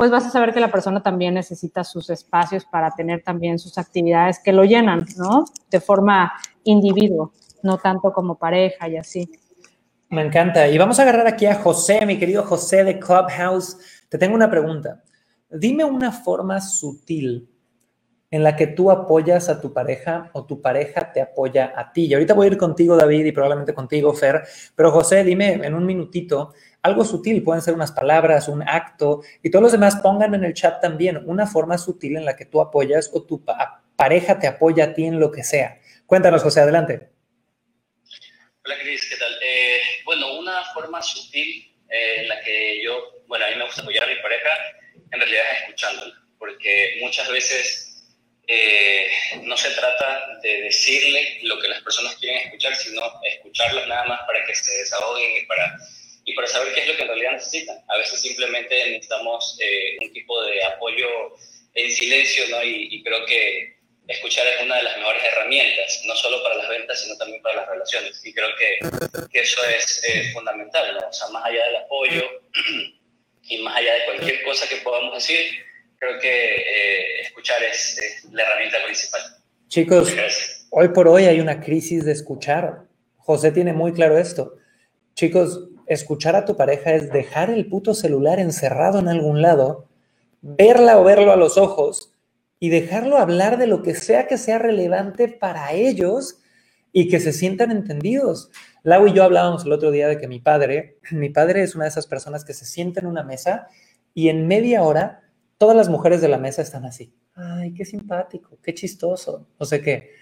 pues 0.02 0.10
vas 0.10 0.26
a 0.26 0.30
saber 0.30 0.52
que 0.52 0.58
la 0.58 0.72
persona 0.72 1.00
también 1.00 1.34
necesita 1.34 1.84
sus 1.84 2.10
espacios 2.10 2.64
para 2.64 2.90
tener 2.90 3.22
también 3.22 3.60
sus 3.60 3.78
actividades 3.78 4.40
que 4.42 4.52
lo 4.52 4.64
llenan, 4.64 5.06
¿no? 5.16 5.44
De 5.70 5.80
forma 5.80 6.32
individuo, 6.64 7.32
no 7.62 7.78
tanto 7.78 8.12
como 8.12 8.36
pareja 8.36 8.88
y 8.88 8.96
así. 8.96 9.30
Me 10.08 10.22
encanta. 10.22 10.66
Y 10.66 10.76
vamos 10.76 10.98
a 10.98 11.02
agarrar 11.02 11.28
aquí 11.28 11.46
a 11.46 11.54
José, 11.54 12.04
mi 12.04 12.18
querido 12.18 12.42
José 12.42 12.82
de 12.82 12.98
Clubhouse. 12.98 13.78
Te 14.08 14.18
tengo 14.18 14.34
una 14.34 14.50
pregunta. 14.50 15.04
Dime 15.48 15.84
una 15.84 16.10
forma 16.10 16.60
sutil 16.60 17.48
en 18.28 18.42
la 18.42 18.56
que 18.56 18.66
tú 18.66 18.90
apoyas 18.90 19.48
a 19.48 19.60
tu 19.60 19.72
pareja 19.72 20.30
o 20.32 20.46
tu 20.46 20.60
pareja 20.60 21.12
te 21.12 21.20
apoya 21.20 21.74
a 21.76 21.92
ti. 21.92 22.06
Y 22.06 22.14
ahorita 22.14 22.34
voy 22.34 22.48
a 22.48 22.50
ir 22.50 22.58
contigo, 22.58 22.96
David, 22.96 23.26
y 23.26 23.30
probablemente 23.30 23.72
contigo, 23.72 24.12
Fer. 24.14 24.42
Pero 24.74 24.90
José, 24.90 25.22
dime 25.22 25.60
en 25.64 25.74
un 25.74 25.86
minutito 25.86 26.54
algo 26.82 27.04
sutil, 27.04 27.44
pueden 27.44 27.62
ser 27.62 27.74
unas 27.74 27.92
palabras, 27.92 28.48
un 28.48 28.62
acto, 28.68 29.22
y 29.42 29.50
todos 29.50 29.62
los 29.62 29.72
demás 29.72 29.96
pongan 30.02 30.34
en 30.34 30.44
el 30.44 30.52
chat 30.52 30.80
también 30.80 31.22
una 31.26 31.46
forma 31.46 31.78
sutil 31.78 32.16
en 32.16 32.24
la 32.24 32.36
que 32.36 32.44
tú 32.44 32.60
apoyas 32.60 33.10
o 33.12 33.22
tu 33.22 33.44
pareja 33.96 34.38
te 34.38 34.48
apoya 34.48 34.84
a 34.84 34.94
ti 34.94 35.04
en 35.04 35.20
lo 35.20 35.30
que 35.30 35.44
sea. 35.44 35.80
Cuéntanos, 36.06 36.42
José, 36.42 36.60
adelante. 36.60 37.08
Hola, 38.64 38.76
Cris, 38.80 39.08
¿qué 39.08 39.16
tal? 39.16 39.32
Eh, 39.42 39.80
bueno, 40.04 40.38
una 40.38 40.64
forma 40.74 41.00
sutil 41.00 41.72
eh, 41.88 42.16
en 42.18 42.28
la 42.28 42.40
que 42.42 42.82
yo, 42.82 43.22
bueno, 43.26 43.44
a 43.44 43.50
mí 43.50 43.56
me 43.56 43.64
gusta 43.64 43.82
apoyar 43.82 44.04
a 44.04 44.08
mi 44.08 44.20
pareja, 44.20 44.48
en 45.12 45.20
realidad 45.20 45.44
es 45.52 45.60
escuchándola, 45.60 46.14
porque 46.38 46.98
muchas 47.00 47.30
veces 47.30 48.12
eh, 48.48 49.08
no 49.44 49.56
se 49.56 49.70
trata 49.70 50.40
de 50.42 50.62
decirle 50.62 51.38
lo 51.42 51.60
que 51.60 51.68
las 51.68 51.80
personas 51.82 52.16
quieren 52.16 52.46
escuchar, 52.46 52.74
sino 52.74 53.02
escucharlas 53.22 53.86
nada 53.86 54.04
más 54.06 54.20
para 54.26 54.44
que 54.44 54.54
se 54.54 54.72
desahoguen 54.78 55.42
y 55.42 55.46
para, 55.46 55.76
y 56.24 56.34
para 56.34 56.46
saber 56.46 56.72
qué 56.74 56.82
es 56.82 56.88
lo 56.88 56.96
que 56.96 57.02
en 57.02 57.08
realidad 57.08 57.32
necesitan. 57.32 57.78
A 57.88 57.98
veces 57.98 58.20
simplemente 58.20 58.74
necesitamos 58.90 59.58
un 60.00 60.12
tipo 60.12 60.42
de 60.44 60.64
apoyo 60.64 61.06
en 61.74 61.90
silencio, 61.90 62.44
¿no? 62.48 62.62
Y, 62.62 62.88
y 62.90 63.02
creo 63.02 63.24
que 63.26 63.82
escuchar 64.08 64.46
es 64.46 64.64
una 64.64 64.76
de 64.76 64.82
las 64.82 64.96
mejores 64.96 65.22
herramientas, 65.24 66.02
no 66.06 66.14
solo 66.16 66.42
para 66.42 66.56
las 66.56 66.68
ventas, 66.68 67.00
sino 67.00 67.16
también 67.16 67.42
para 67.42 67.56
las 67.56 67.68
relaciones. 67.68 68.20
Y 68.24 68.32
creo 68.32 68.48
que, 68.58 69.28
que 69.30 69.40
eso 69.40 69.60
es 69.64 70.02
eh, 70.04 70.32
fundamental, 70.32 70.94
¿no? 70.94 71.08
O 71.08 71.12
sea, 71.12 71.28
más 71.28 71.44
allá 71.44 71.64
del 71.66 71.76
apoyo 71.76 72.22
y 73.44 73.58
más 73.58 73.76
allá 73.76 73.94
de 73.94 74.04
cualquier 74.06 74.42
cosa 74.42 74.68
que 74.68 74.76
podamos 74.76 75.14
decir, 75.14 75.38
creo 75.98 76.18
que 76.18 76.56
eh, 76.56 77.20
escuchar 77.20 77.62
es, 77.62 78.26
la 78.32 78.42
herramienta 78.42 78.82
principal. 78.84 79.22
Chicos, 79.68 80.12
hoy 80.70 80.88
por 80.88 81.08
hoy 81.08 81.24
hay 81.24 81.40
una 81.40 81.60
crisis 81.60 82.04
de 82.04 82.12
escuchar. 82.12 82.82
José 83.18 83.52
tiene 83.52 83.72
muy 83.72 83.92
claro 83.92 84.18
esto. 84.18 84.56
Chicos, 85.14 85.68
escuchar 85.94 86.36
a 86.36 86.44
tu 86.44 86.56
pareja 86.56 86.92
es 86.94 87.10
dejar 87.12 87.50
el 87.50 87.66
puto 87.68 87.94
celular 87.94 88.38
encerrado 88.38 88.98
en 88.98 89.08
algún 89.08 89.42
lado, 89.42 89.88
verla 90.40 90.98
o 90.98 91.04
verlo 91.04 91.32
a 91.32 91.36
los 91.36 91.58
ojos 91.58 92.12
y 92.58 92.68
dejarlo 92.68 93.18
hablar 93.18 93.58
de 93.58 93.66
lo 93.66 93.82
que 93.82 93.94
sea 93.94 94.26
que 94.26 94.38
sea 94.38 94.58
relevante 94.58 95.28
para 95.28 95.72
ellos 95.72 96.38
y 96.92 97.08
que 97.08 97.20
se 97.20 97.32
sientan 97.32 97.70
entendidos. 97.70 98.50
Lau 98.82 99.06
y 99.06 99.12
yo 99.12 99.24
hablábamos 99.24 99.64
el 99.64 99.72
otro 99.72 99.90
día 99.90 100.08
de 100.08 100.18
que 100.18 100.28
mi 100.28 100.40
padre, 100.40 100.98
mi 101.10 101.30
padre 101.30 101.62
es 101.62 101.74
una 101.74 101.84
de 101.84 101.90
esas 101.90 102.06
personas 102.06 102.44
que 102.44 102.54
se 102.54 102.64
sienta 102.64 103.00
en 103.00 103.06
una 103.06 103.22
mesa 103.24 103.68
y 104.14 104.28
en 104.28 104.46
media 104.46 104.82
hora 104.82 105.22
todas 105.58 105.76
las 105.76 105.88
mujeres 105.88 106.20
de 106.20 106.28
la 106.28 106.38
mesa 106.38 106.62
están 106.62 106.84
así. 106.84 107.14
Ay, 107.34 107.72
qué 107.72 107.84
simpático, 107.84 108.58
qué 108.62 108.74
chistoso, 108.74 109.46
no 109.58 109.66
sé 109.66 109.80
qué. 109.80 110.21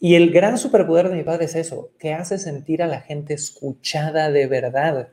Y 0.00 0.14
el 0.14 0.30
gran 0.30 0.58
superpoder 0.58 1.08
de 1.08 1.16
mi 1.16 1.22
padre 1.24 1.46
es 1.46 1.56
eso, 1.56 1.90
que 1.98 2.14
hace 2.14 2.38
sentir 2.38 2.82
a 2.82 2.86
la 2.86 3.00
gente 3.00 3.34
escuchada 3.34 4.30
de 4.30 4.46
verdad. 4.46 5.08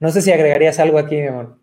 No 0.00 0.10
sé 0.10 0.20
si 0.20 0.32
agregarías 0.32 0.80
algo 0.80 0.98
aquí, 0.98 1.16
mi 1.16 1.28
amor. 1.28 1.58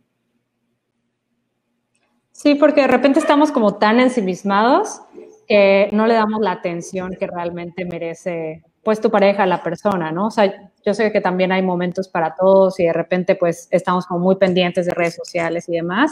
Sí, 2.32 2.56
porque 2.56 2.82
de 2.82 2.88
repente 2.88 3.20
estamos 3.20 3.52
como 3.52 3.76
tan 3.76 4.00
ensimismados 4.00 5.02
que 5.48 5.90
no 5.92 6.08
le 6.08 6.14
damos 6.14 6.42
la 6.42 6.52
atención 6.52 7.16
que 7.20 7.28
realmente 7.28 7.86
merece 7.86 8.64
pues 8.84 9.00
tu 9.00 9.10
pareja, 9.10 9.46
la 9.46 9.64
persona, 9.64 10.12
¿no? 10.12 10.28
O 10.28 10.32
sea, 10.32 10.72
yo 10.86 10.94
sé 10.94 11.12
que 11.12 11.22
también 11.22 11.52
hay 11.52 11.62
momentos 11.62 12.10
para 12.10 12.36
todos 12.36 12.80
y 12.80 12.84
de 12.84 12.94
repente 12.94 13.36
pues 13.36 13.68
estamos 13.72 14.06
como 14.06 14.20
muy 14.20 14.36
pendientes 14.36 14.86
de 14.86 14.94
redes 14.94 15.16
sociales 15.16 15.70
y 15.70 15.74
demás, 15.74 16.12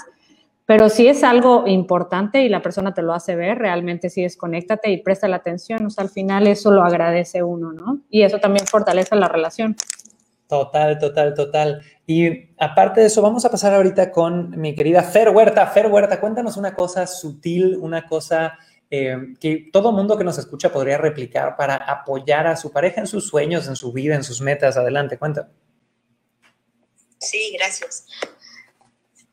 pero 0.65 0.89
si 0.89 1.07
es 1.07 1.23
algo 1.23 1.67
importante 1.67 2.43
y 2.43 2.49
la 2.49 2.61
persona 2.61 2.93
te 2.93 3.01
lo 3.01 3.13
hace 3.13 3.35
ver, 3.35 3.57
realmente 3.57 4.09
sí 4.09 4.21
desconéctate 4.21 4.91
y 4.91 5.01
presta 5.01 5.27
la 5.27 5.37
atención, 5.37 5.85
o 5.85 5.89
sea, 5.89 6.03
al 6.03 6.09
final 6.09 6.47
eso 6.47 6.71
lo 6.71 6.83
agradece 6.83 7.43
uno, 7.43 7.73
¿no? 7.73 8.01
Y 8.09 8.21
eso 8.21 8.39
también 8.39 8.65
fortalece 8.67 9.15
la 9.15 9.27
relación. 9.27 9.75
Total, 10.47 10.99
total, 10.99 11.33
total. 11.33 11.81
Y 12.05 12.49
aparte 12.59 13.01
de 13.01 13.07
eso, 13.07 13.21
vamos 13.21 13.45
a 13.45 13.51
pasar 13.51 13.73
ahorita 13.73 14.11
con 14.11 14.59
mi 14.59 14.75
querida 14.75 15.01
Fer 15.01 15.29
Huerta. 15.29 15.65
Fer 15.67 15.87
Huerta, 15.87 16.19
cuéntanos 16.19 16.57
una 16.57 16.75
cosa 16.75 17.07
sutil, 17.07 17.77
una 17.77 18.05
cosa 18.05 18.57
eh, 18.89 19.15
que 19.39 19.69
todo 19.71 19.93
mundo 19.93 20.17
que 20.17 20.25
nos 20.25 20.37
escucha 20.37 20.71
podría 20.71 20.97
replicar 20.97 21.55
para 21.55 21.75
apoyar 21.75 22.47
a 22.47 22.57
su 22.57 22.71
pareja 22.71 22.99
en 22.99 23.07
sus 23.07 23.27
sueños, 23.27 23.67
en 23.67 23.77
su 23.77 23.93
vida, 23.93 24.15
en 24.15 24.23
sus 24.23 24.41
metas. 24.41 24.75
Adelante, 24.75 25.17
cuenta. 25.17 25.49
Sí, 27.17 27.55
gracias. 27.57 28.05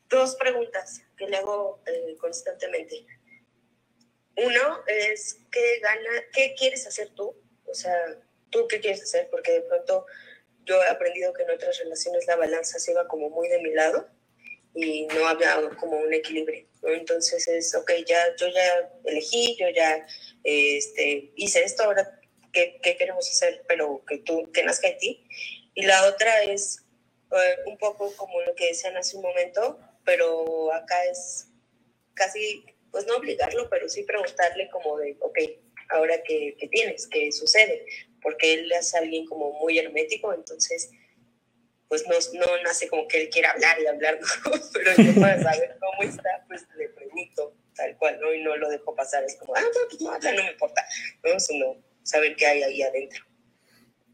Dos 0.09 0.37
preguntas 0.37 1.03
que 1.18 1.28
le 1.28 1.36
hago 1.36 1.82
eh, 1.86 2.16
constantemente. 2.18 3.06
Uno 4.36 4.84
es, 4.86 5.40
¿qué, 5.50 5.80
gana, 5.80 6.10
¿qué 6.32 6.54
quieres 6.56 6.86
hacer 6.86 7.10
tú? 7.14 7.34
O 7.66 7.74
sea, 7.74 7.94
¿tú 8.50 8.66
qué 8.68 8.80
quieres 8.80 9.02
hacer? 9.02 9.28
Porque 9.30 9.52
de 9.52 9.60
pronto 9.62 10.06
yo 10.64 10.82
he 10.82 10.88
aprendido 10.88 11.32
que 11.32 11.42
en 11.42 11.50
otras 11.50 11.78
relaciones 11.78 12.26
la 12.26 12.36
balanza 12.36 12.78
se 12.78 12.92
iba 12.92 13.08
como 13.08 13.30
muy 13.30 13.48
de 13.48 13.60
mi 13.60 13.72
lado 13.72 14.08
y 14.74 15.06
no 15.06 15.26
había 15.26 15.58
como 15.80 15.98
un 15.98 16.12
equilibrio. 16.12 16.66
Entonces 16.82 17.48
es, 17.48 17.74
ok, 17.74 17.90
ya, 18.06 18.36
yo 18.36 18.46
ya 18.48 18.92
elegí, 19.04 19.56
yo 19.58 19.68
ya 19.70 20.06
este, 20.44 21.32
hice 21.34 21.64
esto, 21.64 21.82
ahora 21.82 22.20
¿qué, 22.52 22.78
¿qué, 22.82 22.96
queremos 22.96 23.28
hacer? 23.28 23.64
Pero 23.66 24.04
que 24.06 24.18
tú, 24.18 24.50
que 24.52 24.62
nazca 24.62 24.88
en 24.88 24.98
ti. 24.98 25.26
Y 25.74 25.82
la 25.82 26.06
otra 26.06 26.42
es 26.42 26.84
eh, 27.30 27.56
un 27.66 27.76
poco 27.78 28.14
como 28.16 28.40
lo 28.42 28.54
que 28.54 28.68
decían 28.68 28.96
hace 28.96 29.16
un 29.16 29.22
momento, 29.22 29.78
pero 30.09 30.72
acá 30.72 31.04
es 31.04 31.50
casi, 32.14 32.64
pues 32.90 33.06
no 33.06 33.16
obligarlo, 33.16 33.68
pero 33.68 33.90
sí 33.90 34.04
preguntarle 34.04 34.70
como 34.70 34.96
de, 34.96 35.18
ok, 35.20 35.38
ahora 35.90 36.14
qué, 36.26 36.56
qué 36.59 36.66
tienes, 36.68 37.06
qué 37.09 37.30
sucede, 37.30 37.84
porque 38.22 38.54
él 38.54 38.72
es 38.72 38.94
alguien 38.94 39.26
como 39.26 39.52
muy 39.61 39.78
hermético, 39.78 40.32
entonces 40.32 40.90
pues 41.88 42.06
no, 42.09 42.14
no 42.40 42.62
nace 42.62 42.88
como 42.88 43.06
que 43.06 43.20
él 43.20 43.28
quiera 43.28 43.50
hablar 43.50 43.78
y 43.82 43.86
hablar, 43.86 44.18
pero 44.72 44.92
yo 44.96 45.20
para 45.20 45.42
saber 45.42 45.76
cómo 45.78 46.11
está, 46.11 46.42
pues 46.48 46.66
le 46.78 46.88
pregunto 46.88 47.54
tal 47.76 47.94
cual, 47.98 48.18
¿no? 48.18 48.32
Y 48.32 48.42
no 48.42 48.56
lo 48.56 48.70
dejo 48.70 48.94
pasar, 48.94 49.24
es 49.24 49.36
como, 49.36 49.54
ah, 49.56 49.61
no, 49.61 49.68
pues 49.90 50.00
no, 50.00 50.32
no 50.32 50.42
me 50.42 50.52
importa, 50.52 50.86
¿no? 51.22 51.38
Sino 51.38 51.76
saber 52.02 52.34
qué 52.34 52.46
hay 52.46 52.62
ahí 52.62 52.80
adentro. 52.80 53.26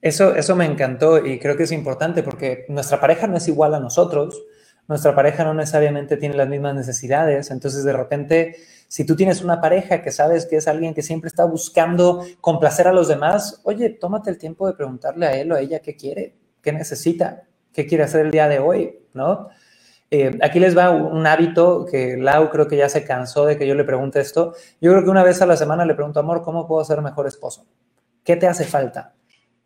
Eso, 0.03 0.34
eso 0.34 0.57
me 0.57 0.64
encantó 0.64 1.24
y 1.24 1.38
creo 1.38 1.57
que 1.57 1.62
es 1.62 1.72
importante 1.72 2.24
porque 2.24 2.64
nuestra 2.68 3.01
pareja 3.01 3.28
no 3.28 3.36
es 3.36 3.47
igual 3.47 3.74
a 3.74 3.80
nosotros, 3.80 4.42
nuestra 4.89 5.14
pareja 5.14 5.45
no 5.45 5.55
necesariamente 5.55 6.16
tiene 6.16 6.37
las 6.37 6.49
mismas 6.49 6.74
necesidades, 6.74 7.51
entonces 7.51 7.85
de 7.85 7.93
repente, 7.93 8.57
si 8.89 9.05
tú 9.05 9.16
tienes 9.16 9.43
una 9.43 9.61
pareja 9.61 10.03
que 10.03 10.12
sabes 10.12 10.47
que 10.47 10.57
es 10.57 10.68
alguien 10.68 10.95
que 10.95 11.03
siempre 11.03 11.28
está 11.28 11.45
buscando 11.45 12.24
complacer 12.41 12.87
a 12.87 12.93
los 12.93 13.09
demás, 13.09 13.61
oye, 13.64 13.91
tómate 13.91 14.30
el 14.30 14.39
tiempo 14.39 14.66
de 14.66 14.74
preguntarle 14.74 15.26
a 15.26 15.37
él 15.37 15.53
o 15.53 15.55
a 15.55 15.61
ella 15.61 15.80
qué 15.80 15.97
quiere, 15.97 16.35
qué 16.61 16.72
necesita, 16.72 17.45
qué 17.72 17.87
quiere 17.87 18.05
hacer 18.05 18.26
el 18.26 18.30
día 18.30 18.49
de 18.49 18.59
hoy, 18.59 18.99
¿no? 19.14 19.49
Eh, 20.11 20.30
aquí 20.43 20.61
les 20.61 20.76
va 20.76 20.91
un 20.91 21.26
hábito 21.26 21.87
que 21.87 22.16
Lau 22.16 22.51
creo 22.51 22.68
que 22.68 22.76
ya 22.76 22.89
se 22.89 23.05
cansó 23.05 23.47
de 23.47 23.59
que 23.59 23.66
yo 23.66 23.74
le 23.74 23.82
pregunte 23.82 24.20
esto. 24.20 24.55
Yo 24.80 24.93
creo 24.93 25.03
que 25.03 25.11
una 25.11 25.24
vez 25.24 25.43
a 25.43 25.47
la 25.47 25.57
semana 25.57 25.85
le 25.85 25.95
pregunto, 25.95 26.20
amor, 26.20 26.43
¿cómo 26.43 26.68
puedo 26.68 26.85
ser 26.85 27.03
mejor 27.03 27.26
esposo? 27.26 27.66
¿Qué 28.22 28.37
te 28.37 28.47
hace 28.47 28.64
falta? 28.64 29.14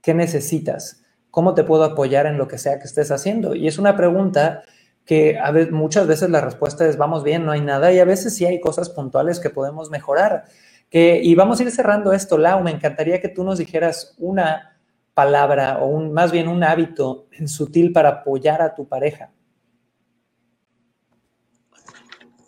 ¿Qué 0.01 0.15
necesitas? 0.15 1.03
¿Cómo 1.31 1.55
te 1.55 1.65
puedo 1.65 1.85
apoyar 1.85 2.25
en 2.27 2.39
lo 2.39 2.49
que 2.49 2.57
sea 2.57 2.79
que 2.79 2.87
estés 2.87 3.11
haciendo? 3.11 3.55
Y 3.55 3.69
es 3.69 3.79
una 3.79 3.95
pregunta 3.95 4.63
que 5.09 5.39
a 5.39 5.51
veces, 5.53 5.73
muchas 5.73 6.07
veces 6.07 6.29
la 6.29 6.43
respuesta 6.43 6.87
es 6.87 6.99
vamos 6.99 7.25
bien, 7.25 7.47
no 7.47 7.53
hay 7.53 7.63
nada, 7.63 7.91
y 7.91 7.99
a 7.99 8.05
veces 8.05 8.37
sí 8.37 8.45
hay 8.45 8.61
cosas 8.61 8.91
puntuales 8.91 9.41
que 9.41 9.49
podemos 9.49 9.89
mejorar. 9.89 10.45
Que, 10.91 11.19
y 11.23 11.35
vamos 11.35 11.59
a 11.59 11.63
ir 11.63 11.71
cerrando 11.71 12.13
esto, 12.13 12.37
Lau, 12.37 12.63
me 12.63 12.71
encantaría 12.71 13.19
que 13.19 13.31
tú 13.31 13.43
nos 13.43 13.57
dijeras 13.57 14.15
una 14.19 14.79
palabra 15.15 15.79
o 15.79 15.87
un, 15.87 16.13
más 16.13 16.31
bien 16.31 16.47
un 16.47 16.63
hábito 16.63 17.27
sutil 17.47 17.91
para 17.91 18.11
apoyar 18.11 18.61
a 18.61 18.75
tu 18.75 18.87
pareja. 18.87 19.31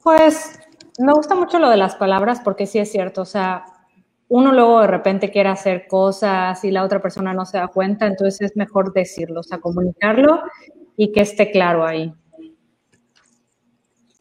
Pues 0.04 0.60
me 0.98 1.14
gusta 1.14 1.34
mucho 1.34 1.58
lo 1.58 1.70
de 1.70 1.78
las 1.78 1.96
palabras 1.96 2.42
porque 2.44 2.66
sí 2.66 2.78
es 2.78 2.92
cierto, 2.92 3.22
o 3.22 3.26
sea, 3.26 3.64
uno 4.28 4.52
luego 4.52 4.82
de 4.82 4.86
repente 4.86 5.30
quiere 5.30 5.48
hacer 5.48 5.86
cosas 5.88 6.62
y 6.62 6.70
la 6.70 6.84
otra 6.84 7.00
persona 7.00 7.32
no 7.32 7.46
se 7.46 7.56
da 7.56 7.68
cuenta, 7.68 8.06
entonces 8.06 8.50
es 8.50 8.56
mejor 8.56 8.92
decirlo, 8.92 9.40
o 9.40 9.44
sea, 9.44 9.60
comunicarlo 9.60 10.42
y 10.94 11.10
que 11.12 11.22
esté 11.22 11.50
claro 11.50 11.86
ahí. 11.86 12.14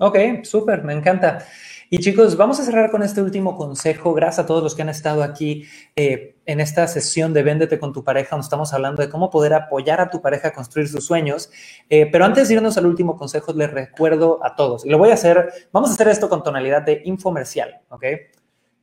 Ok, 0.02 0.18
súper, 0.44 0.86
me 0.86 0.94
encanta. 0.94 1.46
Y 1.90 1.98
chicos, 1.98 2.38
vamos 2.38 2.58
a 2.58 2.64
cerrar 2.64 2.90
con 2.90 3.04
este 3.04 3.22
último 3.22 3.58
consejo. 3.58 4.14
Gracias 4.14 4.46
a 4.46 4.46
todos 4.46 4.64
los 4.64 4.74
que 4.74 4.82
han 4.82 4.88
estado 4.88 5.24
aquí 5.24 5.66
eh, 5.94 6.38
en 6.46 6.62
esta 6.62 6.88
sesión 6.88 7.34
de 7.34 7.44
Véndete 7.44 7.80
con 7.80 7.92
tu 7.92 8.02
pareja, 8.02 8.30
donde 8.32 8.46
estamos 8.46 8.74
hablando 8.74 9.02
de 9.02 9.10
cómo 9.10 9.30
poder 9.30 9.54
apoyar 9.54 10.00
a 10.00 10.10
tu 10.10 10.22
pareja 10.22 10.48
a 10.48 10.54
construir 10.54 10.88
sus 10.88 11.06
sueños. 11.06 11.52
Eh, 11.90 12.08
pero 12.10 12.24
antes 12.24 12.48
de 12.48 12.54
irnos 12.54 12.78
al 12.78 12.86
último 12.86 13.18
consejo, 13.18 13.52
les 13.52 13.72
recuerdo 13.72 14.40
a 14.42 14.56
todos, 14.56 14.86
y 14.86 14.90
lo 14.90 14.98
voy 14.98 15.10
a 15.10 15.16
hacer, 15.16 15.52
vamos 15.74 15.90
a 15.90 15.96
hacer 15.96 16.08
esto 16.08 16.30
con 16.30 16.44
tonalidad 16.44 16.84
de 16.84 17.02
infomercial, 17.04 17.82
¿ok? 17.90 18.06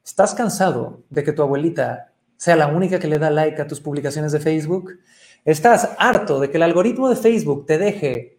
¿Estás 0.05 0.35
cansado 0.35 1.03
de 1.09 1.25
que 1.25 1.33
tu 1.33 1.41
abuelita 1.41 2.13
sea 2.37 2.57
la 2.57 2.67
única 2.67 2.99
que 2.99 3.09
le 3.09 3.19
da 3.19 3.31
like 3.31 3.63
a 3.63 3.67
tus 3.67 3.81
publicaciones 3.81 4.33
de 4.33 4.41
Facebook? 4.41 4.99
¿Estás 5.47 5.97
harto 5.99 6.41
de 6.41 6.51
que 6.51 6.59
el 6.59 6.63
algoritmo 6.63 7.09
de 7.09 7.17
Facebook 7.17 7.65
te 7.65 7.79
deje 7.79 8.36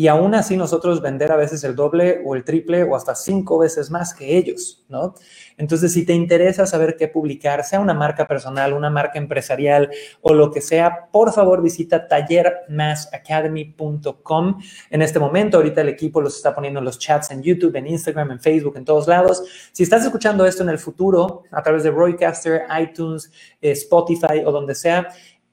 y 0.00 0.08
aún 0.08 0.34
así 0.34 0.56
nosotros 0.56 1.02
vender 1.02 1.30
a 1.30 1.36
veces 1.36 1.62
el 1.62 1.76
doble 1.76 2.22
o 2.24 2.34
el 2.34 2.42
triple 2.42 2.84
o 2.84 2.96
hasta 2.96 3.14
cinco 3.14 3.58
veces 3.58 3.90
más 3.90 4.14
que 4.14 4.38
ellos, 4.38 4.82
¿no? 4.88 5.14
Entonces, 5.58 5.92
si 5.92 6.06
te 6.06 6.14
interesa 6.14 6.64
saber 6.64 6.96
qué 6.96 7.06
publicar, 7.06 7.62
sea 7.64 7.80
una 7.80 7.92
marca 7.92 8.26
personal, 8.26 8.72
una 8.72 8.88
marca 8.88 9.18
empresarial 9.18 9.90
o 10.22 10.32
lo 10.32 10.50
que 10.50 10.62
sea, 10.62 11.10
por 11.12 11.34
favor 11.34 11.60
visita 11.60 12.08
tallermassacademy.com. 12.08 14.62
En 14.88 15.02
este 15.02 15.18
momento, 15.18 15.58
ahorita 15.58 15.82
el 15.82 15.90
equipo 15.90 16.22
los 16.22 16.34
está 16.34 16.54
poniendo 16.54 16.78
en 16.78 16.86
los 16.86 16.98
chats 16.98 17.30
en 17.30 17.42
YouTube, 17.42 17.76
en 17.76 17.86
Instagram, 17.86 18.30
en 18.30 18.40
Facebook, 18.40 18.78
en 18.78 18.86
todos 18.86 19.06
lados. 19.06 19.42
Si 19.70 19.82
estás 19.82 20.02
escuchando 20.02 20.46
esto 20.46 20.62
en 20.62 20.70
el 20.70 20.78
futuro 20.78 21.42
a 21.50 21.62
través 21.62 21.82
de 21.82 21.90
Roycaster, 21.90 22.62
iTunes, 22.80 23.30
eh, 23.60 23.72
Spotify 23.72 24.44
o 24.46 24.50
donde 24.50 24.74
sea, 24.74 25.08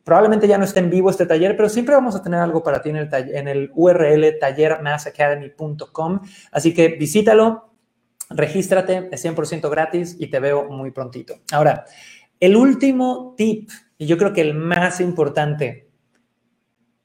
Probablemente 0.07 0.47
ya 0.47 0.57
no 0.57 0.63
esté 0.63 0.79
en 0.79 0.89
vivo 0.89 1.09
este 1.09 1.25
taller, 1.25 1.57
pero 1.57 1.67
siempre 1.67 1.93
vamos 1.93 2.15
a 2.15 2.23
tener 2.23 2.39
algo 2.39 2.63
para 2.63 2.81
ti 2.81 2.91
en 2.91 2.95
el, 2.95 3.09
en 3.11 3.49
el 3.49 3.71
URL 3.75 4.39
tallermassacademy.com. 4.39 6.21
Así 6.49 6.73
que 6.73 6.87
visítalo, 6.87 7.73
regístrate, 8.29 9.09
es 9.11 9.25
100% 9.25 9.69
gratis 9.69 10.15
y 10.17 10.27
te 10.27 10.39
veo 10.39 10.69
muy 10.69 10.91
prontito. 10.91 11.33
Ahora, 11.51 11.83
el 12.39 12.55
último 12.55 13.33
tip, 13.35 13.69
y 13.97 14.05
yo 14.05 14.17
creo 14.17 14.31
que 14.31 14.39
el 14.39 14.53
más 14.53 15.01
importante, 15.01 15.89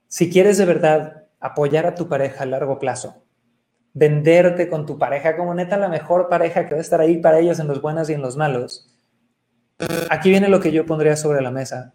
si 0.07 0.31
quieres 0.31 0.57
de 0.59 0.67
verdad 0.67 1.25
apoyar 1.41 1.87
a 1.87 1.97
tu 1.97 2.09
pareja 2.09 2.45
a 2.45 2.47
largo 2.47 2.79
plazo, 2.79 3.25
venderte 3.95 4.69
con 4.69 4.87
tu 4.87 4.97
pareja 4.97 5.37
como 5.37 5.55
neta 5.55 5.77
la 5.77 5.89
mejor 5.89 6.29
pareja 6.29 6.69
que 6.69 6.75
va 6.75 6.79
a 6.79 6.83
estar 6.83 7.01
ahí 7.01 7.17
para 7.17 7.41
ellos 7.41 7.59
en 7.59 7.67
los 7.67 7.83
buenos 7.83 8.09
y 8.11 8.13
en 8.13 8.23
los 8.23 8.37
malos, 8.37 8.95
aquí 10.09 10.31
viene 10.31 10.49
lo 10.49 10.61
que 10.61 10.71
yo 10.71 10.87
pondría 10.87 11.17
sobre 11.17 11.43
la 11.43 11.51
mesa 11.51 11.95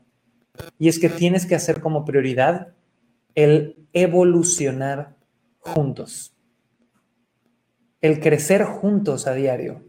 y 0.80 0.90
es 0.90 1.00
que 1.00 1.10
tienes 1.10 1.46
que 1.46 1.56
hacer 1.56 1.82
como 1.82 2.06
prioridad 2.06 2.74
el 3.36 3.88
evolucionar 3.94 5.16
juntos, 5.60 6.36
el 8.02 8.20
crecer 8.20 8.64
juntos 8.64 9.28
a 9.28 9.34
diario. 9.34 9.84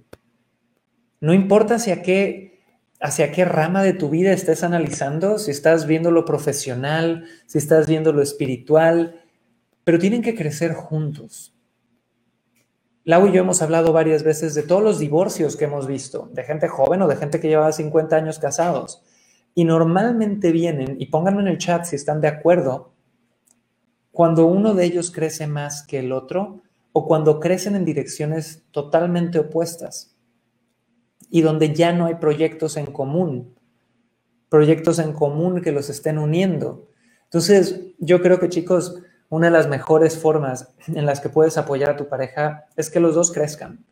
No 1.20 1.34
importa 1.34 1.76
hacia 1.76 2.02
qué, 2.02 2.60
hacia 3.00 3.32
qué 3.32 3.44
rama 3.44 3.82
de 3.82 3.92
tu 3.92 4.10
vida 4.10 4.32
estés 4.32 4.62
analizando, 4.62 5.38
si 5.38 5.50
estás 5.50 5.86
viendo 5.86 6.10
lo 6.10 6.24
profesional, 6.24 7.24
si 7.46 7.58
estás 7.58 7.86
viendo 7.86 8.12
lo 8.12 8.22
espiritual, 8.22 9.22
pero 9.84 9.98
tienen 9.98 10.22
que 10.22 10.34
crecer 10.34 10.74
juntos. 10.74 11.54
Lau 13.04 13.26
y 13.26 13.32
yo 13.32 13.40
hemos 13.40 13.62
hablado 13.62 13.94
varias 13.94 14.22
veces 14.22 14.54
de 14.54 14.62
todos 14.62 14.82
los 14.82 14.98
divorcios 14.98 15.56
que 15.56 15.64
hemos 15.64 15.86
visto, 15.86 16.28
de 16.34 16.44
gente 16.44 16.68
joven 16.68 17.00
o 17.00 17.08
de 17.08 17.16
gente 17.16 17.40
que 17.40 17.48
llevaba 17.48 17.72
50 17.72 18.14
años 18.14 18.38
casados. 18.38 19.02
Y 19.58 19.64
normalmente 19.64 20.52
vienen, 20.52 20.94
y 21.00 21.06
pónganlo 21.06 21.40
en 21.40 21.48
el 21.48 21.58
chat 21.58 21.84
si 21.84 21.96
están 21.96 22.20
de 22.20 22.28
acuerdo, 22.28 22.92
cuando 24.12 24.46
uno 24.46 24.72
de 24.72 24.84
ellos 24.84 25.10
crece 25.10 25.48
más 25.48 25.84
que 25.84 25.98
el 25.98 26.12
otro 26.12 26.62
o 26.92 27.08
cuando 27.08 27.40
crecen 27.40 27.74
en 27.74 27.84
direcciones 27.84 28.62
totalmente 28.70 29.40
opuestas 29.40 30.14
y 31.28 31.40
donde 31.40 31.74
ya 31.74 31.92
no 31.92 32.06
hay 32.06 32.14
proyectos 32.14 32.76
en 32.76 32.86
común, 32.86 33.56
proyectos 34.48 35.00
en 35.00 35.12
común 35.12 35.60
que 35.60 35.72
los 35.72 35.90
estén 35.90 36.18
uniendo. 36.18 36.86
Entonces, 37.24 37.80
yo 37.98 38.22
creo 38.22 38.38
que 38.38 38.50
chicos, 38.50 39.02
una 39.28 39.48
de 39.48 39.54
las 39.54 39.66
mejores 39.66 40.16
formas 40.16 40.72
en 40.86 41.04
las 41.04 41.18
que 41.18 41.30
puedes 41.30 41.58
apoyar 41.58 41.90
a 41.90 41.96
tu 41.96 42.08
pareja 42.08 42.66
es 42.76 42.90
que 42.90 43.00
los 43.00 43.16
dos 43.16 43.32
crezcan. 43.32 43.84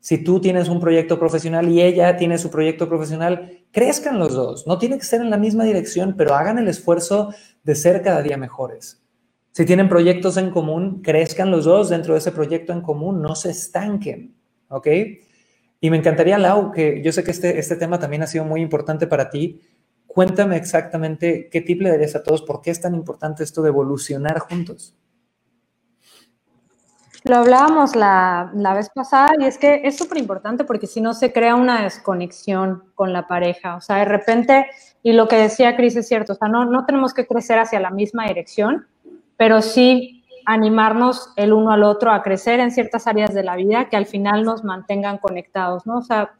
Si 0.00 0.24
tú 0.24 0.40
tienes 0.40 0.68
un 0.68 0.80
proyecto 0.80 1.18
profesional 1.18 1.68
y 1.68 1.82
ella 1.82 2.16
tiene 2.16 2.38
su 2.38 2.50
proyecto 2.50 2.88
profesional, 2.88 3.64
crezcan 3.70 4.18
los 4.18 4.34
dos. 4.34 4.66
No 4.66 4.78
tiene 4.78 4.98
que 4.98 5.04
ser 5.04 5.20
en 5.20 5.30
la 5.30 5.36
misma 5.36 5.64
dirección, 5.64 6.14
pero 6.16 6.34
hagan 6.34 6.58
el 6.58 6.68
esfuerzo 6.68 7.34
de 7.62 7.74
ser 7.74 8.02
cada 8.02 8.22
día 8.22 8.38
mejores. 8.38 9.02
Si 9.52 9.64
tienen 9.66 9.88
proyectos 9.88 10.38
en 10.38 10.50
común, 10.50 11.02
crezcan 11.02 11.50
los 11.50 11.66
dos 11.66 11.90
dentro 11.90 12.14
de 12.14 12.20
ese 12.20 12.32
proyecto 12.32 12.72
en 12.72 12.80
común, 12.80 13.20
no 13.20 13.34
se 13.34 13.50
estanquen, 13.50 14.34
¿ok? 14.68 14.86
Y 15.80 15.90
me 15.90 15.96
encantaría, 15.96 16.38
Lau, 16.38 16.72
que 16.72 17.02
yo 17.02 17.12
sé 17.12 17.24
que 17.24 17.30
este, 17.30 17.58
este 17.58 17.76
tema 17.76 17.98
también 17.98 18.22
ha 18.22 18.26
sido 18.26 18.44
muy 18.44 18.62
importante 18.62 19.06
para 19.06 19.28
ti. 19.28 19.60
Cuéntame 20.06 20.56
exactamente 20.56 21.48
qué 21.50 21.60
tip 21.60 21.82
le 21.82 21.90
darías 21.90 22.16
a 22.16 22.22
todos, 22.22 22.42
por 22.42 22.62
qué 22.62 22.70
es 22.70 22.80
tan 22.80 22.94
importante 22.94 23.42
esto 23.42 23.60
de 23.60 23.68
evolucionar 23.68 24.38
juntos. 24.38 24.94
Lo 27.24 27.36
hablábamos 27.36 27.96
la, 27.96 28.50
vez 28.74 28.88
pasada 28.94 29.30
y 29.38 29.44
es 29.44 29.58
que 29.58 29.82
es 29.84 29.98
súper 29.98 30.18
importante 30.18 30.64
porque 30.64 30.86
si 30.86 31.00
no 31.00 31.12
se 31.12 31.32
crea 31.32 31.54
una 31.54 31.82
desconexión 31.82 32.84
con 32.94 33.12
la 33.12 33.26
pareja. 33.26 33.76
O 33.76 33.80
sea, 33.80 33.96
de 33.96 34.06
repente, 34.06 34.66
y 35.02 35.12
lo 35.12 35.28
que 35.28 35.36
decía 35.36 35.76
Cris 35.76 35.96
es 35.96 36.08
cierto, 36.08 36.32
o 36.32 36.36
sea, 36.36 36.48
no, 36.48 36.64
no 36.64 36.86
tenemos 36.86 37.12
que 37.12 37.26
crecer 37.26 37.58
hacia 37.58 37.80
la 37.80 37.90
misma 37.90 38.26
dirección, 38.26 38.86
pero 39.36 39.60
sí 39.60 40.24
animarnos 40.46 41.32
el 41.36 41.52
uno 41.52 41.72
al 41.72 41.82
otro 41.82 42.10
a 42.10 42.22
crecer 42.22 42.60
en 42.60 42.70
ciertas 42.70 43.06
áreas 43.06 43.34
de 43.34 43.42
la 43.42 43.56
vida 43.56 43.88
que 43.88 43.96
al 43.96 44.06
final 44.06 44.42
nos 44.42 44.64
mantengan 44.64 45.18
conectados, 45.18 45.86
¿no? 45.86 45.98
O 45.98 46.02
sea, 46.02 46.32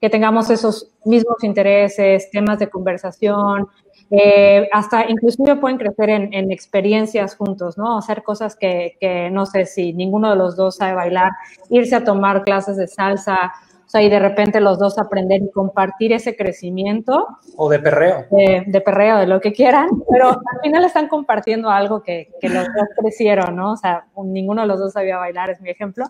que 0.00 0.08
tengamos 0.08 0.48
esos 0.50 0.92
mismos 1.04 1.42
intereses, 1.42 2.30
temas 2.30 2.58
de 2.58 2.70
conversación, 2.70 3.66
eh, 4.10 4.68
hasta 4.72 5.08
inclusive 5.08 5.56
pueden 5.56 5.78
crecer 5.78 6.08
en, 6.10 6.50
experiencias 6.50 7.36
juntos, 7.36 7.76
¿no? 7.76 7.98
Hacer 7.98 8.22
cosas 8.22 8.56
que, 8.56 8.96
que, 9.00 9.30
no 9.30 9.46
sé 9.46 9.66
si 9.66 9.92
ninguno 9.92 10.30
de 10.30 10.36
los 10.36 10.56
dos 10.56 10.76
sabe 10.76 10.94
bailar, 10.94 11.32
irse 11.70 11.94
a 11.94 12.04
tomar 12.04 12.44
clases 12.44 12.76
de 12.76 12.86
salsa, 12.86 13.52
o 13.88 13.90
sea, 13.90 14.02
y 14.02 14.10
de 14.10 14.18
repente 14.18 14.60
los 14.60 14.78
dos 14.78 14.98
aprender 14.98 15.42
y 15.42 15.50
compartir 15.50 16.12
ese 16.12 16.36
crecimiento. 16.36 17.26
O 17.56 17.70
de 17.70 17.78
perreo. 17.78 18.26
De, 18.30 18.82
perreo, 18.82 19.16
de 19.16 19.26
lo 19.26 19.40
que 19.40 19.54
quieran, 19.54 19.88
pero 20.10 20.28
al 20.28 20.60
final 20.62 20.84
están 20.84 21.08
compartiendo 21.08 21.70
algo 21.70 22.02
que, 22.02 22.30
que, 22.38 22.50
los 22.50 22.64
dos 22.66 22.88
crecieron, 23.00 23.56
¿no? 23.56 23.72
O 23.72 23.76
sea, 23.78 24.04
ninguno 24.22 24.60
de 24.60 24.68
los 24.68 24.78
dos 24.78 24.92
sabía 24.92 25.16
bailar, 25.16 25.48
es 25.48 25.62
mi 25.62 25.70
ejemplo. 25.70 26.04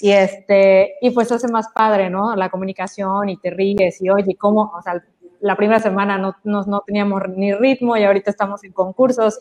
Y, 0.00 0.12
este, 0.12 0.94
y 1.02 1.10
pues 1.10 1.30
hace 1.30 1.48
más 1.48 1.68
padre, 1.74 2.08
¿no? 2.08 2.34
La 2.34 2.48
comunicación 2.48 3.28
y 3.28 3.36
te 3.36 3.50
ríes 3.50 4.00
y 4.00 4.08
oye, 4.08 4.34
¿cómo? 4.36 4.72
O 4.74 4.80
sea, 4.80 4.94
la 5.40 5.56
primera 5.56 5.80
semana 5.80 6.18
no, 6.18 6.36
no, 6.44 6.82
teníamos 6.86 7.22
ni 7.34 7.52
ritmo 7.54 7.96
y 7.96 8.04
ahorita 8.04 8.30
estamos 8.30 8.62
en 8.64 8.72
concursos. 8.72 9.38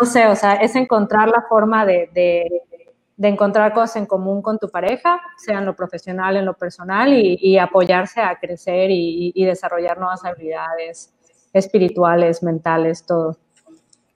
No 0.00 0.06
sé, 0.06 0.26
o 0.26 0.36
sea, 0.36 0.54
es 0.54 0.74
encontrar 0.76 1.28
la 1.28 1.44
forma 1.48 1.84
de, 1.84 2.08
de, 2.14 3.28
encontrar 3.28 3.72
cosas 3.72 3.96
en 3.96 4.06
común 4.06 4.42
con 4.42 4.58
tu 4.58 4.68
pareja, 4.68 5.20
sea 5.36 5.58
en 5.58 5.66
lo 5.66 5.76
profesional, 5.76 6.36
en 6.36 6.46
lo 6.46 6.54
personal, 6.54 7.12
y, 7.12 7.58
apoyarse 7.58 8.20
a 8.20 8.38
crecer 8.38 8.90
y, 8.90 9.32
y, 9.34 9.44
desarrollar 9.44 9.98
nuevas 9.98 10.24
habilidades 10.24 11.12
espirituales, 11.52 12.42
mentales, 12.42 13.04
todo. 13.04 13.36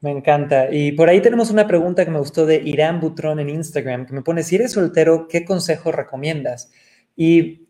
Me 0.01 0.11
encanta. 0.11 0.69
Y 0.71 0.93
por 0.93 1.09
ahí 1.09 1.21
tenemos 1.21 1.51
una 1.51 1.67
pregunta 1.67 2.05
que 2.05 2.11
me 2.11 2.19
gustó 2.19 2.47
de 2.47 2.57
Irán 2.57 3.01
Butrón 3.01 3.41
en 3.41 3.49
Instagram, 3.49 4.07
que 4.07 4.13
me 4.13 4.23
pone, 4.23 4.43
si 4.43 4.57
eres 4.57 4.73
soltero, 4.73 5.27
¿qué 5.29 5.45
consejo 5.45 5.93
recomiendas? 5.93 6.71
Y 7.17 7.64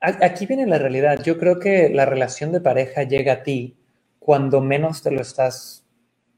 Aquí 0.00 0.46
viene 0.46 0.66
la 0.66 0.78
realidad. 0.78 1.22
Yo 1.22 1.38
creo 1.38 1.58
que 1.58 1.90
la 1.90 2.06
relación 2.06 2.52
de 2.52 2.60
pareja 2.60 3.02
llega 3.02 3.34
a 3.34 3.42
ti 3.42 3.76
cuando 4.18 4.60
menos 4.60 5.02
te 5.02 5.10
lo 5.10 5.20
estás 5.20 5.84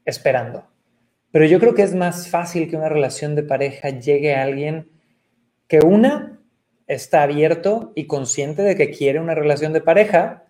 esperando. 0.05 0.67
Pero 1.31 1.45
yo 1.45 1.59
creo 1.59 1.73
que 1.73 1.83
es 1.83 1.95
más 1.95 2.27
fácil 2.27 2.69
que 2.69 2.75
una 2.75 2.89
relación 2.89 3.35
de 3.35 3.43
pareja 3.43 3.89
llegue 3.89 4.35
a 4.35 4.43
alguien 4.43 4.89
que 5.67 5.79
una 5.79 6.39
está 6.87 7.23
abierto 7.23 7.93
y 7.95 8.05
consciente 8.05 8.61
de 8.61 8.75
que 8.75 8.91
quiere 8.91 9.19
una 9.19 9.33
relación 9.33 9.73
de 9.73 9.81
pareja, 9.81 10.42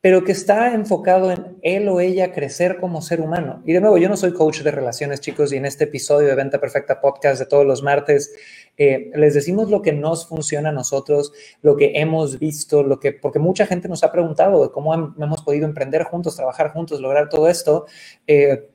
pero 0.00 0.22
que 0.22 0.30
está 0.30 0.74
enfocado 0.74 1.32
en 1.32 1.58
él 1.62 1.88
o 1.88 1.98
ella 1.98 2.32
crecer 2.32 2.78
como 2.78 3.02
ser 3.02 3.20
humano. 3.20 3.62
Y 3.66 3.72
de 3.72 3.80
nuevo, 3.80 3.98
yo 3.98 4.08
no 4.08 4.16
soy 4.16 4.32
coach 4.32 4.60
de 4.60 4.70
relaciones, 4.70 5.20
chicos, 5.20 5.52
y 5.52 5.56
en 5.56 5.66
este 5.66 5.84
episodio 5.84 6.28
de 6.28 6.36
Venta 6.36 6.60
Perfecta 6.60 7.00
Podcast 7.00 7.40
de 7.40 7.46
todos 7.46 7.66
los 7.66 7.82
martes, 7.82 8.32
eh, 8.76 9.10
les 9.14 9.34
decimos 9.34 9.70
lo 9.70 9.82
que 9.82 9.92
nos 9.92 10.28
funciona 10.28 10.68
a 10.68 10.72
nosotros, 10.72 11.32
lo 11.62 11.76
que 11.76 11.92
hemos 11.96 12.38
visto, 12.38 12.84
lo 12.84 13.00
que, 13.00 13.12
porque 13.12 13.40
mucha 13.40 13.66
gente 13.66 13.88
nos 13.88 14.04
ha 14.04 14.12
preguntado 14.12 14.70
cómo 14.70 14.94
hemos 14.94 15.42
podido 15.42 15.66
emprender 15.66 16.04
juntos, 16.04 16.36
trabajar 16.36 16.72
juntos, 16.72 17.00
lograr 17.00 17.28
todo 17.28 17.48
esto. 17.48 17.86
Eh, 18.28 18.70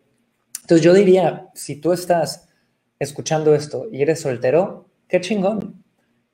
entonces 0.62 0.84
yo 0.84 0.94
diría, 0.94 1.50
si 1.54 1.78
tú 1.78 1.94
estás 1.94 2.50
escuchando 3.00 3.56
esto 3.56 3.88
y 3.90 4.02
eres 4.02 4.20
soltero, 4.20 4.90
qué 5.08 5.22
chingón, 5.22 5.86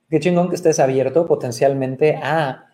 qué 0.10 0.20
chingón 0.20 0.50
que 0.50 0.56
estés 0.56 0.80
abierto 0.80 1.28
potencialmente 1.28 2.16
a 2.16 2.69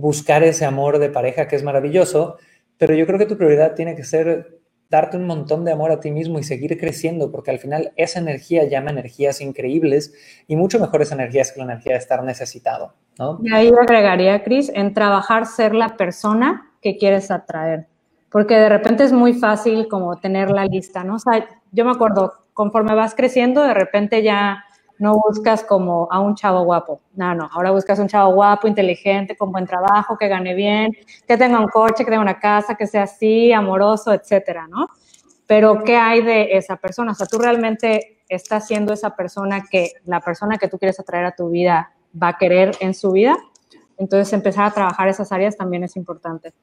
buscar 0.00 0.42
ese 0.42 0.64
amor 0.64 0.98
de 0.98 1.10
pareja 1.10 1.46
que 1.46 1.56
es 1.56 1.62
maravilloso, 1.62 2.36
pero 2.78 2.94
yo 2.94 3.06
creo 3.06 3.18
que 3.18 3.26
tu 3.26 3.36
prioridad 3.36 3.74
tiene 3.74 3.94
que 3.94 4.04
ser 4.04 4.60
darte 4.88 5.16
un 5.16 5.26
montón 5.26 5.64
de 5.64 5.72
amor 5.72 5.92
a 5.92 6.00
ti 6.00 6.10
mismo 6.10 6.38
y 6.38 6.42
seguir 6.42 6.76
creciendo, 6.78 7.30
porque 7.30 7.52
al 7.52 7.58
final 7.58 7.92
esa 7.96 8.18
energía 8.18 8.64
llama 8.64 8.90
energías 8.90 9.40
increíbles 9.40 10.12
y 10.48 10.56
mucho 10.56 10.80
mejores 10.80 11.12
energías 11.12 11.52
que 11.52 11.60
la 11.60 11.66
energía 11.66 11.92
de 11.92 11.98
estar 11.98 12.24
necesitado, 12.24 12.94
¿no? 13.18 13.38
Y 13.42 13.52
ahí 13.52 13.70
agregaría, 13.80 14.42
Cris, 14.42 14.72
en 14.74 14.92
trabajar 14.92 15.46
ser 15.46 15.74
la 15.74 15.96
persona 15.96 16.72
que 16.82 16.96
quieres 16.96 17.30
atraer, 17.30 17.86
porque 18.32 18.56
de 18.56 18.68
repente 18.68 19.04
es 19.04 19.12
muy 19.12 19.32
fácil 19.32 19.86
como 19.86 20.18
tener 20.18 20.50
la 20.50 20.64
lista, 20.64 21.04
¿no? 21.04 21.14
O 21.16 21.18
sea, 21.20 21.46
yo 21.70 21.84
me 21.84 21.92
acuerdo, 21.92 22.32
conforme 22.52 22.94
vas 22.94 23.14
creciendo, 23.14 23.62
de 23.62 23.74
repente 23.74 24.24
ya 24.24 24.64
no 25.00 25.14
buscas 25.14 25.64
como 25.64 26.06
a 26.10 26.20
un 26.20 26.36
chavo 26.36 26.62
guapo. 26.62 27.00
No, 27.14 27.34
no, 27.34 27.48
ahora 27.52 27.72
buscas 27.72 27.98
un 27.98 28.06
chavo 28.06 28.32
guapo, 28.32 28.68
inteligente, 28.68 29.36
con 29.36 29.50
buen 29.50 29.66
trabajo, 29.66 30.16
que 30.16 30.28
gane 30.28 30.54
bien, 30.54 30.92
que 31.26 31.36
tenga 31.36 31.58
un 31.58 31.66
coche, 31.66 32.04
que 32.04 32.10
tenga 32.10 32.22
una 32.22 32.38
casa, 32.38 32.76
que 32.76 32.86
sea 32.86 33.02
así, 33.02 33.52
amoroso, 33.52 34.12
etcétera, 34.12 34.68
¿no? 34.68 34.86
pero 35.50 35.82
¿qué 35.82 35.96
hay 35.96 36.22
de 36.22 36.56
esa 36.56 36.76
persona? 36.76 37.10
O 37.10 37.14
sea, 37.16 37.26
tú 37.26 37.36
realmente 37.36 38.22
estás 38.28 38.68
siendo 38.68 38.92
esa 38.92 39.16
persona 39.16 39.64
que 39.68 39.94
la 40.04 40.20
persona 40.20 40.58
que 40.58 40.68
tú 40.68 40.78
quieres 40.78 41.00
atraer 41.00 41.24
a 41.24 41.34
tu 41.34 41.50
vida 41.50 41.92
va 42.22 42.28
a 42.28 42.38
querer 42.38 42.70
en 42.78 42.94
su 42.94 43.10
vida. 43.10 43.36
Entonces, 43.96 44.32
empezar 44.32 44.66
a 44.66 44.70
trabajar 44.70 45.08
esas 45.08 45.32
áreas 45.32 45.56
también 45.56 45.82
es 45.82 45.96
importante. 45.96 46.54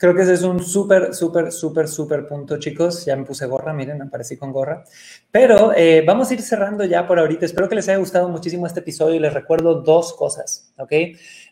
Creo 0.00 0.14
que 0.14 0.22
ese 0.22 0.32
es 0.32 0.42
un 0.44 0.64
súper, 0.64 1.14
súper, 1.14 1.52
súper, 1.52 1.86
súper 1.86 2.26
punto, 2.26 2.58
chicos. 2.58 3.04
Ya 3.04 3.14
me 3.16 3.24
puse 3.24 3.44
gorra, 3.44 3.74
miren, 3.74 4.00
aparecí 4.00 4.38
con 4.38 4.50
gorra. 4.50 4.82
Pero 5.30 5.74
eh, 5.76 6.02
vamos 6.06 6.30
a 6.30 6.34
ir 6.34 6.40
cerrando 6.40 6.86
ya 6.86 7.06
por 7.06 7.18
ahorita. 7.18 7.44
Espero 7.44 7.68
que 7.68 7.74
les 7.74 7.86
haya 7.86 7.98
gustado 7.98 8.30
muchísimo 8.30 8.66
este 8.66 8.80
episodio 8.80 9.16
y 9.16 9.18
les 9.18 9.34
recuerdo 9.34 9.82
dos 9.82 10.14
cosas, 10.14 10.72
¿ok? 10.78 10.90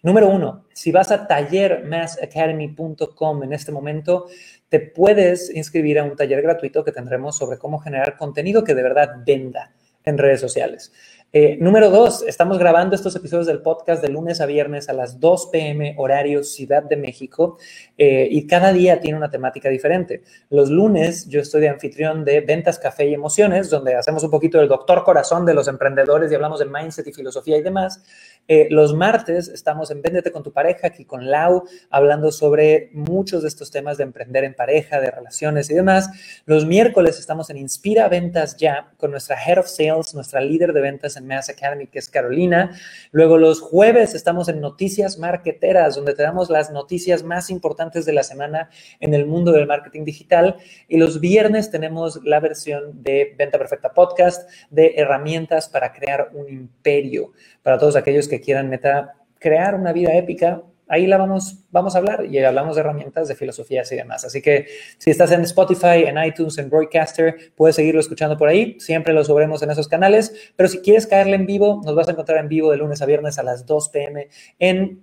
Número 0.03 0.30
uno, 0.30 0.64
si 0.72 0.90
vas 0.90 1.11
a 1.11 1.26
tallermassacademy.com 1.26 3.42
en 3.42 3.53
este 3.53 3.70
momento, 3.70 4.28
te 4.70 4.80
puedes 4.80 5.55
inscribir 5.55 5.99
a 5.99 6.05
un 6.05 6.16
taller 6.16 6.40
gratuito 6.40 6.82
que 6.82 6.92
tendremos 6.92 7.36
sobre 7.36 7.59
cómo 7.59 7.80
generar 7.80 8.16
contenido 8.16 8.64
que 8.64 8.74
de 8.74 8.82
verdad 8.82 9.16
venda 9.26 9.74
en 10.05 10.16
redes 10.16 10.40
sociales. 10.40 10.90
Eh, 11.30 11.58
número 11.60 11.90
dos, 11.90 12.22
estamos 12.22 12.58
grabando 12.58 12.96
estos 12.96 13.14
episodios 13.14 13.46
del 13.46 13.60
podcast 13.60 14.00
de 14.00 14.08
lunes 14.08 14.40
a 14.40 14.46
viernes 14.46 14.88
a 14.88 14.94
las 14.94 15.20
2 15.20 15.48
pm 15.52 15.94
horario 15.98 16.42
Ciudad 16.42 16.82
de 16.82 16.96
México 16.96 17.58
eh, 17.98 18.26
y 18.30 18.46
cada 18.46 18.72
día 18.72 18.98
tiene 18.98 19.18
una 19.18 19.30
temática 19.30 19.68
diferente. 19.68 20.22
Los 20.48 20.70
lunes 20.70 21.28
yo 21.28 21.40
estoy 21.40 21.60
de 21.60 21.68
anfitrión 21.68 22.24
de 22.24 22.40
Ventas, 22.40 22.78
Café 22.78 23.08
y 23.08 23.12
Emociones, 23.12 23.68
donde 23.68 23.94
hacemos 23.94 24.24
un 24.24 24.30
poquito 24.30 24.56
del 24.56 24.68
doctor 24.68 25.04
corazón 25.04 25.44
de 25.44 25.52
los 25.52 25.68
emprendedores 25.68 26.32
y 26.32 26.34
hablamos 26.34 26.60
de 26.60 26.64
mindset 26.64 27.06
y 27.06 27.12
filosofía 27.12 27.58
y 27.58 27.62
demás. 27.62 28.02
Eh, 28.51 28.66
los 28.70 28.94
martes 28.94 29.49
estamos 29.49 29.90
en 29.90 30.01
Véndete 30.01 30.32
con 30.32 30.42
tu 30.42 30.55
pareja, 30.55 30.86
aquí 30.86 31.05
con 31.05 31.30
Lau, 31.30 31.64
hablando 31.90 32.32
sobre 32.32 32.88
muchos 32.94 33.42
de 33.42 33.49
estos 33.49 33.70
temas 33.70 33.99
de 33.99 34.05
emprender 34.05 34.42
en 34.42 34.55
pareja, 34.55 35.01
de 35.01 35.11
relaciones 35.11 35.68
y 35.68 35.74
demás. 35.74 36.09
Los 36.46 36.64
miércoles 36.64 37.18
estamos 37.18 37.51
en 37.51 37.59
Inspira 37.59 38.09
Ventas 38.09 38.57
Ya 38.57 38.90
con 38.96 39.11
nuestra 39.11 39.36
Head 39.36 39.59
of 39.59 39.66
Sales, 39.66 40.14
nuestra 40.14 40.40
líder 40.40 40.72
de 40.72 40.80
ventas 40.80 41.18
en 41.18 41.26
Mass 41.26 41.51
Academy, 41.51 41.88
que 41.88 41.99
es 41.99 42.09
Carolina. 42.09 42.74
Luego 43.12 43.36
los 43.36 43.61
jueves 43.61 44.14
estamos 44.14 44.49
en 44.49 44.62
Noticias 44.62 45.18
Marqueteras, 45.18 45.96
donde 45.96 46.14
te 46.14 46.22
damos 46.22 46.49
las 46.49 46.70
noticias 46.70 47.22
más 47.22 47.51
importantes 47.51 48.07
de 48.07 48.14
la 48.14 48.22
semana 48.22 48.70
en 49.01 49.12
el 49.12 49.26
mundo 49.26 49.53
del 49.53 49.66
marketing 49.66 50.05
digital. 50.05 50.57
Y 50.88 50.96
los 50.96 51.20
viernes 51.20 51.70
tenemos 51.70 52.24
la 52.24 52.40
versión 52.40 53.03
de 53.03 53.34
Venta 53.36 53.59
Perfecta 53.59 53.92
Podcast, 53.92 54.49
de 54.70 54.94
herramientas 54.96 55.68
para 55.68 55.92
crear 55.92 56.30
un 56.32 56.49
imperio, 56.49 57.32
para 57.62 57.76
todos 57.76 57.94
aquellos 57.94 58.26
que 58.26 58.38
quieran 58.41 58.70
neta 58.70 59.14
crear 59.39 59.74
una 59.74 59.93
vida 59.93 60.14
épica 60.14 60.62
ahí 60.89 61.07
la 61.07 61.18
vamos, 61.18 61.64
vamos 61.70 61.95
a 61.95 61.99
hablar 61.99 62.26
y 62.26 62.39
hablamos 62.39 62.74
de 62.74 62.80
herramientas, 62.80 63.28
de 63.28 63.34
filosofías 63.34 63.91
y 63.93 63.97
demás. 63.97 64.24
Así 64.24 64.43
que 64.43 64.66
si 64.99 65.11
estás 65.11 65.30
en 65.32 65.43
Spotify, 65.43 66.05
en 66.07 66.22
iTunes, 66.22 66.59
en 66.59 66.70
Broadcaster, 66.70 67.53
puedes 67.55 67.76
seguirlo 67.76 68.01
escuchando 68.01 68.36
por 68.36 68.49
ahí. 68.49 68.76
Siempre 68.80 69.12
lo 69.12 69.22
subiremos 69.22 69.62
en 69.62 69.70
esos 69.70 69.89
canales. 69.89 70.53
Pero 70.57 70.68
si 70.68 70.78
quieres 70.80 71.07
caerle 71.07 71.36
en 71.36 71.47
vivo, 71.47 71.80
nos 71.84 71.95
vas 71.95 72.09
a 72.09 72.12
encontrar 72.12 72.39
en 72.39 72.49
vivo 72.49 72.70
de 72.70 72.78
lunes 72.78 73.03
a 73.03 73.07
viernes 73.07 73.39
a 73.39 73.43
las 73.43 73.66
2 73.66 73.89
p.m. 73.91 74.28
en 74.59 75.03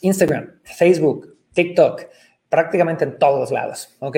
Instagram, 0.00 0.60
Facebook, 0.62 1.36
TikTok 1.52 2.06
prácticamente 2.50 3.04
en 3.04 3.18
todos 3.18 3.52
lados, 3.52 3.96
¿ok? 4.00 4.16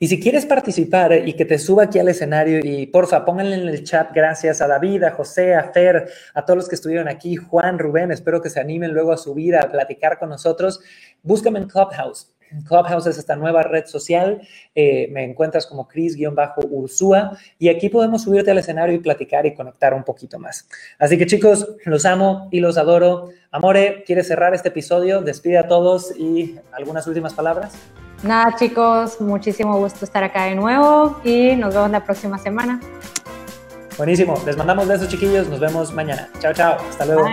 Y 0.00 0.08
si 0.08 0.18
quieres 0.18 0.46
participar 0.46 1.12
y 1.28 1.34
que 1.34 1.44
te 1.44 1.58
suba 1.58 1.84
aquí 1.84 1.98
al 2.00 2.08
escenario 2.08 2.60
y 2.62 2.86
porfa, 2.86 3.24
pónganle 3.24 3.56
en 3.56 3.68
el 3.68 3.84
chat 3.84 4.10
gracias 4.14 4.62
a 4.62 4.66
David, 4.66 5.04
a 5.04 5.10
José, 5.12 5.54
a 5.54 5.70
Fer, 5.70 6.08
a 6.34 6.44
todos 6.44 6.56
los 6.56 6.68
que 6.68 6.76
estuvieron 6.76 7.08
aquí, 7.08 7.36
Juan, 7.36 7.78
Rubén, 7.78 8.10
espero 8.10 8.40
que 8.40 8.50
se 8.50 8.58
animen 8.58 8.92
luego 8.92 9.12
a 9.12 9.18
subir, 9.18 9.54
a 9.56 9.70
platicar 9.70 10.18
con 10.18 10.30
nosotros. 10.30 10.80
Búscame 11.22 11.60
en 11.60 11.68
Clubhouse. 11.68 12.33
Clubhouse 12.62 13.06
es 13.06 13.18
esta 13.18 13.36
nueva 13.36 13.62
red 13.62 13.86
social. 13.86 14.40
Eh, 14.74 15.08
me 15.12 15.24
encuentras 15.24 15.66
como 15.66 15.88
Chris-Ursúa 15.88 17.36
y 17.58 17.68
aquí 17.68 17.88
podemos 17.88 18.22
subirte 18.22 18.50
al 18.50 18.58
escenario 18.58 18.94
y 18.94 18.98
platicar 18.98 19.46
y 19.46 19.54
conectar 19.54 19.94
un 19.94 20.04
poquito 20.04 20.38
más. 20.38 20.68
Así 20.98 21.18
que 21.18 21.26
chicos, 21.26 21.74
los 21.84 22.04
amo 22.04 22.48
y 22.50 22.60
los 22.60 22.78
adoro. 22.78 23.30
Amore, 23.50 24.04
¿quieres 24.06 24.28
cerrar 24.28 24.54
este 24.54 24.68
episodio? 24.68 25.22
Despide 25.22 25.58
a 25.58 25.68
todos 25.68 26.16
y 26.16 26.58
algunas 26.72 27.06
últimas 27.06 27.34
palabras. 27.34 27.72
Nada, 28.22 28.56
chicos, 28.56 29.20
muchísimo 29.20 29.78
gusto 29.78 30.04
estar 30.04 30.24
acá 30.24 30.44
de 30.44 30.54
nuevo 30.54 31.20
y 31.24 31.56
nos 31.56 31.74
vemos 31.74 31.90
la 31.90 32.04
próxima 32.04 32.38
semana. 32.38 32.80
Buenísimo, 33.98 34.34
les 34.44 34.56
mandamos 34.56 34.88
besos 34.88 35.08
chiquillos, 35.08 35.48
nos 35.48 35.60
vemos 35.60 35.92
mañana. 35.92 36.28
Chao, 36.40 36.52
chao, 36.52 36.76
hasta 36.88 37.04
luego. 37.04 37.28